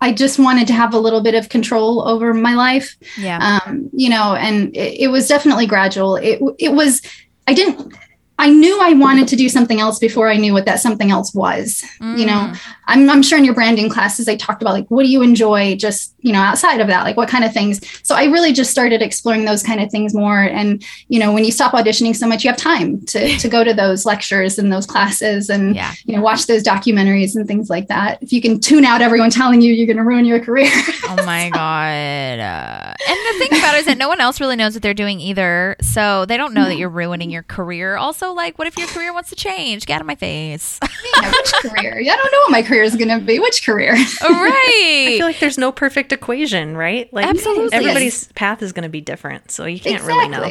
[0.00, 2.96] I just wanted to have a little bit of control over my life.
[3.16, 3.60] Yeah.
[3.66, 6.16] um, you know, and it, it was definitely gradual.
[6.16, 7.02] It it was.
[7.48, 7.94] I didn't.
[8.38, 11.34] I knew I wanted to do something else before I knew what that something else
[11.34, 11.84] was.
[12.00, 12.52] You know,
[12.86, 15.74] I'm, I'm sure in your branding classes they talked about like what do you enjoy
[15.76, 17.80] just you know outside of that like what kind of things.
[18.06, 20.40] So I really just started exploring those kind of things more.
[20.40, 23.64] And you know, when you stop auditioning so much, you have time to to go
[23.64, 25.92] to those lectures and those classes and Yeah.
[26.04, 28.22] you know watch those documentaries and things like that.
[28.22, 30.70] If you can tune out everyone telling you you're going to ruin your career.
[31.10, 32.38] Oh my god!
[32.38, 34.92] Uh, and the thing about it is that no one else really knows what they're
[34.92, 37.96] doing either, so they don't know that you're ruining your career.
[37.96, 39.86] Also, also like, what if your career wants to change?
[39.86, 40.78] Get out of my face.
[41.22, 41.98] Yeah, which career?
[42.00, 43.38] I don't know what my career is going to be.
[43.38, 43.94] Which career?
[44.22, 45.06] Oh, right.
[45.08, 47.10] I feel like there's no perfect equation, right?
[47.12, 47.72] Like Absolutely.
[47.76, 50.48] everybody's path is going to be different, so you can't really know.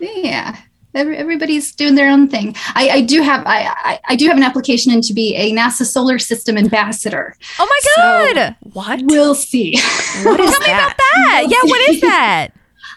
[0.00, 0.56] Yeah.
[0.94, 2.56] Every, everybody's doing their own thing.
[2.74, 5.52] I, I do have I, I, I do have an application in to be a
[5.52, 7.36] NASA Solar System ambassador.
[7.58, 8.56] oh my So- god.
[8.72, 9.00] What?
[9.04, 9.72] We'll see.
[10.24, 10.94] what is Tell me that?
[10.94, 11.46] about that.
[11.48, 12.48] Yeah, what is that?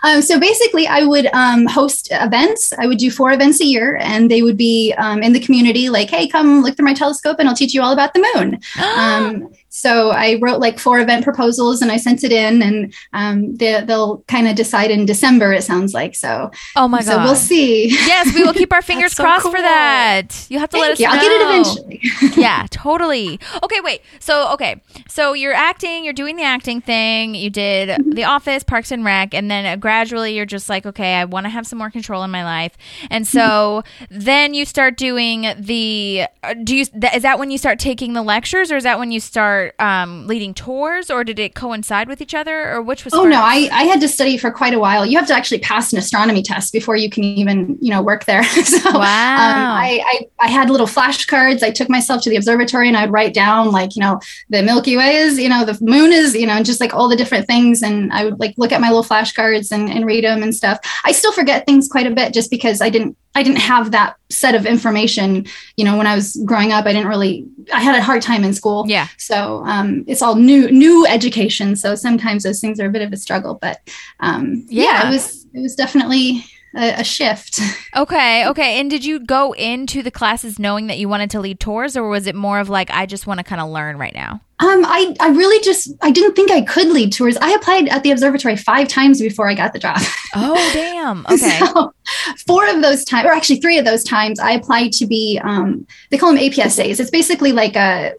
[0.04, 2.74] Um, so basically, I would um, host events.
[2.74, 5.90] I would do four events a year, and they would be um, in the community,
[5.90, 8.60] like, "Hey, come look through my telescope, and I'll teach you all about the moon."
[9.70, 13.82] So I wrote like four event proposals, and I sent it in, and um, they,
[13.86, 15.54] they'll kind of decide in December.
[15.54, 16.52] It sounds like so.
[16.76, 17.06] oh my god.
[17.06, 17.90] so we'll see.
[17.90, 20.48] Yes, we will keep our fingers so crossed for that.
[20.50, 21.06] You have to let us you.
[21.08, 21.14] know.
[21.14, 22.02] I'll get it eventually.
[22.42, 23.40] yeah, totally.
[23.64, 24.02] Okay, wait.
[24.20, 24.82] So, okay.
[25.08, 27.36] So you're acting, you're doing the acting thing.
[27.36, 28.12] You did Mm-hmm.
[28.12, 31.46] The Office, Parks and Rec, and then uh, gradually you're just like, okay, I want
[31.46, 32.76] to have some more control in my life.
[33.10, 34.20] And so Mm-hmm.
[34.20, 38.14] then you start doing the uh, do you th- is that when you start taking
[38.14, 42.08] the lectures or is that when you start um, leading tours or did it coincide
[42.08, 43.32] with each other or which was Oh first?
[43.32, 45.06] no, I, I had to study for quite a while.
[45.06, 48.26] You have to actually pass an astronomy test before you can even, you know, work
[48.26, 48.44] there.
[48.66, 49.00] so Wow.
[49.00, 51.64] um, I, I, I had little flashcards.
[51.64, 54.96] I took myself to the observatory and I'd write down like, you know, the Milky
[54.98, 57.48] Way is, you know, the moon is, you know, and just like all the different
[57.48, 57.82] things.
[57.84, 60.80] And I would like look at my little flashcards and, and read them and stuff.
[61.06, 64.18] I still forget things quite a bit just because I didn't I didn't have that
[64.30, 65.46] set of information,
[65.78, 66.86] you know, when I was growing up.
[66.86, 68.86] I didn't really I had a hard time in school.
[68.88, 69.08] Yeah.
[69.18, 71.78] So um, it's all new new education.
[71.78, 73.80] So sometimes those things are a bit of a struggle, but
[74.20, 74.84] um, yeah.
[74.84, 75.08] Yeah.
[75.08, 76.44] it was it was definitely
[76.76, 77.60] a, a shift.
[77.96, 78.80] Okay, okay.
[78.80, 82.08] And did you go into the classes knowing that you wanted to lead tours or
[82.08, 84.42] was it more of like I just want to kind of learn right now?
[84.60, 87.36] Um, I I really just I didn't think I could lead tours.
[87.38, 89.98] I applied at the observatory five times before I got the job.
[90.36, 91.26] Oh, damn.
[91.32, 91.60] Okay.
[91.60, 91.92] So,
[92.46, 95.40] four of those times, or actually three of those times, I applied to be.
[95.44, 97.00] Um, they call them APSAs.
[97.00, 98.14] It's basically like a,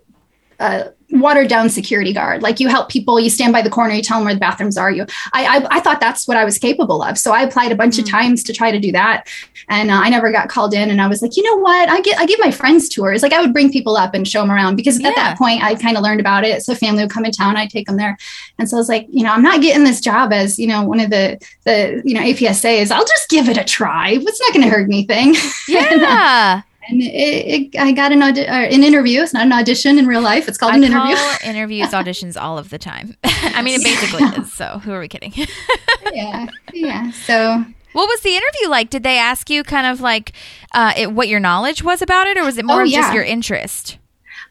[0.59, 2.43] a watered down security guard.
[2.43, 4.77] Like you help people, you stand by the corner, you tell them where the bathrooms
[4.77, 4.91] are.
[4.91, 7.19] You, I, I, I thought that's what I was capable of.
[7.19, 9.29] So I applied a bunch of times to try to do that,
[9.69, 10.91] and uh, I never got called in.
[10.91, 11.89] And I was like, you know what?
[11.89, 13.23] I get, I give my friends tours.
[13.23, 15.09] Like I would bring people up and show them around because Yeah.
[15.09, 16.63] at that point I kind of learned about it.
[16.63, 18.17] So family would come in town, I'd take them there.
[18.59, 20.83] And so I was like, you know, I'm not getting this job as, you know,
[20.85, 22.91] one of the, the, you know, APSAs.
[22.91, 24.11] I'll just give it a try.
[24.13, 25.35] It's not going to hurt anything.
[25.69, 26.55] Yeah.
[26.55, 29.21] and it, it, I got an, audi- an interview.
[29.23, 30.49] It's not an audition in real life.
[30.49, 31.17] It's called I an interview.
[31.45, 33.17] interviews auditions all of the time.
[33.25, 34.53] I mean, it basically is.
[34.53, 35.33] So who are we kidding?
[36.13, 36.47] yeah.
[36.73, 37.11] Yeah.
[37.13, 38.91] So what was the interview like?
[38.91, 40.33] Did they ask you kind of like
[40.73, 43.13] uh, it, what your knowledge was about it, or was it more Oh, of just
[43.13, 43.99] your interest?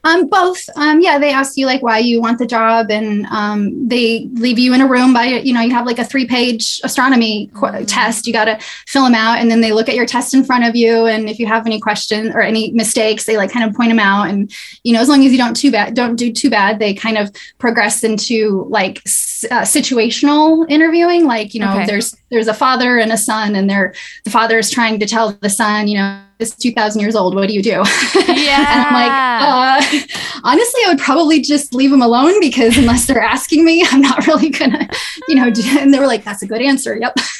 [0.09, 0.67] Um, both.
[0.75, 4.57] Um, yeah, they ask you like why you want the job, and um, they leave
[4.57, 8.25] you in a room by you know you have like a three-page astronomy qu- test.
[8.27, 8.57] You got to
[8.87, 11.29] fill them out, and then they look at your test in front of you, and
[11.29, 14.29] if you have any questions or any mistakes, they like kind of point them out.
[14.29, 14.51] And
[14.83, 17.17] you know, as long as you don't too bad, don't do too bad, they kind
[17.17, 21.25] of progress into like s- uh, situational interviewing.
[21.25, 21.85] Like you know, Okay.
[21.85, 23.93] there's there's a father and a son, and they're
[24.23, 26.19] the father is trying to tell the son, you know.
[26.39, 27.35] It's 2000 years old.
[27.35, 27.69] What do you do?
[27.71, 27.83] Yeah.
[28.71, 33.21] and I'm like, uh, honestly, I would probably just leave them alone because unless they're
[33.21, 34.87] asking me, I'm not really gonna,
[35.27, 35.49] you know.
[35.51, 37.13] Do, and they were like, "That's a good answer." Yep.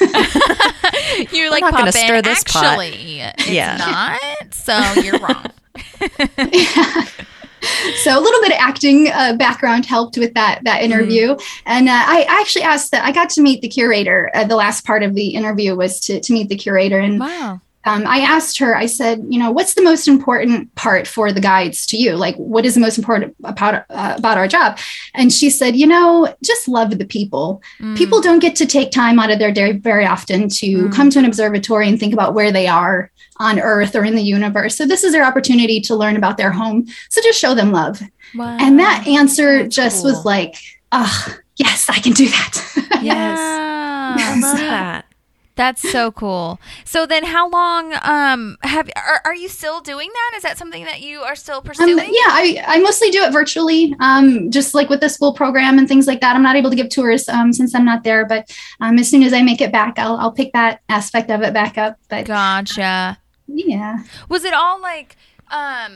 [1.32, 3.76] You're like, not gonna "Pop in, stir this pot." Actually, it's Yeah.
[3.78, 4.20] not.
[4.52, 5.46] So you're wrong.
[8.02, 11.36] so a little bit of acting uh, background helped with that that interview
[11.66, 14.84] and uh, I actually asked that i got to meet the curator uh, the last
[14.86, 17.60] part of the interview was to, to meet the curator and Wow.
[17.84, 21.40] Um, i asked her i said you know what's the most important part for the
[21.40, 24.78] guides to you like what is the most important about uh, about our job
[25.14, 27.96] and she said you know just love the people Mm.
[27.96, 30.92] people don't get to take time out of their day very often to Mm.
[30.94, 34.22] come to an observatory and think about where they are on earth or in the
[34.22, 37.72] universe so this is their opportunity to learn about their home so just show them
[37.72, 38.02] love
[38.34, 38.56] Wow.
[38.60, 40.10] and that answer That's just cool.
[40.12, 40.56] was like
[40.92, 42.52] ah yes i can do that
[43.02, 43.38] Yes.
[43.40, 45.04] I love that.
[45.60, 46.58] That's so cool.
[46.84, 50.30] So then how long um have are, are you still doing that?
[50.38, 51.98] Is that something that you are still Um, pursuing?
[51.98, 55.86] yeah, I, I mostly do it virtually, um, just like with the school program and
[55.86, 56.34] things like that.
[56.34, 58.42] I'm not able to give tours um, since I'm not there, but
[58.80, 61.52] um, as soon as I make it back, I'll, I'll pick that aspect of it
[61.52, 61.98] back up.
[62.08, 63.18] But Gotcha.
[63.46, 63.98] yeah,
[64.30, 65.16] Was it all like
[65.50, 65.92] um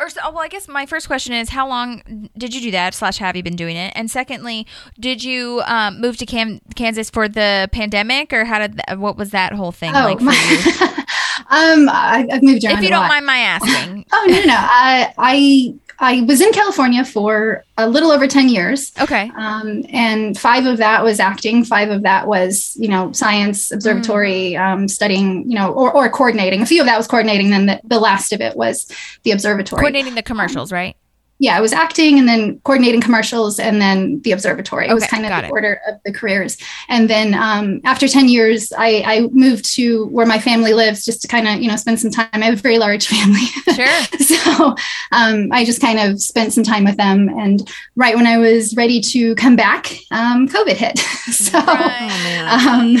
[0.00, 2.94] or so, well, I guess my first question is how long did you do that?
[2.94, 3.92] Slash, have you been doing it?
[3.94, 4.66] And secondly,
[4.98, 9.16] did you um, move to Cam- Kansas for the pandemic, or how did that, what
[9.16, 10.86] was that whole thing oh, like for my, you?
[11.50, 12.78] um, I, I've moved around.
[12.78, 17.04] If you don't mind my asking, Oh no, no, I, I I was in California
[17.04, 18.90] for a little over 10 years.
[18.98, 19.30] Okay.
[19.36, 21.62] Um, and five of that was acting.
[21.62, 26.62] Five of that was, you know, science, observatory, um, studying, you know, or, or coordinating.
[26.62, 27.50] A few of that was coordinating.
[27.50, 28.90] Then the, the last of it was
[29.24, 29.80] the observatory.
[29.80, 30.96] Coordinating the commercials, right?
[31.40, 34.86] Yeah, I was acting and then coordinating commercials and then the observatory.
[34.88, 35.50] It was kind of the it.
[35.50, 36.58] order of the careers.
[36.90, 41.22] And then um, after 10 years, I, I moved to where my family lives just
[41.22, 42.28] to kind of, you know, spend some time.
[42.34, 43.46] I have a very large family.
[43.74, 44.02] Sure.
[44.20, 44.74] so
[45.12, 47.30] um, I just kind of spent some time with them.
[47.30, 47.66] And
[47.96, 50.98] right when I was ready to come back, um, COVID hit.
[51.32, 52.96] so um,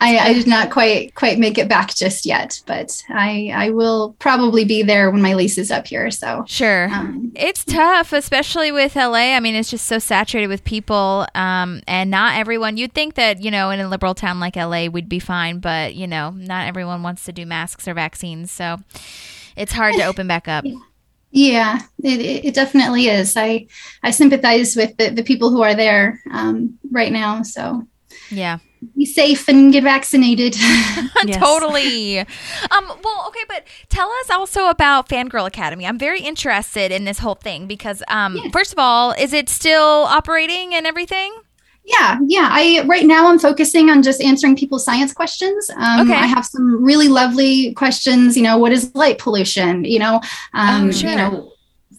[0.00, 4.14] I, I did not quite quite make it back just yet, but I I will
[4.18, 6.10] probably be there when my lease is up here.
[6.10, 6.88] So Sure.
[6.92, 9.34] um, It's tough, especially with LA.
[9.36, 12.76] I mean, it's just so saturated with people, um, and not everyone.
[12.76, 15.94] You'd think that you know, in a liberal town like LA, we'd be fine, but
[15.94, 18.78] you know, not everyone wants to do masks or vaccines, so
[19.56, 20.64] it's hard to open back up.
[21.34, 23.38] Yeah, it, it it definitely is.
[23.38, 23.66] I
[24.02, 27.42] I sympathize with the, the people who are there um, right now.
[27.42, 27.88] So
[28.30, 28.58] Yeah,
[28.96, 30.54] be safe and get vaccinated.
[31.32, 32.18] Totally.
[32.18, 32.26] Um,
[33.02, 35.86] well, okay, but tell us also about Fangirl Academy.
[35.86, 38.50] I'm very interested in this whole thing because, um, Yeah.
[38.52, 41.32] first of all, is it still operating and everything?
[41.84, 42.48] yeah, yeah.
[42.52, 45.68] I right now I'm focusing on just answering people's science questions.
[45.76, 46.14] Um, Okay.
[46.14, 48.36] I have some really lovely questions.
[48.36, 49.84] You know, what is light pollution?
[49.84, 50.20] You know,
[50.54, 51.10] um, Oh, sure.
[51.10, 51.48] you know.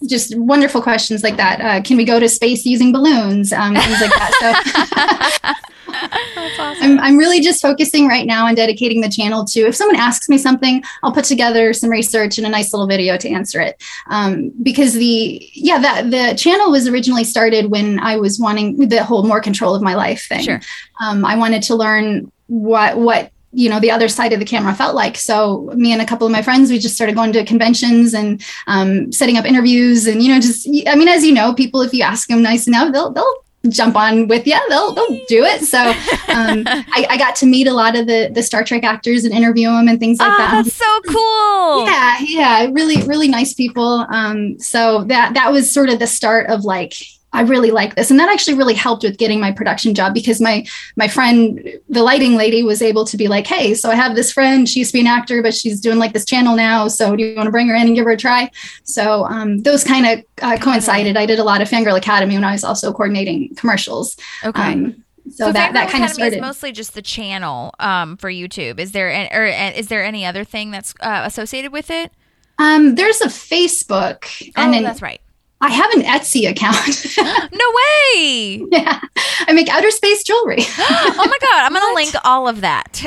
[0.08, 1.62] Just wonderful questions like that.
[1.62, 3.54] Uh, can we go to space using balloons?
[3.54, 4.32] Um, things like that.
[4.42, 5.52] So
[5.94, 10.30] I'm, I'm really just focusing right now on dedicating the channel to if someone asks
[10.30, 13.82] me something, I'll put together some research and a nice little video to answer it.
[14.10, 19.04] Um, because the yeah that the channel was originally started when I was wanting the
[19.04, 20.44] whole more control of my life thing.
[20.44, 20.62] Sure.
[21.02, 24.74] Um, I wanted to learn what what you know the other side of the camera
[24.74, 27.46] felt like so me and a couple of my friends we just started going to
[27.46, 31.54] conventions and um, setting up interviews and you know just i mean as you know
[31.54, 35.26] people if you ask them nice enough they'll they'll jump on with you they'll they'll
[35.28, 35.62] do it.
[35.62, 39.24] So um, I, I got to meet a lot of the the star trek actors
[39.24, 40.64] and interview them and things like oh, that.
[40.64, 41.86] that's so cool.
[41.86, 44.06] yeah yeah really really nice people.
[44.10, 46.94] Um so that that was sort of the start of like
[47.34, 50.40] i really like this and that actually really helped with getting my production job because
[50.40, 50.66] my
[50.96, 54.32] my friend the lighting lady was able to be like hey so i have this
[54.32, 57.16] friend she used to be an actor but she's doing like this channel now so
[57.16, 58.50] do you want to bring her in and give her a try
[58.84, 62.44] so um, those kind of uh, coincided i did a lot of fangirl academy when
[62.44, 64.62] i was also coordinating commercials Okay.
[64.62, 68.18] um, so, that Fangirl that kind Academy of started is mostly just the channel um,
[68.18, 68.78] for YouTube.
[68.78, 72.12] Is there an, or uh, is there any other thing that's uh, associated with it?
[72.60, 75.22] um, there's a facebook and oh, an, that's right.
[75.64, 77.06] I have an etsy account
[77.54, 78.66] No way!
[78.72, 79.00] Yeah,
[79.48, 80.58] I make outer space jewelry.
[80.80, 83.06] oh my god, I'm gonna link all of that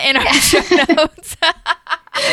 [0.04, 0.60] in our show
[0.94, 1.36] notes.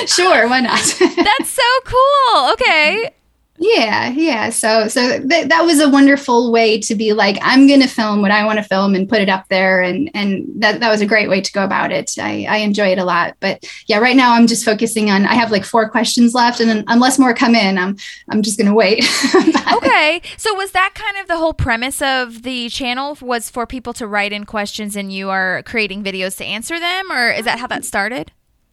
[0.15, 0.79] sure, why not?
[0.99, 2.51] That's so cool.
[2.53, 3.11] Okay.
[3.57, 4.49] Yeah, yeah.
[4.49, 8.21] So, so th- that was a wonderful way to be like, I'm going to film
[8.21, 11.01] what I want to film and put it up there, and and that that was
[11.01, 12.11] a great way to go about it.
[12.19, 13.35] I I enjoy it a lot.
[13.39, 15.25] But yeah, right now I'm just focusing on.
[15.25, 17.97] I have like four questions left, and then unless more come in, I'm
[18.29, 19.05] I'm just going to wait.
[19.75, 20.21] Okay.
[20.37, 24.07] So was that kind of the whole premise of the channel was for people to
[24.07, 27.67] write in questions and you are creating videos to answer them or is that how
[27.67, 28.31] that started?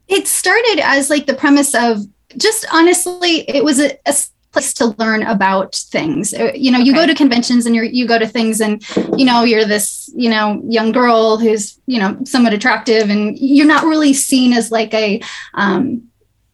[0.09, 1.99] it started as like the premise of
[2.37, 4.15] just honestly it was a, a
[4.53, 8.07] place to learn about things Uh, you know you go to conventions and you're, you
[8.07, 8.83] go to things and
[9.19, 13.67] you know you're this you know young girl who's you know somewhat attractive and you're
[13.67, 15.21] not really seen as like a
[15.55, 16.03] um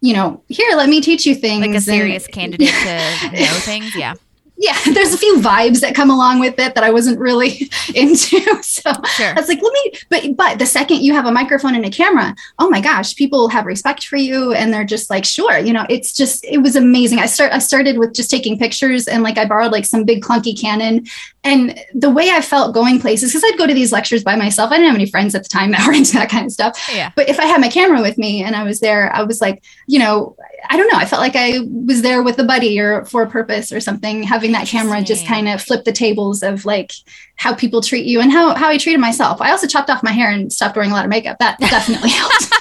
[0.01, 3.59] you know here let me teach you things Like a and- serious candidate to know
[3.71, 3.95] things?
[3.97, 4.15] Yeah.
[4.59, 8.39] Yeah there's a few vibes that come along with it that i wasn't really into
[8.63, 9.31] so Sure.
[9.31, 11.91] I was like, let me, but but the second you have a microphone and a
[11.91, 15.73] camera, oh my gosh, people have respect for you, and they're just like, sure, you
[15.73, 17.19] know, it's just, it was amazing.
[17.19, 20.23] I start, I started with just taking pictures, and like I borrowed like some big
[20.23, 21.07] clunky Canon,
[21.45, 24.71] and the way I felt going places, because I'd go to these lectures by myself.
[24.71, 26.89] I didn't have any friends at the time that were into that kind of stuff.
[26.93, 27.11] Yeah.
[27.17, 29.63] But if I had my camera with me and I was there, I was like,
[29.87, 30.37] you know,
[30.69, 30.99] I don't know.
[30.99, 34.23] I felt like I was there with a buddy or for a purpose or something.
[34.23, 36.93] Having that camera just kind of flip the tables of like
[37.37, 39.41] how people treat you and how how I treated myself.
[39.41, 41.39] I also chopped off my hair and stopped wearing a lot of makeup.
[41.39, 42.53] That definitely helped.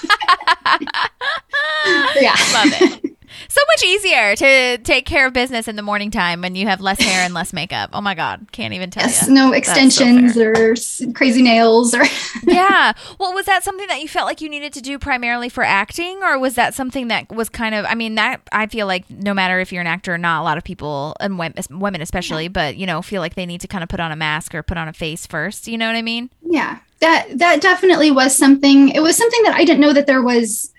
[2.22, 2.36] yeah.
[2.54, 3.16] Love it.
[3.58, 6.80] So much easier to take care of business in the morning time when you have
[6.80, 7.89] less hair and less makeup.
[7.91, 8.45] Oh my God.
[8.51, 9.34] Can't even tell Yes, you.
[9.34, 10.76] no so extensions or
[11.14, 12.03] crazy nails or
[12.43, 12.93] yeah.
[13.20, 16.22] Well, was that something that you felt like you needed to do primarily for acting,
[16.22, 17.84] or was that something that was kind of?
[17.86, 20.43] I mean, that I feel like no matter if you're an actor or not, a
[20.43, 23.84] lot of people and women especially, but you know, feel like they need to kind
[23.84, 25.68] of put on a mask or put on a face first.
[25.68, 26.30] You know what I mean?
[26.43, 30.24] yeah that that definitely was something it was something that i didn't know that there
[30.24, 30.74] was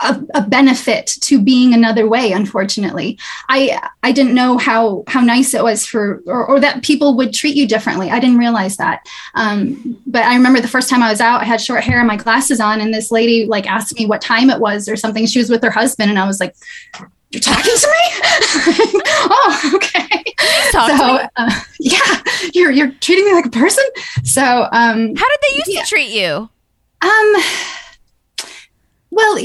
[0.00, 3.18] a, a benefit to being another way unfortunately.
[3.48, 7.32] I i didn't know how how nice it was for or, or that people would
[7.34, 8.10] treat you differently.
[8.10, 9.06] I didn't realize that.
[9.34, 12.06] Um, but i remember the first time i was out i had short hair and
[12.08, 15.26] my glasses on and this lady like asked me what time it was or something.
[15.26, 16.54] She was with her husband and i was like
[17.30, 19.00] you're talking to me?
[19.30, 20.24] Oh okay.
[20.72, 22.22] Talk to so uh, yeah.
[22.54, 23.84] You're you're treating me like a person?
[24.24, 24.42] So
[24.72, 25.82] um How did they used Yeah.
[25.82, 26.48] to treat you?
[27.02, 27.34] um
[29.18, 29.38] well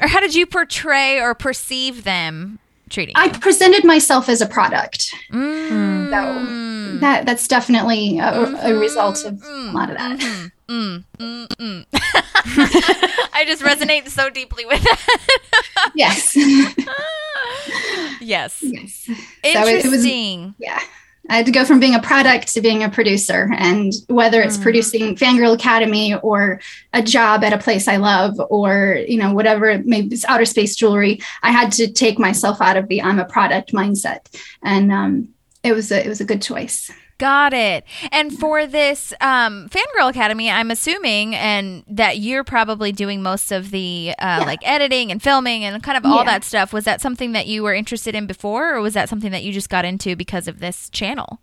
[0.00, 2.58] Or how did you portray or perceive them
[2.90, 3.32] treating I you?
[3.32, 5.12] presented myself as a product.
[5.32, 6.10] Mm.
[6.10, 8.30] So that that's definitely a,
[8.66, 10.18] a result of a lot of that.
[10.68, 11.84] Mm, mm, mm.
[13.34, 15.92] I just resonate so deeply with that.
[15.94, 16.34] Yes.
[18.20, 18.58] yes.
[18.62, 19.08] yes.
[19.42, 19.52] Interesting.
[19.52, 20.06] So it- it was-
[20.58, 20.80] Yeah.
[21.28, 23.50] I had to go from being a product to being a producer.
[23.56, 26.60] And whether it's producing Fangirl Academy or
[26.92, 30.74] a job at a place I love or, you know, whatever, maybe it's outer space
[30.74, 34.26] jewelry, I had to take myself out of the I'm a product mindset.
[34.62, 35.28] And um,
[35.62, 36.90] it was a it was a good choice.
[37.22, 37.84] Got it.
[38.10, 43.70] And for this um, Fangirl Academy, I'm assuming, and that you're probably doing most of
[43.70, 44.44] the uh, Yeah.
[44.44, 46.24] like editing and filming and kind of all Yeah.
[46.32, 46.72] that stuff.
[46.72, 49.52] Was that something that you were interested in before, or was that something that you
[49.52, 51.38] just got into because of this channel?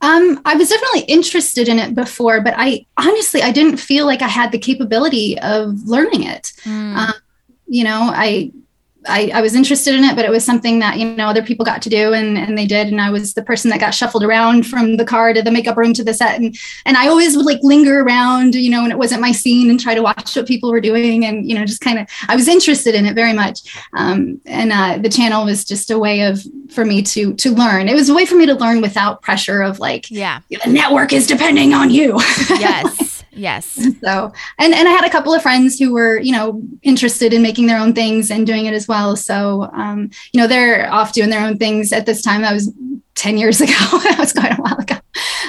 [0.00, 4.22] Um, I was definitely interested in it before, but I honestly I didn't feel like
[4.22, 6.52] I had the capability of learning it.
[6.64, 7.12] Um,
[7.66, 8.52] you know, I,
[9.06, 11.64] I I was interested in it, but it was something that you know other people
[11.64, 14.24] got to do, and and they did, and I was the person that got shuffled
[14.24, 17.36] around from the car to the makeup room to the set, and and I always
[17.36, 20.34] would like linger around, you know, when it wasn't my scene, and try to watch
[20.34, 23.14] what people were doing, and you know, just kind of I was interested in it
[23.14, 23.60] very much,
[23.96, 27.88] um, and uh, the channel was just a way of for me to to learn.
[27.88, 30.40] It was a way for me to learn without pressure of like Yeah.
[30.64, 32.18] the network is depending on you.
[32.58, 33.07] Yes.
[33.38, 33.66] Yes.
[34.02, 37.42] so and and I had a couple of friends who were you know interested in
[37.42, 39.16] making their own things and doing it as well.
[39.16, 42.42] So um, you know they're off doing their own things at this time.
[42.42, 42.72] That was
[43.14, 43.72] ten years ago.
[43.72, 44.96] that was quite a while ago.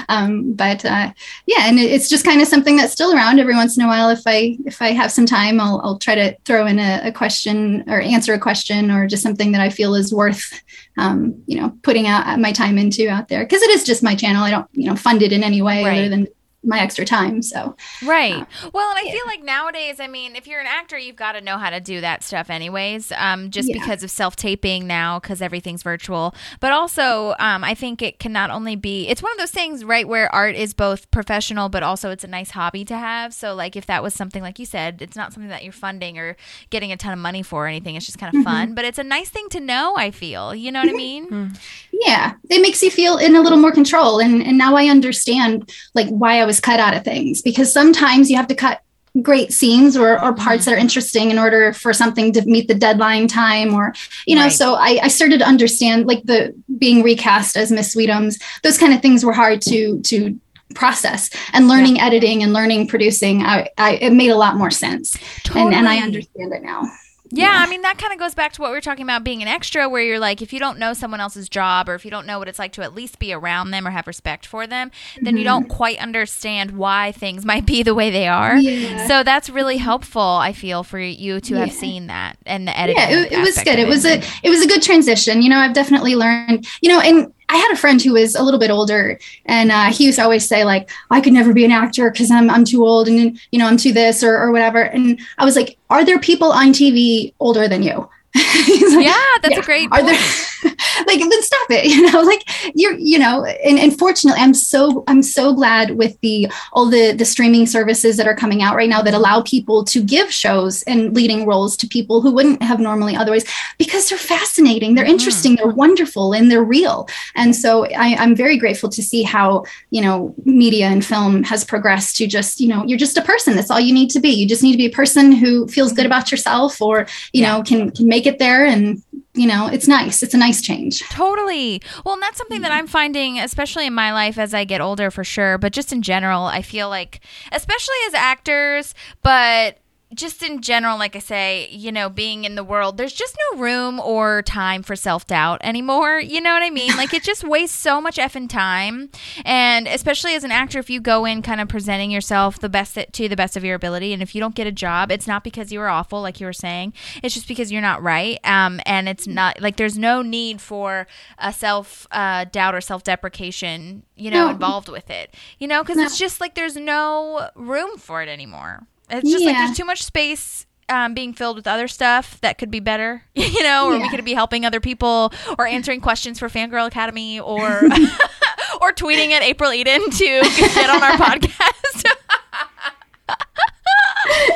[0.07, 1.11] Um, but uh,
[1.45, 3.87] yeah, and it, it's just kind of something that's still around every once in a
[3.87, 4.09] while.
[4.09, 7.11] If I if I have some time, I'll I'll try to throw in a, a
[7.11, 10.61] question or answer a question or just something that I feel is worth
[10.97, 14.15] um, you know putting out my time into out there because it is just my
[14.15, 14.43] channel.
[14.43, 15.99] I don't you know fund it in any way Right.
[15.99, 16.27] other than
[16.63, 17.41] my extra time.
[17.41, 18.45] So Right.
[18.73, 21.41] Well, and I feel like nowadays, I mean, if you're an actor, you've got to
[21.41, 23.11] know how to do that stuff, anyways.
[23.13, 23.79] Um, just Yeah.
[23.79, 26.35] because of self taping now, because everything's virtual.
[26.59, 29.07] But also, um, I think it can not only be.
[29.07, 32.27] It's one of those things, right, where art is both professional, but also it's a
[32.27, 33.33] nice hobby to have.
[33.33, 36.17] So, like, if that was something like you said, it's not something that you're funding
[36.17, 36.35] or
[36.69, 37.95] getting a ton of money for or anything.
[37.95, 38.75] It's just kind of fun.
[38.75, 39.95] But it's a nice thing to know.
[39.97, 40.53] I feel.
[40.53, 41.53] You know what I mean?
[41.91, 45.69] yeah it makes you feel in a little more control and and now i understand
[45.95, 47.41] like why i was cut out of things.
[47.41, 48.81] Because sometimes you have to cut
[49.21, 50.43] great scenes or, or mm-hmm.
[50.43, 53.93] parts that are interesting in order for something to meet the deadline time or
[54.27, 54.51] you know Right.
[54.51, 58.93] so I, I started to understand like the being recast as miss sweetums those kind
[58.93, 60.39] of things were hard to to
[60.75, 61.31] process.
[61.51, 65.17] And learning editing and learning producing I, I it made a lot more sense.
[65.55, 66.83] And and i understand it now
[67.31, 69.41] Yeah, I mean that kind of goes back to what we were talking about being
[69.41, 72.11] an extra, where you're like, if you don't know someone else's job, or if you
[72.11, 74.65] don't know what it's like to at least be around them or have respect for
[74.65, 75.73] them, then you don't mm-hmm.
[75.73, 78.57] quite understand why things might be the way they are.
[78.57, 79.07] Yeah.
[79.07, 80.21] So that's really helpful.
[80.21, 83.01] I feel for you to have seen that and the editing.
[83.01, 85.49] yeah it, it was good of it was a it was a good transition you
[85.49, 88.59] know i've definitely learned you know and i had a friend who was a little
[88.59, 91.71] bit older and uh, he used to always say like i could never be an
[91.71, 94.81] actor because i'm i'm too old and you know i'm too this or, or whatever.
[94.81, 99.55] And i was like are there people on tv older than you like, Yeah, that's
[99.55, 99.59] Yeah.
[99.59, 99.89] a great.
[99.91, 100.07] are point.
[100.07, 100.49] there
[101.07, 102.43] like then stop it you know like
[102.75, 107.13] you're you know and, and fortunately i'm so i'm so glad with the all the
[107.13, 110.83] the streaming services that are coming out right now that allow people to give shows
[110.83, 113.45] and leading roles to people who wouldn't have normally otherwise
[113.77, 115.13] because they're fascinating they're mm-hmm.
[115.13, 119.63] interesting they're wonderful and they're real and so I, i'm very grateful to see how
[119.91, 123.55] you know media and film has progressed to just you know you're just a person
[123.55, 125.91] that's all you need to be you just need to be a person who feels
[125.91, 126.07] good mm-hmm.
[126.07, 129.01] about yourself or you know can can make it there and
[129.33, 131.81] you know it's nice it's a nice change Totally.
[132.05, 132.79] Well, and that's something that mm-hmm.
[132.79, 135.57] I'm finding, especially in my life as I get older, for sure.
[135.57, 139.79] But just in general, I feel like, especially as actors, but
[140.15, 143.59] just in general, like I say, you know, being in the world, there's just no
[143.59, 146.19] room or time for self doubt anymore.
[146.19, 146.97] You know what I mean?
[146.97, 149.11] Like it just wastes so much effing time.
[149.45, 152.97] And especially as an actor, if you go in kind of presenting yourself the best
[153.11, 155.43] to the best of your ability, and if you don't get a job, it's not
[155.43, 156.93] because you were awful, like you were saying.
[157.21, 158.39] It's just because you're not right.
[158.43, 161.05] Um, and it's not like there's no need for
[161.37, 164.49] a self uh, doubt or self deprecation, you know, No.
[164.51, 165.35] involved with it.
[165.59, 166.03] You know, because No.
[166.03, 168.87] it's just like there's no room for it anymore.
[169.09, 172.71] It's just like there's too much space um, being filled with other stuff that could
[172.71, 176.49] be better, you know, or we could be helping other people or answering questions for
[176.49, 177.61] Fangirl Academy or
[178.81, 182.05] or tweeting at April Eden to get on our podcast.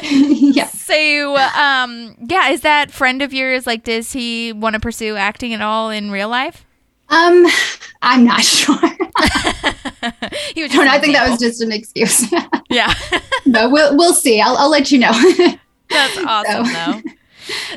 [0.56, 0.68] yeah.
[0.68, 3.84] so, um, yeah, is that friend of yours like?
[3.84, 6.66] Does he want to pursue acting at all in real life?
[7.10, 7.46] Um,
[8.02, 8.76] I'm not sure.
[10.56, 10.72] He was.
[10.72, 12.32] I, Just don't know, an I think that was just an excuse.
[12.70, 12.94] yeah.
[13.48, 14.42] but we'll we'll see.
[14.42, 15.12] I'll I'll let you know.
[15.90, 17.02] That's awesome, though.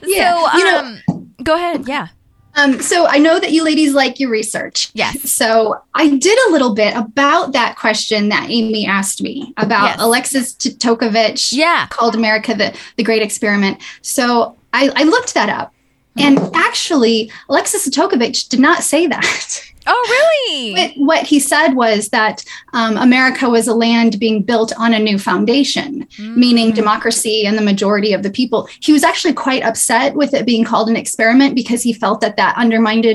[0.04, 1.86] Yeah, so, you know- um, go ahead.
[1.88, 2.08] Yeah.
[2.54, 4.90] Um, so I know that you ladies like your research.
[4.94, 5.30] Yes.
[5.30, 9.96] So I did a little bit about that question that Amy asked me about Yes.
[10.00, 11.86] Alexis Tokovich Yeah.
[11.90, 13.82] called America the, the Great Experiment.
[14.00, 15.74] So I, I looked that up.
[16.16, 19.60] And actually, Alexis Tokovich did not say that.
[19.86, 20.06] Oh,
[20.48, 20.72] really?
[20.74, 24.98] What, what he said was that um, America was a land being built on a
[24.98, 28.68] new foundation, meaning democracy and the majority of the people.
[28.80, 32.36] He was actually quite upset with it being called an experiment because he felt that
[32.36, 33.06] that undermined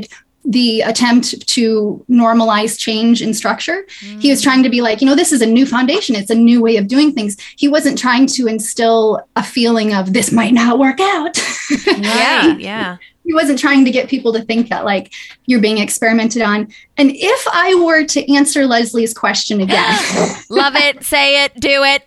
[0.43, 3.85] the attempt to normalize change in structure.
[4.19, 6.35] He was trying to be like, you know, this is a new foundation, it's a
[6.35, 7.37] new way of doing things.
[7.57, 11.37] He wasn't trying to instill a feeling of this might not work out.
[11.87, 12.55] Yeah.
[12.57, 12.97] Yeah.
[13.23, 15.13] he wasn't trying to get people to think that like
[15.45, 16.67] you're being experimented on.
[16.97, 19.97] And if I were to answer Leslie's question again,
[20.49, 21.03] Love it.
[21.03, 21.53] Say it.
[21.59, 22.03] Do it.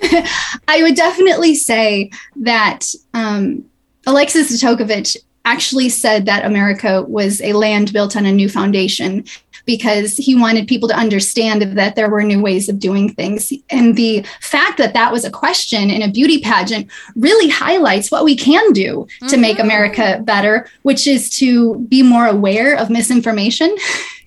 [0.68, 3.64] I would definitely say that um,
[4.06, 9.24] Alexis Tokovich actually said that America was a land built on a new foundation
[9.64, 13.52] because he wanted people to understand that there were new ways of doing things.
[13.70, 18.24] And the fact that that was a question in a beauty pageant really highlights what
[18.24, 23.74] we can do to make America better, which is to be more aware of misinformation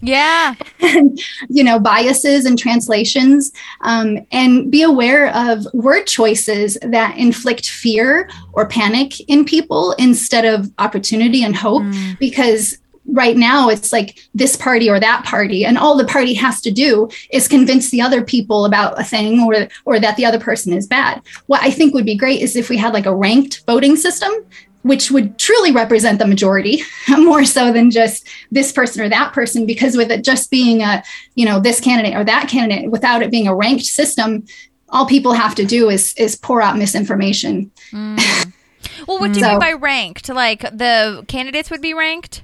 [0.02, 0.54] Yeah.
[0.80, 1.20] and
[1.50, 8.30] you know biases and translations um, and be aware of word choices that inflict fear
[8.54, 11.84] or panic in people instead of opportunity and hope
[12.20, 12.78] because
[13.08, 16.72] right now it's like this party or that party and all the party has to
[16.72, 20.74] do is convince the other people about a thing or or that the other person
[20.74, 23.64] is bad what i think would be great is if we had like a ranked
[23.66, 24.32] voting system
[24.84, 26.82] which would truly represent the majority
[27.18, 31.04] more so than just this person or that person because with it just being a
[31.36, 34.46] you know this candidate or that candidate without it being a ranked system
[34.90, 38.54] all people have to do is is pour out misinformation mm.
[39.08, 40.30] Well, what do you So- mean by ranked?
[40.30, 42.44] Like the candidates would be ranked?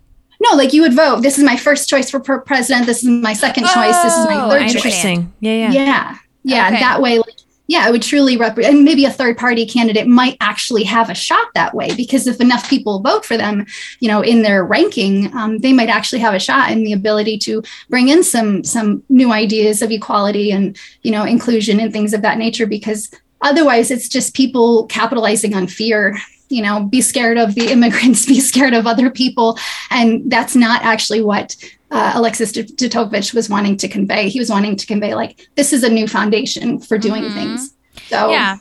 [0.49, 3.33] No like you would vote this is my first choice for president this is my
[3.33, 4.75] second choice this is my Oh, third I choice.
[4.75, 5.33] Interesting.
[5.39, 5.71] Yeah, yeah.
[5.71, 6.79] yeah yeah Okay.
[6.79, 7.35] that way like
[7.67, 11.15] yeah it would truly represent and maybe a third party candidate might actually have a
[11.15, 13.65] shot that way because if enough people vote for them
[14.01, 17.37] you know in their ranking um, they might actually have a shot in the ability
[17.37, 22.13] to bring in some some new ideas of equality and you know inclusion and things
[22.13, 23.09] of that nature because
[23.41, 26.17] otherwise it's just people capitalizing on fear
[26.53, 29.57] you know be scared of the immigrants be scared of other people
[29.89, 31.55] and that's not actually what
[31.91, 34.27] uh, Alexis Totovich was wanting to convey.
[34.27, 37.33] He was wanting to convey like this is a new foundation for doing Mhm.
[37.35, 37.73] things.
[38.09, 38.57] So Yeah.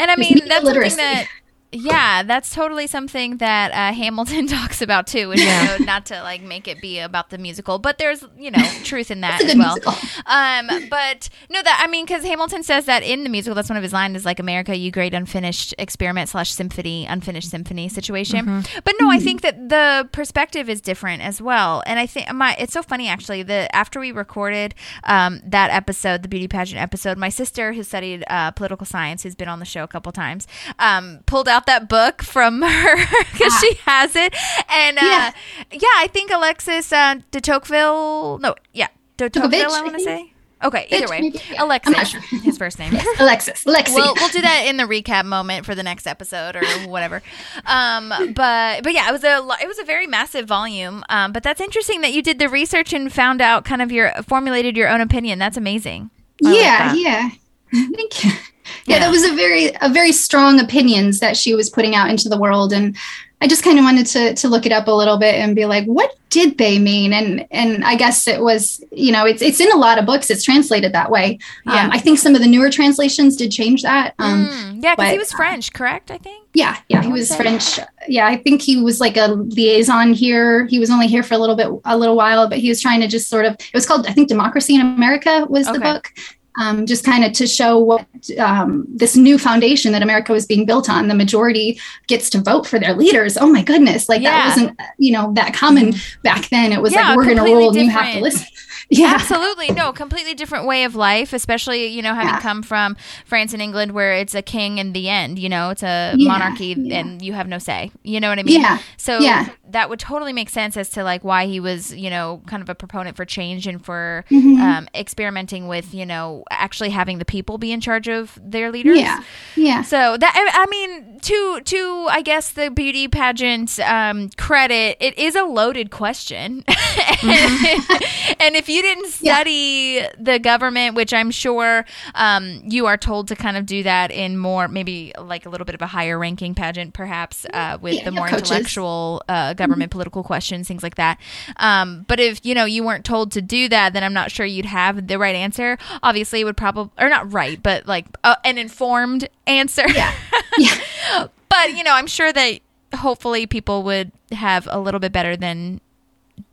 [0.00, 0.96] And I mean, that's literacy.
[0.96, 1.28] that.
[1.72, 5.28] Yeah, that's totally something that uh, Hamilton talks about too.
[5.30, 5.76] Which, Yeah.
[5.78, 9.10] know, not to like make it be about the musical, but there's you know truth
[9.10, 9.78] in that as well.
[10.26, 13.76] Um, but no, that I mean, because Hamilton says that in the musical, that's one
[13.78, 18.64] of his lines is like "America, you great unfinished experiment slash symphony, unfinished symphony situation."
[18.84, 22.54] But no, I think that the perspective is different as well, and I think my
[22.58, 27.16] it's so funny actually that after we recorded um, that episode, the beauty pageant episode,
[27.16, 30.46] my sister who studied uh, political science, who's been on the show a couple times,
[30.78, 32.96] um, pulled out that book from her
[33.32, 34.34] because she has it,
[34.70, 35.32] and uh, Yeah.
[35.72, 40.28] yeah, I think Alexis uh, de Tocqueville, no, yeah, de Tocqueville, I want to say.
[40.64, 41.56] Okay, either way, maybe, yeah.
[41.58, 42.20] I'm Alexis, sure.
[42.42, 42.94] his first name.
[43.18, 43.96] Alexis, Lexi.
[43.96, 47.20] We'll, we'll do that in the recap moment for the next episode or whatever.
[47.66, 51.02] Um, but but yeah, it was a it was a very massive volume.
[51.08, 54.12] Um, but that's interesting that you did the research and found out kind of your
[54.22, 55.40] formulated your own opinion.
[55.40, 56.10] That's amazing.
[56.44, 56.96] I like yeah, that.
[56.98, 57.30] yeah.
[57.72, 58.30] Thank you.
[58.30, 58.36] Yeah,
[58.86, 58.98] Yeah.
[59.00, 62.38] that was a very a very strong opinions that she was putting out into the
[62.38, 62.96] world and
[63.40, 65.64] I just kind of wanted to to look it up a little bit and be
[65.66, 67.12] like, what did they mean?
[67.12, 70.30] And and I guess it was, you know, it's it's in a lot of books.
[70.30, 71.40] It's translated that way.
[71.66, 71.86] Yeah.
[71.86, 74.14] Um, I think some of the newer translations did change that.
[74.20, 76.12] Um, Mm, yeah, because he was French, correct?
[76.12, 76.48] I think.
[76.54, 77.36] Yeah, yeah, he was say.
[77.36, 77.80] French.
[78.06, 80.66] Yeah, I think he was like a liaison here.
[80.66, 83.00] He was only here for a little bit, a little while, but he was trying
[83.00, 83.54] to just sort of.
[83.54, 86.12] It was called, I think, Democracy in America was the book,
[86.60, 88.06] um, just kind of to show what
[88.38, 91.08] um, this new foundation that America was being built on.
[91.08, 93.36] The majority gets to vote for their leaders.
[93.36, 94.30] Oh my goodness, like Yeah.
[94.30, 96.72] that wasn't, you know, that common back then.
[96.72, 98.46] It was Yeah, like we're going to rule, and you have to listen.
[98.94, 99.14] Yeah.
[99.14, 99.70] Absolutely.
[99.70, 102.40] No, completely different way of life, especially, you know, having Yeah.
[102.40, 105.82] come from France and England where it's a king in the end, you know, it's
[105.82, 106.98] a Yeah, monarchy yeah.
[107.00, 107.90] and you have no say.
[108.04, 108.60] You know what I mean?
[108.60, 109.48] Yeah, So yeah.
[109.70, 112.68] that would totally make sense as to like why he was, you know, kind of
[112.68, 114.60] a proponent for change and for Mm-hmm.
[114.60, 118.98] um, experimenting with, you know, actually having the people be in charge of their leaders.
[118.98, 119.22] Yeah.
[119.56, 119.82] Yeah.
[119.82, 125.16] So that I I mean, to to I guess the beauty pageant um, credit, it
[125.18, 129.34] is a loaded question, and if you didn't Yeah.
[129.36, 134.10] study the government, which I'm sure um, you are told to kind of do that
[134.10, 137.94] in more maybe like a little bit of a higher ranking pageant, perhaps uh, with
[137.94, 138.50] Yeah, the more coaches.
[138.50, 141.18] intellectual uh, government political questions, things like that.
[141.58, 144.44] Um, but if you know you weren't told to do that, then I'm not sure
[144.46, 145.78] you'd have the right answer.
[146.02, 149.88] Obviously, it would probably or not right, but like uh, an informed answer.
[149.88, 150.12] Yeah.
[150.58, 151.21] Yeah.
[151.52, 152.60] But you know, I'm sure that
[152.96, 155.80] hopefully people would have a little bit better than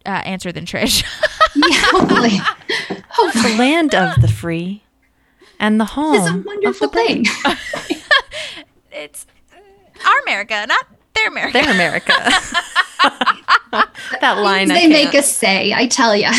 [0.05, 1.03] uh, answer than Trish.
[1.55, 1.81] Yeah.
[1.91, 2.39] Hopefully.
[3.51, 4.83] The land of the free
[5.59, 7.27] and the home It's a of the brave.
[7.27, 7.97] thing.
[8.91, 9.25] it's
[10.05, 10.85] our America, not
[11.15, 11.53] their America.
[11.53, 12.13] Their America.
[14.21, 14.69] that line.
[14.71, 16.29] I they make can't- us say, I tell you.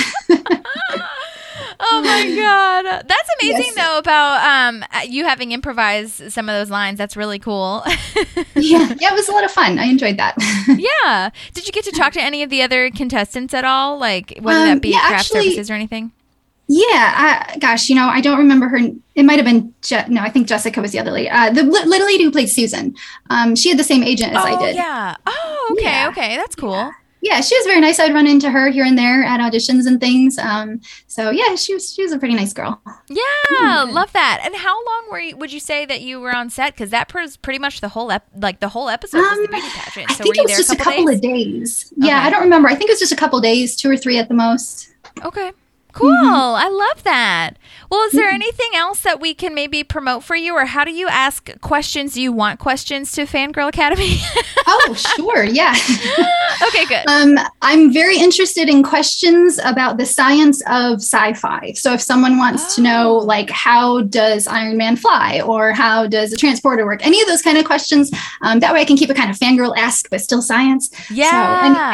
[1.82, 3.86] Oh my god, that's amazing Yes.
[3.86, 6.98] though about um you having improvised some of those lines.
[6.98, 7.82] That's really cool.
[8.56, 8.94] yeah.
[8.98, 9.12] Yeah.
[9.12, 9.78] It was a lot of fun.
[9.78, 10.34] I enjoyed that.
[10.68, 11.30] yeah.
[11.54, 13.98] Did you get to talk to any of the other contestants at all?
[13.98, 16.12] Like whether Um, that be yeah, craft actually- services or anything?
[16.72, 16.84] Yeah,
[17.52, 18.78] I, gosh, you know, I don't remember her.
[19.16, 21.28] It might have been Je- no, I think Jessica was the other lady.
[21.28, 22.94] Uh, the li- little lady who played Susan.
[23.28, 24.76] Um, she had the same agent as I oh did.
[24.76, 25.16] yeah.
[25.26, 25.82] Oh okay.
[25.82, 26.08] Yeah.
[26.10, 26.70] Okay, that's cool.
[26.74, 26.92] Yeah,
[27.22, 27.98] she was very nice.
[28.00, 30.38] I'd run into her here and there at auditions and things.
[30.38, 32.80] Um, so yeah, she was she was a pretty nice girl.
[33.08, 34.40] Yeah, love that.
[34.44, 35.36] And how long were you?
[35.36, 36.74] Would you say that you were on set?
[36.74, 39.50] Because that was pretty much the whole ep- like the whole episode was the Um,
[39.50, 40.10] beauty pageant.
[40.10, 41.14] I think were it was just a a couple, couple days?
[41.16, 41.92] of days.
[41.96, 42.26] Yeah, Okay.
[42.26, 42.68] I don't remember.
[42.68, 44.88] I think it was just a couple days, two or three at the most.
[45.24, 45.52] Okay.
[45.92, 46.10] Cool.
[46.10, 46.26] Mm-hmm.
[46.26, 47.50] I love that.
[47.90, 50.92] Well, is there anything else that we can maybe promote for you, or how do
[50.92, 52.14] you ask questions?
[52.14, 54.18] Do you want questions to Fangirl Academy?
[54.72, 55.74] Oh, sure, yeah.
[56.68, 57.04] okay, good.
[57.08, 61.72] Um, I'm very interested in questions about the science of sci-fi.
[61.72, 63.18] So if someone wants to know, Oh.
[63.18, 67.42] like, how does Iron Man fly, or how does a transporter work, any of those
[67.42, 68.12] kind of questions,
[68.42, 70.88] um, that way I can keep it kind of fangirl ask, but still science.
[71.10, 71.30] Yeah.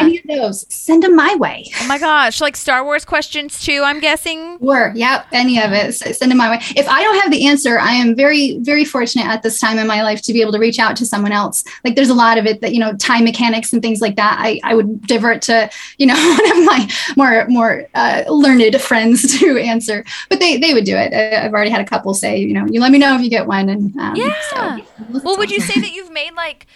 [0.00, 1.64] So any, any of those, send them my way.
[1.80, 3.82] oh my gosh, like Star Wars questions too.
[3.86, 4.58] I'm guessing.
[4.60, 6.58] Or, yep, any of it, s- send it my way.
[6.76, 9.86] If I don't have the answer, I am very, very fortunate at this time in
[9.86, 11.64] my life to be able to reach out to someone else.
[11.84, 14.36] Like there's a lot of it that, you know, time mechanics and things like that.
[14.40, 19.38] I, I would divert to, you know, one of my more, more uh, learned friends
[19.40, 21.12] to answer, but they, they would do it.
[21.14, 23.46] I've already had a couple say, you know, you let me know if you get
[23.46, 23.68] one.
[23.68, 24.34] And um, Yeah.
[24.50, 26.66] so- Well, would you say that you've made like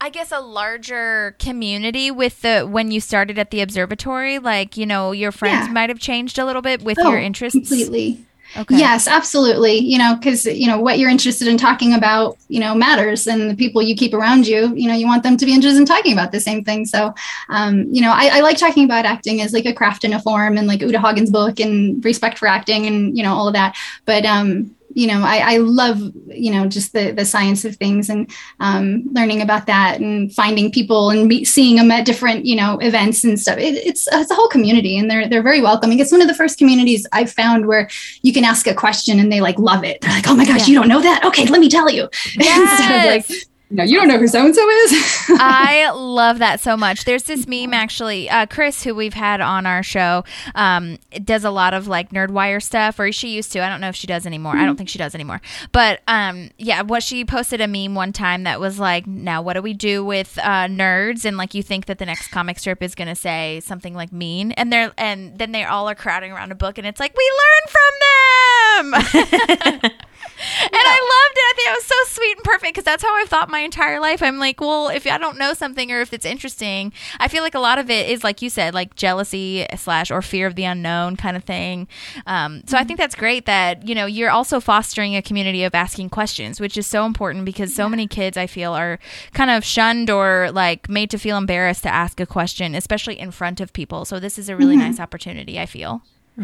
[0.00, 4.38] I guess a larger community with the when you started at the observatory?
[4.38, 5.72] Like, you know, your friends Yeah.
[5.72, 7.58] might have changed a little bit with Oh, your interests.
[7.58, 8.24] completely.
[8.56, 8.78] Okay.
[8.78, 9.76] Yes, absolutely.
[9.76, 13.50] You know, because you know what you're interested in talking about, you know, matters, and
[13.50, 15.84] the people you keep around you, you know, you want them to be interested in
[15.84, 16.86] talking about the same thing.
[16.86, 17.12] So,
[17.50, 20.20] um, you know, I, I like talking about acting as like a craft and a
[20.20, 23.52] form, and like Uta Hagen's book, and respect for acting, and you know, all of
[23.54, 23.76] that.
[24.06, 28.10] But um, you know, I, I love you know just the the science of things
[28.10, 28.28] and
[28.58, 32.78] um, learning about that and finding people and meet, seeing them at different you know
[32.80, 33.58] events and stuff.
[33.58, 36.00] It, it's it's a whole community, and they're they're very welcoming.
[36.00, 37.88] It's one of the first communities I've found where
[38.22, 40.00] you can ask a question and they like love it.
[40.00, 41.24] They're like, oh my gosh, you don't know that?
[41.24, 42.08] Okay, let me tell you.
[42.88, 43.44] Of like, Yes.
[43.70, 44.92] No, you don't know who so and so is.
[45.30, 47.04] I love that so much.
[47.04, 48.30] There's this meme actually.
[48.30, 52.62] Uh, Chris, who we've had on our show, um, does a lot of like Nerdwire
[52.62, 53.62] stuff, or she used to.
[53.62, 54.56] I don't know if she does anymore.
[54.56, 55.42] I don't think she does anymore.
[55.70, 59.52] But um, yeah, what she posted a meme one time that was like, "Now what
[59.52, 62.82] do we do with uh, nerds?" And like, you think that the next comic strip
[62.82, 66.32] is going to say something like mean, and they're and then they all are crowding
[66.32, 69.90] around a book, and it's like, "We learn from them."
[70.60, 71.46] And I loved it.
[71.48, 74.00] I think it was so sweet and perfect because that's how I've thought my entire
[74.00, 74.22] life.
[74.22, 77.54] I'm like, well, if I don't know something or if it's interesting, I feel like
[77.54, 80.64] a lot of it is like you said, like jealousy slash or fear of the
[80.64, 81.88] unknown kind of thing.
[82.26, 85.74] Um, so I think that's great that you know you're also fostering a community of
[85.74, 88.98] asking questions, which is so important because so many kids I feel are
[89.32, 93.30] kind of shunned or like made to feel embarrassed to ask a question, especially in
[93.30, 94.04] front of people.
[94.04, 95.58] So this is a really nice opportunity.
[95.58, 96.02] I feel.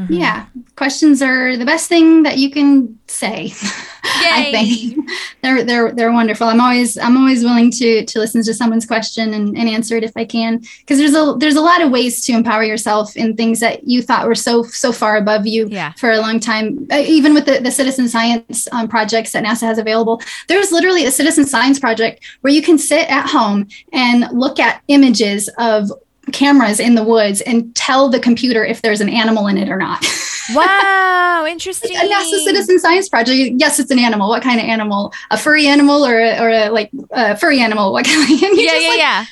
[0.09, 3.53] Yeah, questions are the best thing that you can say.
[4.05, 5.09] I think
[5.42, 6.49] they're they're they're wonderful.
[6.49, 10.03] I'm always I'm always willing to to listen to someone's question and, and answer it
[10.05, 13.36] if I can because there's a there's a lot of ways to empower yourself in
[13.36, 15.92] things that you thought were so so far above you Yeah.
[15.92, 16.86] for a long time.
[16.90, 21.05] Uh, even with the, the citizen science um, projects that NASA has available, there's literally
[21.07, 25.90] a citizen science project where you can sit at home and look at images of
[26.32, 29.76] cameras in the woods and tell the computer if there's an animal in it or
[29.76, 30.04] not.
[30.52, 31.96] Wow, interesting.
[31.96, 33.54] a NASA citizen science project.
[33.56, 34.28] Yes, it's an animal.
[34.28, 35.14] What kind of animal?
[35.30, 37.92] A furry animal or a, or a like a furry animal?
[37.92, 38.30] What kind?
[38.30, 39.24] Of, Yeah, yeah, like, yeah.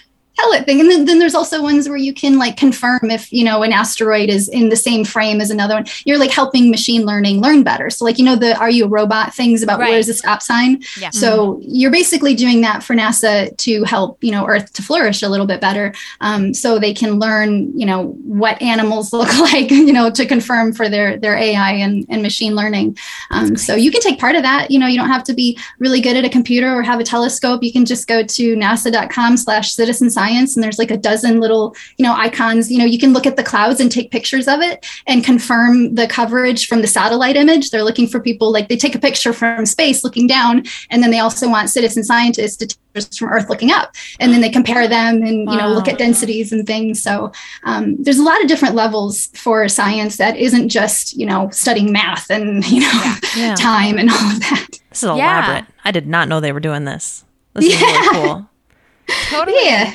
[0.43, 0.81] Tell thing.
[0.81, 3.73] And then, then there's also ones where you can like confirm if, you know, an
[3.73, 5.87] asteroid is in the same frame as another one.
[6.05, 7.91] You're like helping machine learning learn better.
[7.91, 9.91] So like, you know, the are you a robot things about Right.
[9.91, 10.83] where's the stop sign?
[10.99, 11.11] Yeah.
[11.11, 15.29] So you're basically doing that for NASA to help, you know, Earth to flourish a
[15.29, 15.95] little bit better.
[16.21, 20.73] Um, so they can learn, you know, what animals look like, you know, to confirm
[20.73, 22.97] for their their AI and, and machine learning.
[23.31, 24.71] Um, so you can take part of that.
[24.71, 27.05] You know, you don't have to be really good at a computer or have a
[27.05, 27.63] telescope.
[27.63, 31.75] You can just go to nasa.com slash citizen science and there's like a dozen little,
[31.99, 32.71] you know, icons.
[32.71, 35.95] You know, you can look at the clouds and take pictures of it and confirm
[35.95, 37.71] the coverage from the satellite image.
[37.71, 41.11] They're looking for people like they take a picture from space looking down, and then
[41.11, 44.51] they also want citizen scientists to take pictures from Earth looking up, and then they
[44.51, 47.03] compare them and you know look at densities and things.
[47.03, 47.33] So
[47.65, 51.93] um, there's a lot of different levels for science that isn't just you know studying
[51.93, 53.55] math and you know Yeah.
[53.55, 54.67] time and all of that.
[54.91, 55.13] This is Yeah.
[55.15, 55.65] elaborate.
[55.85, 57.25] I did not know they were doing this.
[57.55, 58.49] This is really cool.
[59.31, 59.57] Totally.
[59.65, 59.95] Yeah,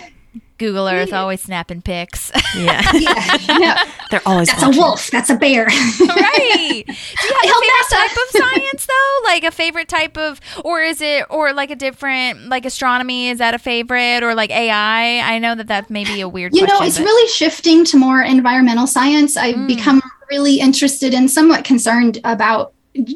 [0.58, 2.32] Google Earth always snapping pics.
[2.56, 2.82] Yeah.
[2.94, 3.84] yeah, yeah.
[4.10, 5.12] They're always That's a wolf.
[5.12, 5.66] That's a bear.
[6.00, 6.84] right.
[6.88, 7.90] Do you have a Help favorite NASA.
[7.92, 9.20] type of science though?
[9.26, 13.38] Like a favorite type of or is it or like a different like astronomy is
[13.40, 15.20] that a favorite or like AI?
[15.20, 17.98] I know that that may be a weird you know it's but- really shifting to
[17.98, 19.68] more environmental science i've Mm.
[19.68, 20.02] become
[20.32, 22.74] really interested and somewhat concerned about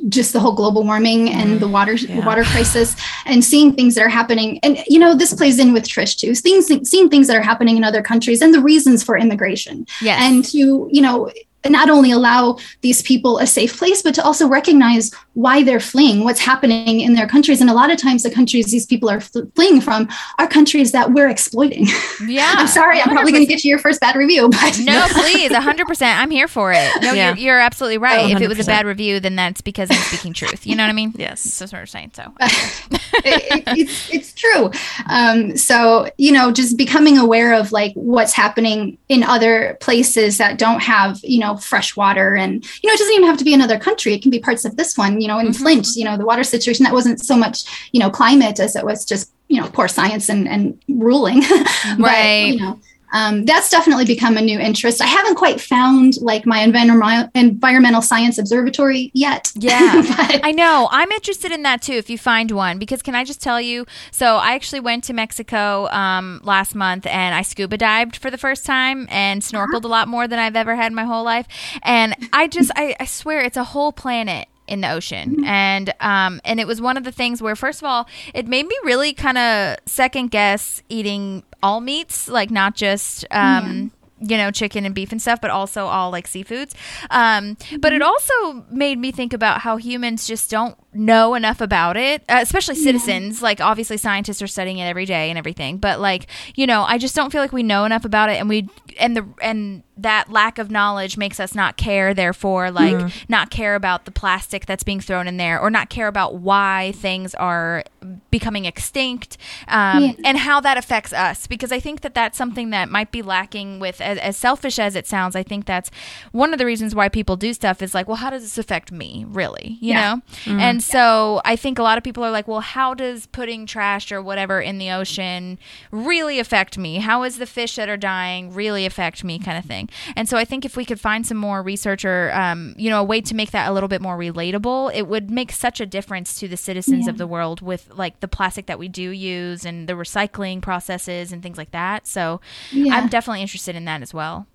[0.09, 2.25] just the whole global warming and the mm, water Yeah.
[2.25, 2.95] water crisis
[3.25, 6.35] and seeing things that are happening and you know this plays in with trish too
[6.35, 10.19] things seeing things that are happening in other countries and the reasons for immigration Yes.
[10.21, 11.31] and to you know
[11.69, 16.23] not only allow these people a safe place but to also recognize why they're fleeing
[16.23, 19.21] what's happening in their countries and a lot of times the countries these people are
[19.21, 20.07] fl- fleeing from
[20.39, 21.85] are countries that we're exploiting
[22.27, 22.53] yeah.
[22.57, 25.53] I'm sorry, I'm probably going to get you your first bad review, but No, please,
[25.55, 26.19] hundred percent.
[26.19, 26.91] I'm here for it.
[27.01, 27.29] No, Yeah.
[27.29, 28.25] you're, you're absolutely right.
[28.31, 30.65] Oh, if it was a bad review, then that's because I'm speaking truth.
[30.67, 31.13] You know what I mean?
[31.17, 31.59] Yes.
[31.59, 32.11] That's what we're saying.
[32.15, 34.71] So it, it- it's it's true.
[35.09, 40.57] Um, so you know, just becoming aware of like what's happening in other places that
[40.57, 43.53] don't have you know fresh water, and you know, it doesn't even have to be
[43.53, 44.13] another country.
[44.13, 45.21] It can be parts of this one.
[45.21, 45.61] You know, in Mm-hmm.
[45.63, 48.85] Flint, you know, the water situation that wasn't so much you know climate as it
[48.85, 51.41] was just you know poor science and and ruling.
[51.97, 52.53] but, Right.
[52.53, 52.79] you know.
[53.11, 55.01] Um, that's definitely become a new interest.
[55.01, 59.51] I haven't quite found like my environmental environmental science observatory yet.
[59.55, 60.03] Yeah.
[60.43, 60.87] I know.
[60.91, 61.93] I'm interested in that too.
[61.93, 63.85] If you find one, because can I just tell you?
[64.11, 68.37] So I actually went to Mexico um, last month and I scuba dived for the
[68.37, 71.47] first time and snorkeled a lot more than I've ever had in my whole life.
[71.83, 76.39] And I just, I, I swear, it's a whole planet in the ocean and um
[76.45, 79.11] and it was one of the things where first of all it made me really
[79.11, 83.91] kind of second guess eating all meats like not just um
[84.23, 86.73] you know chicken and beef and stuff but also all like seafoods.
[87.09, 91.97] Um but it also made me think about how humans just don't know enough about
[91.97, 93.41] it uh, especially citizens.
[93.41, 96.97] Like obviously scientists are studying it every day and everything but like you know i
[96.97, 98.69] just don't feel like we know enough about it and we
[98.99, 103.75] and the and that lack of knowledge makes us not care therefore like not care
[103.75, 107.83] about the plastic that's being thrown in there or not care about why things are
[108.31, 109.37] becoming extinct
[109.67, 110.11] um, Yeah.
[110.25, 111.45] and how that affects us.
[111.45, 114.95] Because i think that that's something that might be lacking with as, as selfish as
[114.95, 115.91] it sounds i think that's
[116.31, 118.91] one of the reasons why people do stuff is like well how does this affect
[118.91, 119.77] me really?
[119.81, 120.15] You Yeah.
[120.47, 120.57] know?
[120.59, 124.11] And so i think a lot of people are like well how does putting trash
[124.11, 125.59] or whatever in the ocean
[125.91, 126.97] really affect me?
[126.97, 129.80] How is the fish that are dying really affect me kind of thing
[130.15, 132.99] and so i think if we could find some more research or um, you know
[132.99, 135.85] a way to make that a little bit more relatable it would make such a
[135.85, 139.65] difference to the citizens of the world with like the plastic that we do use
[139.65, 142.07] and the recycling processes and things like that.
[142.07, 142.41] So
[142.71, 142.95] Yeah.
[142.95, 144.47] i'm definitely interested in that as well.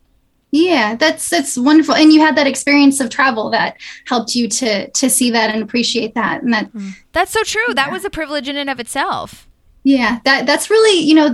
[0.53, 1.95] Yeah, that's that's wonderful.
[1.95, 3.77] And you had that experience of travel that
[4.07, 6.43] helped you to to see that and appreciate that.
[6.43, 6.71] And that
[7.13, 7.75] that's so true.
[7.75, 9.46] That was a privilege in and of itself
[9.87, 11.33] yeah, that that's really, you know,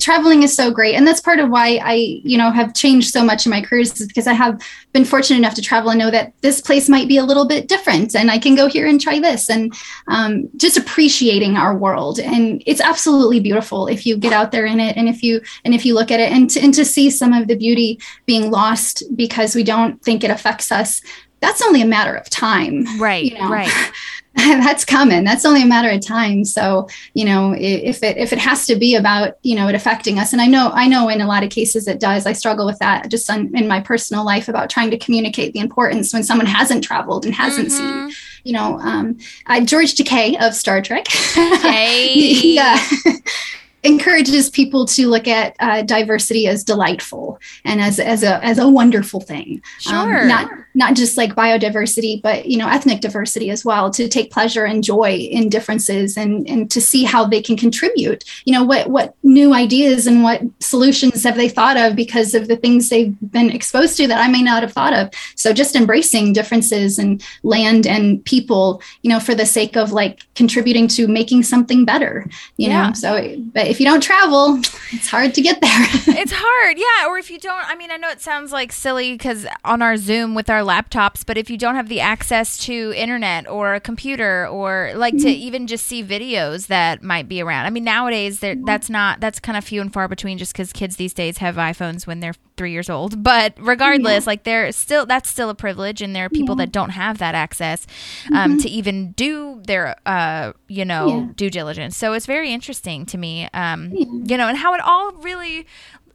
[0.00, 0.94] traveling is so great.
[0.94, 4.00] And that's part of why I, you know, have changed so much in my careers
[4.00, 4.62] is because I have
[4.94, 7.68] been fortunate enough to travel and know that this place might be a little bit
[7.68, 9.74] different and I can go here and try this and
[10.08, 12.18] um, just appreciating our world.
[12.18, 15.74] And it's absolutely beautiful if you get out there in it and if you and
[15.74, 18.50] if you look at it and to, and to see some of the beauty being
[18.50, 21.02] lost because we don't think it affects us.
[21.40, 22.86] That's only a matter of time.
[22.98, 23.50] right You know.
[23.50, 23.92] right
[24.36, 25.24] that's coming.
[25.24, 26.44] That's only a matter of time.
[26.44, 30.18] So you know if it if it has to be about you know it affecting
[30.18, 32.26] us and i know i know in a lot of cases it does.
[32.26, 35.60] I struggle with that just on, in my personal life about trying to communicate the
[35.60, 38.08] importance when someone hasn't traveled and hasn't Mm-hmm.
[38.08, 41.06] seen you know um I, george takei of star trek.
[41.34, 42.14] Hey.
[42.54, 42.82] yeah
[43.84, 48.68] encourages people to look at uh, diversity as delightful and as as a as a
[48.68, 49.60] wonderful thing.
[49.88, 50.24] Um, Sure.
[50.26, 53.90] not not just like biodiversity, but you know, ethnic diversity as well.
[53.90, 58.24] To take pleasure and joy in differences and and to see how they can contribute.
[58.44, 62.48] You know, what what new ideas and what solutions have they thought of because of
[62.48, 65.10] the things they've been exposed to that I may not have thought of.
[65.36, 70.20] So just embracing differences and land and people, you know, for the sake of like
[70.34, 72.26] contributing to making something better.
[72.56, 72.86] You Yeah.
[72.88, 74.58] know, so but if you don't travel,
[74.92, 75.70] it's hard to get there.
[76.22, 79.12] it's hard yeah or if you don't i mean i know it sounds like silly
[79.12, 82.92] because on our zoom with our laptops but if you don't have the access to
[82.94, 87.64] internet or a computer or like to even just see videos that might be around
[87.66, 90.72] i mean nowadays there that's not that's kind of few and far between just because
[90.72, 95.06] kids these days have iphones when they're three years old but regardless like they're still
[95.06, 97.86] that's still a privilege and there are people that don't have that access
[98.32, 101.26] um, to even do their uh, you know Yeah.
[101.34, 104.80] due diligence so it's very interesting to me um, Um, you know and how it
[104.80, 105.66] all really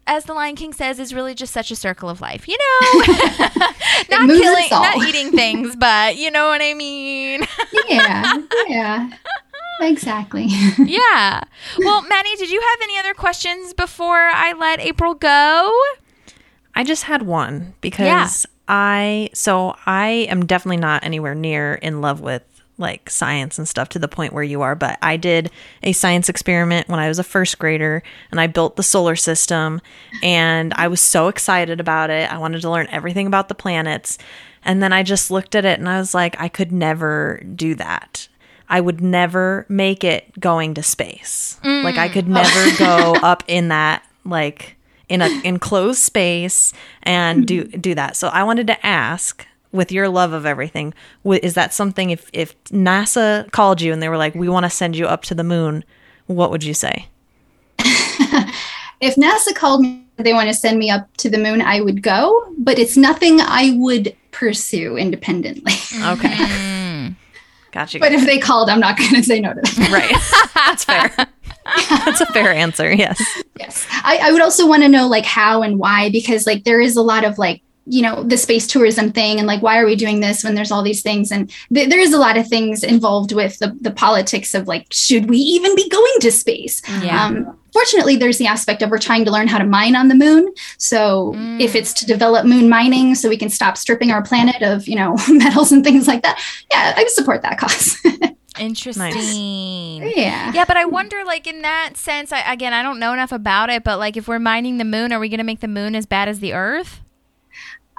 [0.07, 2.47] as the Lion King says, is really just such a circle of life.
[2.47, 2.99] You know,
[4.09, 7.45] not killing, not eating things, but you know what I mean.
[7.89, 8.33] yeah,
[8.67, 9.11] yeah,
[9.81, 10.47] exactly.
[10.79, 11.41] yeah.
[11.77, 15.73] Well, Maddie, did you have any other questions before I let April go?
[16.73, 22.21] I just had one because I so I am definitely not anywhere near in love
[22.21, 22.43] with
[22.77, 25.49] like science and stuff to the point where you are, but I did
[25.83, 29.81] a science experiment when I was a first grader and I built the solar system
[30.21, 32.31] and I was so excited about it.
[32.31, 34.17] I wanted to learn everything about the planets.
[34.63, 37.75] And then I just looked at it and I was like, I could never do
[37.75, 38.27] that.
[38.69, 41.59] I would never make it going to space.
[41.63, 41.83] Mm.
[41.83, 44.75] Like I could never go up in that like
[45.09, 46.73] in a enclosed space
[47.03, 48.17] and do do that.
[48.17, 49.45] So I wanted to ask
[49.77, 50.93] with your love of everything,
[51.25, 54.69] is that something if if NASA called you and they were like, "We want to
[54.69, 55.83] send you up to the moon,"
[56.25, 57.07] what would you say?
[58.99, 62.01] if NASA called me, they want to send me up to the moon, I would
[62.01, 65.73] go, but it's nothing I would pursue independently.
[66.03, 66.35] Okay.
[67.71, 67.99] Gotcha.
[67.99, 69.93] but if they called, I'm not going to say no to them.
[69.93, 70.15] right.
[70.55, 71.13] That's fair.
[71.89, 72.91] That's a fair answer.
[72.91, 73.21] Yes.
[73.59, 73.85] yes.
[73.91, 76.95] I, I would also want to know like how and why, because like there is
[76.95, 79.95] a lot of like, you know, the space tourism thing and like, why are we
[79.95, 81.31] doing this when there's all these things?
[81.31, 84.87] And th- there is a lot of things involved with the, the politics of like,
[84.91, 86.81] should we even be going to space?
[87.01, 87.25] Yeah.
[87.25, 90.15] Um, fortunately, there's the aspect of we're trying to learn how to mine on the
[90.15, 90.53] moon.
[90.77, 94.87] So if it's to develop moon mining so we can stop stripping our planet of,
[94.87, 96.41] you know, metals and things like that,
[96.71, 97.97] yeah, I support that cause.
[98.59, 100.01] Interesting.
[100.01, 100.51] yeah.
[100.51, 103.69] Yeah, but I wonder, like in that sense, I, again, I don't know enough about
[103.69, 105.95] it, but like if we're mining the moon, are we going to make the moon
[105.95, 107.01] as bad as the Earth?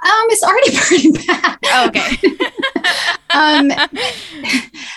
[0.01, 1.57] Um, it's already pretty bad.
[1.65, 2.17] Oh, okay.
[3.31, 3.67] um,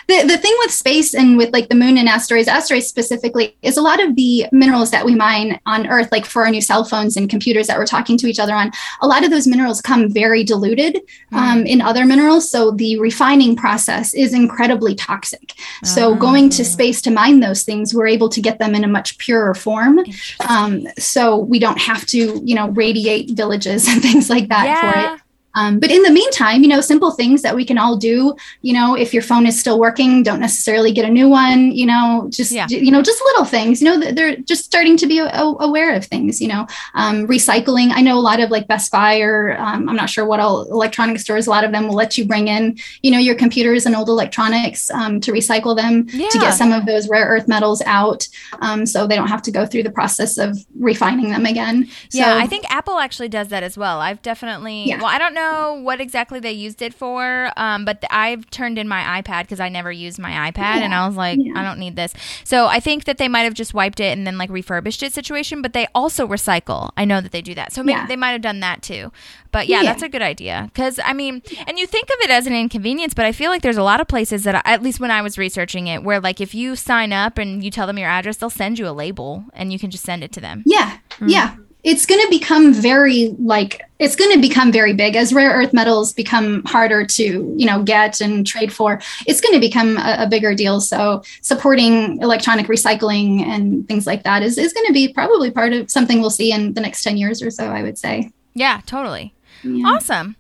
[0.09, 3.77] the the thing with space and with like the moon and asteroids, asteroids specifically, is
[3.77, 6.85] a lot of the minerals that we mine on Earth, like for our new cell
[6.85, 8.71] phones and computers that we're talking to each other on.
[9.01, 11.01] A lot of those minerals come very diluted
[11.33, 15.55] um, in other minerals, so the refining process is incredibly toxic.
[15.85, 18.89] So going to space to mine those things, we're able to get them in a
[18.89, 20.01] much purer form.
[20.49, 24.92] Um, so we don't have to, you know, radiate villages and things like that for
[24.95, 25.22] Yeah.
[25.55, 28.35] Um, but in the meantime, you know, simple things that we can all do.
[28.63, 31.73] You know, if your phone is still working, don't necessarily get a new one.
[31.73, 32.67] You know, just Yeah.
[32.69, 33.83] you know, just little things.
[33.83, 36.41] You know, they're just starting to be aware of things.
[36.41, 37.93] You know, um, recycling.
[37.95, 40.63] I know a lot of like Best Buy or um, I'm not sure what all
[40.71, 41.47] electronic stores.
[41.47, 44.09] A lot of them will let you bring in, you know, your computers and old
[44.09, 48.27] electronics um, to recycle them to get some of those rare earth metals out,
[48.61, 51.89] um, so they don't have to go through the process of refining them again.
[52.13, 54.01] Yeah, I think Apple actually does that as well.
[54.01, 54.99] I've definitely, Yeah.
[54.99, 55.42] well, I don't know
[55.83, 59.69] what exactly they used it for, um, but I've turned in my iPad because I
[59.69, 61.53] never used my iPad and I was like, Yeah.
[61.59, 62.13] I don't need this.
[62.45, 65.13] So I think that they might have just wiped it and then like refurbished it
[65.13, 66.91] situation, but they also recycle.
[66.97, 67.73] I know that they do that.
[67.73, 68.07] So maybe Yeah.
[68.07, 69.13] they might have done that too.
[69.51, 69.91] But yeah, Yeah.
[69.91, 70.71] that's a good idea.
[70.73, 73.61] Because, I mean, and you think of it as an inconvenience, but I feel like
[73.63, 76.21] there's a lot of places that, I, at least when I was researching it, where
[76.21, 78.93] like if you sign up and you tell them your address, they'll send you a
[78.93, 80.63] label and you can just send it to them.
[80.67, 80.97] Yeah,
[81.27, 81.55] yeah.
[81.83, 85.73] It's going to become very like it's going to become very big as rare earth
[85.73, 89.01] metals become harder to you know get and trade for.
[89.27, 90.81] It's going to become a, a bigger deal.
[90.81, 95.73] So supporting electronic recycling and things like that is is going to be probably part
[95.73, 97.67] of something we'll see in the next ten years or so.
[97.67, 98.31] I would say.
[98.55, 99.35] Yeah, totally.
[99.65, 99.87] Yeah.
[99.87, 100.37] Awesome.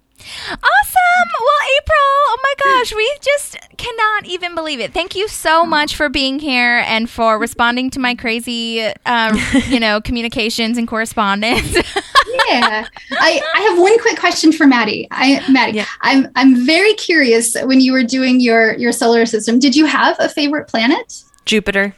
[0.51, 1.29] Awesome.
[1.41, 4.93] Well, April, oh my gosh, we just cannot even believe it.
[4.93, 9.37] Thank you so much for being here and for responding to my crazy, um,
[9.69, 11.75] you know, communications and correspondence.
[12.49, 12.87] yeah.
[13.13, 15.09] I, I have one quick question for Maddie.
[15.11, 15.87] I Maddie, Yeah.
[16.03, 20.17] I'm I'm very curious when you were doing your your solar system, did you have
[20.19, 21.23] a favorite planet?
[21.45, 21.95] Jupiter.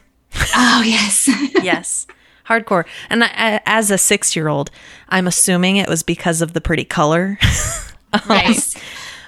[0.55, 1.29] Oh yes.
[1.63, 2.05] Yes.
[2.47, 2.85] hardcore.
[3.09, 4.69] And I, I, as a six year old,
[5.09, 7.39] I'm assuming it was because of the pretty color.
[8.29, 8.57] Right.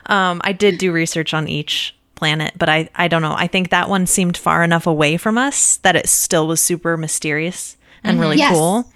[0.08, 3.34] Um, I did do research on each planet, but I, I don't know.
[3.38, 6.96] I think that one seemed far enough away from us that it still was super
[6.98, 8.54] mysterious and really Yes.
[8.54, 8.92] cool.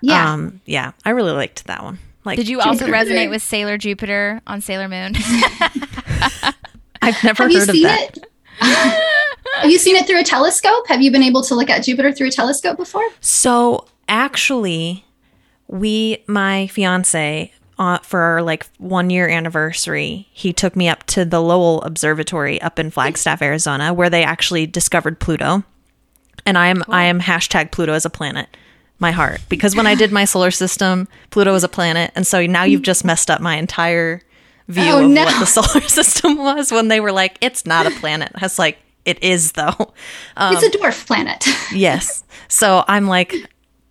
[0.00, 0.32] Yeah.
[0.32, 1.98] Um, yeah, I really liked that one.
[2.24, 2.92] Like, Did you also Jupiter.
[2.92, 5.14] resonate with Sailor Jupiter on Sailor Moon?
[7.00, 8.16] I've never Have you heard of seen that.
[8.16, 8.24] it?
[9.62, 10.86] Have you seen it through a telescope?
[10.88, 13.06] Have you been able to look at Jupiter through a telescope before?
[13.20, 15.04] So actually,
[15.68, 21.24] we, my fiance, uh, for our like one year anniversary, he took me up to
[21.24, 25.62] the Lowell Observatory up in Flagstaff, Arizona, where they actually discovered Pluto.
[26.46, 28.48] And I am I am hashtag Pluto as a planet.
[29.00, 32.44] My heart, because when I did my solar system, Pluto was a planet, and so
[32.46, 34.22] now you've just messed up my entire
[34.66, 35.24] view Oh, of no.
[35.24, 38.58] what the solar system was when they were like, "It's not a planet." I was
[38.58, 39.92] like, "It is, though."
[40.36, 41.46] Um, it's a dwarf planet.
[41.72, 42.24] Yes.
[42.48, 43.34] So I'm like,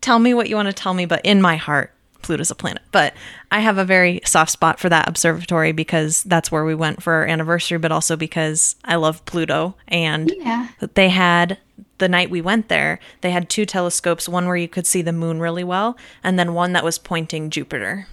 [0.02, 1.94] tell me what you want to tell me, but in my heart,
[2.28, 2.84] Pluto's a planet.
[2.92, 3.14] But
[3.52, 7.14] I have a very soft spot for that observatory because that's where we went for
[7.14, 9.76] our anniversary, but also because I love Pluto.
[9.88, 10.68] And Yeah.
[10.94, 11.58] they had,
[12.00, 15.14] the night we went there, they had two telescopes one where you could see the
[15.14, 18.08] moon really well, and then one that was pointing Jupiter.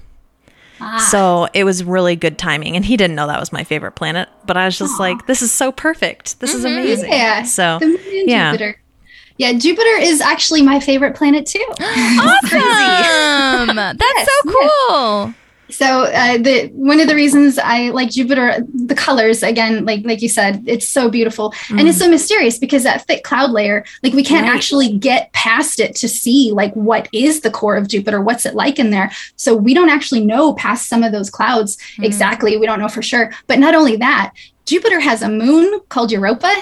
[0.81, 1.09] Ah.
[1.11, 2.77] So it was really good timing.
[2.77, 5.43] And he didn't know that was my favorite planet, but I was just like, this
[5.43, 6.39] is so perfect.
[6.39, 6.79] This is mm-hmm.
[6.79, 7.13] amazing.
[7.13, 7.43] Yeah.
[7.43, 8.53] So, the moon and yeah.
[8.53, 8.81] Jupiter.
[9.37, 11.59] Yeah, Jupiter is actually my favorite planet too.
[11.81, 13.77] awesome.
[13.77, 15.35] That's Yes, so cool.
[15.71, 20.21] So uh, the one of the reasons I like Jupiter, the colors again, like like
[20.21, 24.13] you said, it's so beautiful and it's so mysterious because that thick cloud layer, like
[24.13, 24.55] we can't Right.
[24.55, 28.55] actually get past it to see like what is the core of Jupiter, what's it
[28.55, 29.11] like in there.
[29.37, 32.57] So we don't actually know past some of those clouds exactly.
[32.59, 33.33] We don't know for sure.
[33.47, 34.33] But not only that.
[34.65, 36.53] Jupiter has a moon called Europa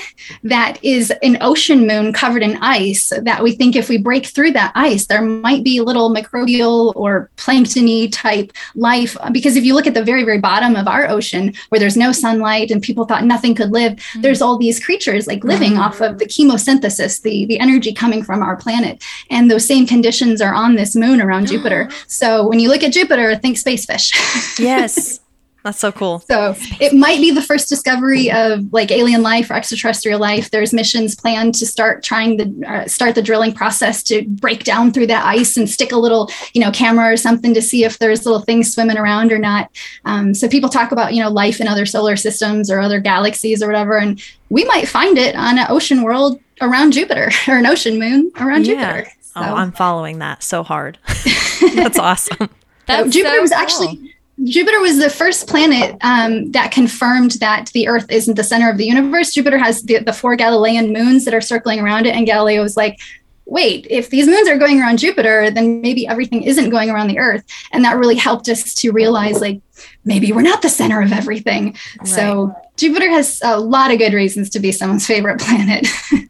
[0.43, 3.13] that is an ocean moon covered in ice.
[3.23, 7.31] That we think if we break through that ice, there might be little microbial or
[7.37, 9.17] planktony type life.
[9.33, 12.13] Because if you look at the very, very bottom of our ocean, where there's no
[12.13, 14.23] sunlight and people thought nothing could live, mm-hmm.
[14.23, 18.43] there's all these creatures like living off of the chemosynthesis, the, the energy coming from
[18.43, 19.03] our planet.
[19.31, 21.89] And those same conditions are on this moon around Jupiter.
[22.07, 24.13] So when you look at Jupiter, think space fish.
[24.59, 25.22] Yes.
[25.63, 26.21] That's so cool.
[26.21, 30.51] So it might be the first discovery of like alien life or extraterrestrial life.
[30.51, 34.93] There's missions planned to start trying to uh, start the drilling process to break down
[34.93, 37.99] through that ice and stick a little, you know, camera or something to see if
[37.99, 39.71] there's little things swimming around or not.
[40.05, 43.63] Um, so people talk about you know life in other solar systems or other galaxies
[43.63, 47.67] or whatever, and we might find it on an ocean world around Jupiter or an
[47.67, 49.07] ocean moon around Jupiter.
[49.21, 50.99] So, Oh, I'm following that so hard.
[51.75, 52.51] That's awesome.
[52.87, 53.59] That's so Jupiter so was cool.
[53.59, 54.12] actually
[54.45, 58.79] Jupiter was the first planet um, that confirmed that the Earth isn't the center of
[58.79, 59.33] the universe.
[59.33, 62.77] Jupiter has the, the four Galilean moons that are circling around it, and Galileo was
[62.77, 62.99] like,
[63.45, 67.19] "Wait, if these moons are going around Jupiter, then maybe everything isn't going around the
[67.19, 69.61] Earth." And that really helped us to realize, like,
[70.05, 71.77] maybe we're not the center of everything.
[72.05, 75.87] So Jupiter has a lot of good reasons to be someone's favorite planet.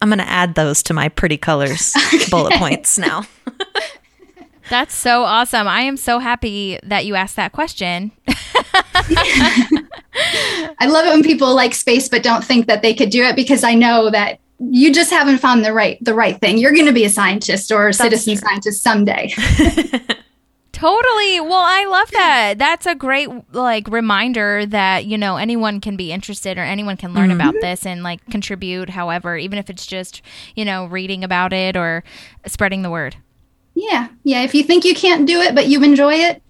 [0.00, 1.94] I'm going to add those to my pretty colors
[2.30, 3.26] bullet points now.
[4.70, 5.68] That's so awesome.
[5.68, 8.12] I am so happy that you asked that question.
[10.78, 13.36] I love it when people like space but don't think that they could do it
[13.36, 16.58] because I know that you just haven't found the right the right thing.
[16.58, 18.48] You're going to be a scientist or a citizen true.
[18.48, 19.32] scientist someday.
[20.72, 21.40] Totally.
[21.40, 22.58] Well, I love that.
[22.58, 27.14] That's a great like reminder that, you know, anyone can be interested or anyone can
[27.14, 27.40] learn mm-hmm.
[27.40, 30.20] about this and like contribute however, even if it's just,
[30.56, 32.02] you know, reading about it or
[32.46, 33.16] spreading the word.
[33.74, 34.08] Yeah.
[34.22, 36.42] Yeah, if you think you can't do it but you enjoy it,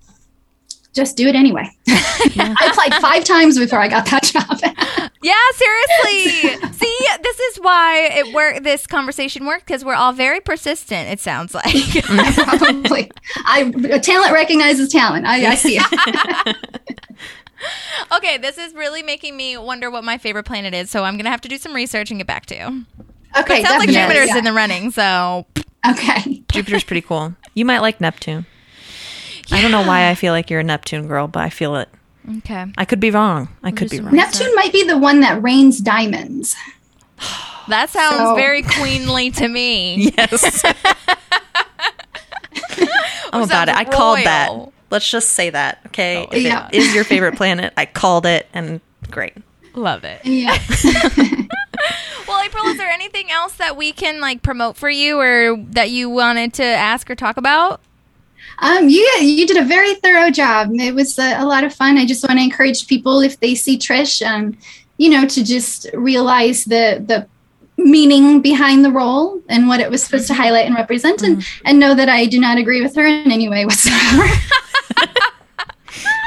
[0.95, 1.69] just do it anyway.
[1.89, 5.11] I applied 5 times before I got that job.
[5.25, 6.71] Yeah, seriously.
[6.73, 8.63] See, this is why it worked.
[8.63, 11.65] this conversation worked because we're all very persistent, it sounds like.
[12.05, 13.11] Probably.
[13.47, 13.71] I
[14.03, 15.25] talent recognizes talent.
[15.25, 16.57] I, I see it.
[18.15, 21.25] okay, this is really making me wonder what my favorite planet is, so I'm going
[21.25, 22.85] to have to do some research and get back to you.
[23.37, 23.95] Okay, Sounds like definitely.
[23.95, 24.39] Jupiter's Yeah.
[24.39, 25.47] in the running, so
[25.89, 26.43] Okay.
[26.53, 27.35] Jupiter's pretty cool.
[27.55, 28.47] You might like Neptune.
[29.51, 31.89] I don't know why I feel like you're a Neptune girl, but I feel it.
[32.39, 32.65] okay.
[32.79, 33.49] I could be wrong.
[33.63, 34.15] I could be wrong.
[34.15, 36.55] Neptune might be the one that rains diamonds.
[37.69, 40.13] That sounds So- very queenly to me.
[40.19, 40.63] Yes.
[43.33, 43.75] I'm about it.
[43.75, 44.51] I called that.
[44.91, 46.19] Let's just say that, okay?
[46.19, 46.69] Oh, if Yeah.
[46.73, 48.81] it is your favorite planet, I called it, and
[49.11, 49.33] great.
[49.75, 50.21] Love it.
[50.25, 50.57] Yeah.
[52.29, 52.64] Well, April, is there
[52.95, 57.11] anything else that we can like promote for you or that you wanted to ask
[57.11, 57.81] or talk about?
[58.61, 60.71] Um, you you did a very thorough job.
[60.75, 61.99] It was a, a lot of fun.
[61.99, 64.57] I just want to encourage people if they see Trish, um,
[64.97, 67.27] you know, to just realize the the
[67.77, 71.81] meaning behind the role and what it was supposed to highlight and represent and and
[71.81, 74.25] know that I do not agree with her in any way whatsoever.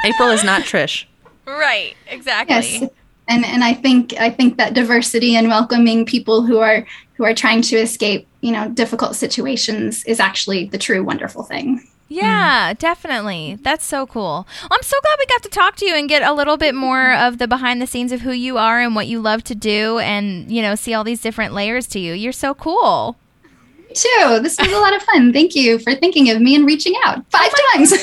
[0.06, 1.06] April is not Trish.
[1.48, 1.96] Right.
[2.10, 2.56] Exactly.
[2.56, 2.92] yes.
[3.28, 7.34] And and I think I think that diversity and welcoming people who are who are
[7.34, 11.88] trying to escape, you know, difficult situations is actually the true wonderful thing.
[12.10, 13.58] Yeah, definitely.
[13.62, 14.48] That's so cool.
[14.62, 16.74] Well, I'm so glad we got to talk to you and get a little bit
[16.74, 17.28] more mm-hmm.
[17.28, 20.00] of the behind the scenes of who you are and what you love to do
[20.00, 22.14] and, you know, see all these different layers to you.
[22.14, 23.18] You're so cool.
[23.44, 24.40] Me Too.
[24.42, 25.34] This was a lot of fun.
[25.34, 27.94] Thank you for thinking of me and reaching out five oh times.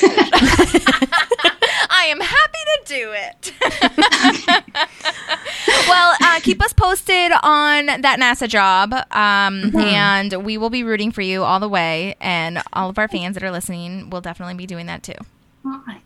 [2.05, 3.51] I am happy to do it.
[5.89, 11.11] well, uh, keep us posted on that NASA job, um, and we will be rooting
[11.11, 12.15] for you all the way.
[12.21, 15.15] And all of our fans that are listening will definitely be doing that too.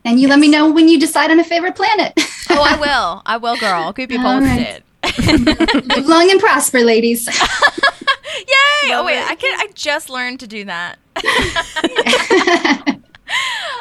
[0.05, 2.13] and you let me know when you decide on a favorite planet.
[2.51, 3.21] Oh, I will.
[3.27, 3.83] I will, girl.
[3.83, 4.81] I'll keep you posted.
[5.03, 5.85] right.
[5.95, 7.27] Live long and prosper, ladies.
[7.27, 8.89] Yay!
[8.91, 9.59] oh wait, I can.
[9.59, 10.97] I just learned to do that.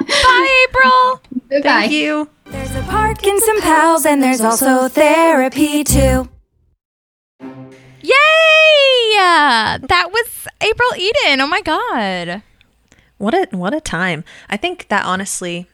[0.06, 1.22] Bye, April.
[1.48, 1.68] Goodbye.
[1.68, 2.28] Thank you.
[2.44, 6.28] There's a park and some pals, and there's also therapy too.
[8.02, 8.14] Yay!
[9.18, 11.40] That was April Eden.
[11.40, 12.42] Oh my god.
[13.18, 14.24] What a what a time.
[14.48, 15.66] I think that honestly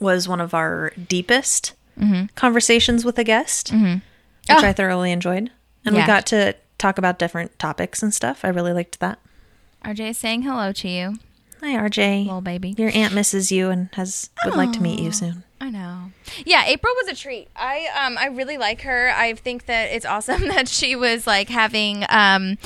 [0.00, 2.26] was one of our deepest mm-hmm.
[2.34, 3.94] conversations with a guest, mm-hmm.
[3.94, 4.02] which
[4.50, 4.66] ah.
[4.66, 5.50] I thoroughly enjoyed.
[5.84, 6.02] And Yeah.
[6.02, 8.44] we got to talk about different topics and stuff.
[8.44, 9.18] I really liked that.
[9.84, 11.18] RJ is saying hello to you,
[11.60, 12.24] Hi RJ.
[12.26, 12.74] little baby.
[12.76, 15.44] Your aunt misses you and has would like to meet you soon.
[15.60, 16.10] I know.
[16.44, 17.48] Yeah, April was a treat.
[17.56, 19.10] I um I really like her.
[19.14, 22.58] I think that it's awesome that she was like having um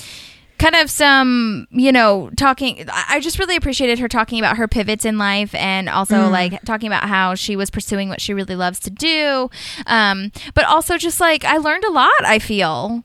[0.59, 5.05] kind of some, you know, talking I just really appreciated her talking about her pivots
[5.05, 8.81] in life and also like talking about how she was pursuing what she really loves
[8.81, 9.49] to do.
[9.87, 13.05] Um but also just like I learned a lot, I feel.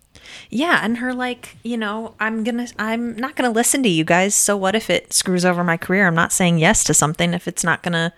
[0.49, 4.35] Yeah, and her like, you know, I'm gonna I'm not gonna listen to you guys,
[4.35, 6.07] so what if it screws over my career?
[6.07, 8.13] I'm not saying yes to something if it's not gonna,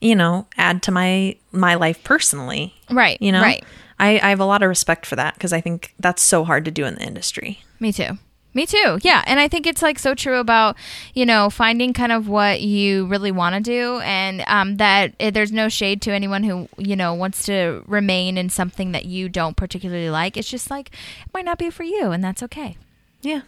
[0.00, 2.74] you know, add to my my life personally.
[2.90, 3.20] Right.
[3.20, 3.42] You know?
[3.42, 3.64] Right.
[3.98, 6.64] I, I have a lot of respect for that because I think that's so hard
[6.64, 7.62] to do in the industry.
[7.78, 8.18] Me too.
[8.54, 8.98] Me too.
[9.02, 9.22] Yeah.
[9.26, 10.76] And I think it's like so true about,
[11.14, 15.30] you know, finding kind of what you really want to do and um, that eh,
[15.30, 19.28] there's no shade to anyone who, you know, wants to remain in something that you
[19.28, 20.36] don't particularly like.
[20.36, 22.76] It's just like, it might not be for you and that's okay.
[23.22, 23.42] Yeah.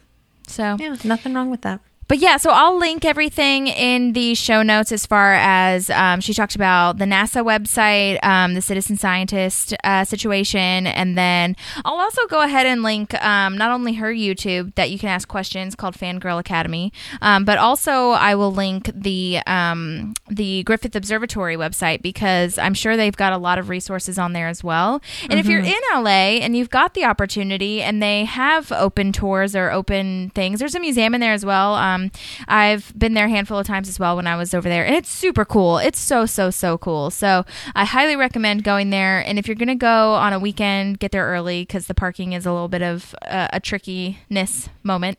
[0.46, 0.96] So, Yeah.
[1.04, 1.80] Nothing wrong with that.
[2.08, 6.34] But yeah, so I'll link everything in the show notes as far as um, she
[6.34, 12.26] talked about the NASA website, um, the citizen scientist uh, situation, and then I'll also
[12.26, 15.96] go ahead and link um, not only her YouTube that you can ask questions called
[15.96, 22.58] Fangirl Academy, um, but also I will link the um, the Griffith Observatory website because
[22.58, 25.00] I'm sure they've got a lot of resources on there as well.
[25.30, 29.56] And if you're in LA and you've got the opportunity and they have open tours
[29.56, 31.74] or open things, there's a museum in there as well.
[31.94, 32.10] Um,
[32.48, 34.94] I've been there a handful of times as well when I was over there, and
[34.94, 35.78] it's super cool.
[35.78, 37.10] It's so so so cool.
[37.10, 37.44] So
[37.74, 39.20] I highly recommend going there.
[39.20, 42.46] And if you're gonna go on a weekend, get there early because the parking is
[42.46, 45.18] a little bit of uh, a trickiness moment.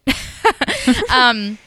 [1.10, 1.58] um,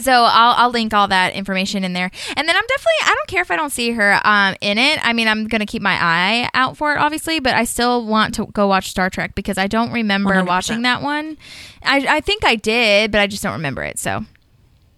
[0.00, 2.10] so I'll, I'll link all that information in there.
[2.36, 5.04] And then I'm definitely, I don't care if I don't see her um, in it.
[5.04, 8.04] I mean, I'm going to keep my eye out for it, obviously, but I still
[8.04, 10.46] want to go watch Star Trek because I don't remember 100%.
[10.46, 11.36] watching that one.
[11.82, 13.98] I, I think I did, but I just don't remember it.
[13.98, 14.24] So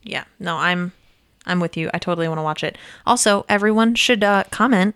[0.02, 0.24] Yeah.
[0.38, 0.92] No, I'm
[1.46, 1.90] I'm with you.
[1.94, 2.76] I totally want to watch it.
[3.06, 4.94] Also, everyone should uh, comment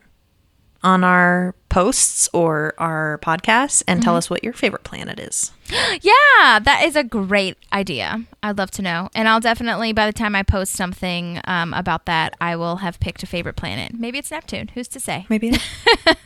[0.82, 5.50] on our posts or our podcasts and tell us what your favorite planet is.
[6.02, 8.24] Yeah, that is a great idea.
[8.42, 9.08] I'd love to know.
[9.14, 13.00] And I'll definitely, by the time I post something um, about that, I will have
[13.00, 13.94] picked a favorite planet.
[13.94, 14.68] Maybe it's Neptune.
[14.74, 15.26] Who's to say?
[15.30, 15.54] Maybe.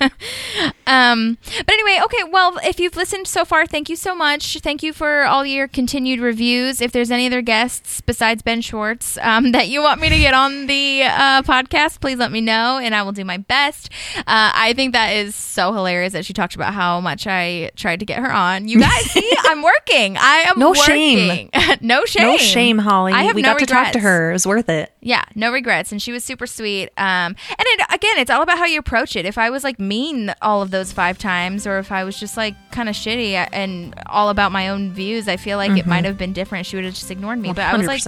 [0.88, 2.24] Um, but anyway, okay.
[2.24, 4.58] Well, if you've listened so far, thank you so much.
[4.60, 6.80] Thank you for all your continued reviews.
[6.80, 10.32] If there's any other guests besides Ben Schwartz um, that you want me to get
[10.32, 13.90] on the uh, podcast, please let me know, and I will do my best.
[14.16, 18.00] Uh, I think that is so hilarious that she talked about how much I tried
[18.00, 18.68] to get her on.
[18.68, 20.16] You guys, see, I'm working.
[20.18, 21.50] I am No working.
[21.52, 21.78] shame.
[21.80, 22.22] no shame.
[22.26, 23.12] no shame, Holly.
[23.12, 24.30] I have we no got to talk to her.
[24.30, 24.92] It was worth it.
[25.00, 26.88] Yeah, no regrets, and she was super sweet.
[26.98, 29.24] Um, and it, again, it's all about how you approach it.
[29.24, 32.36] If I was like mean all of those five times, or if I was just
[32.36, 36.04] like kind of shitty and all about my own views, I feel like it might
[36.04, 36.66] have been different.
[36.66, 37.52] She would have just ignored me.
[37.52, 38.02] But I was like,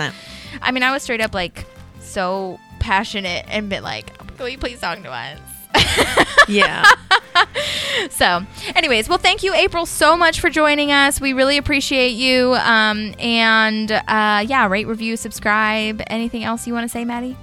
[0.62, 1.66] I mean, I was straight up like
[2.00, 5.38] so passionate and been like, "Will you please talk to us?"
[6.48, 6.84] Yeah.
[8.10, 8.44] So,
[8.74, 11.20] anyways, well, thank you, April, so much for joining us.
[11.20, 12.54] We really appreciate you.
[12.54, 16.02] Um, and uh, yeah, rate, review, subscribe.
[16.08, 17.36] Anything else you want to say, Maddie?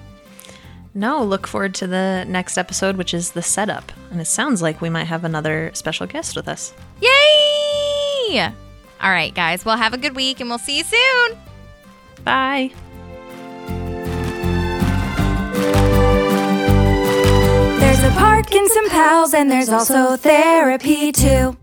[0.94, 3.92] no, look forward to the next episode, which is the setup.
[4.12, 6.74] And it sounds like we might have another special guest with us.
[7.00, 8.52] Yay!
[9.00, 9.64] All right, guys.
[9.64, 11.38] Well, have a good week and we'll see you soon.
[12.24, 12.74] Bye.
[18.50, 21.58] And some pals, and there's also therapy too.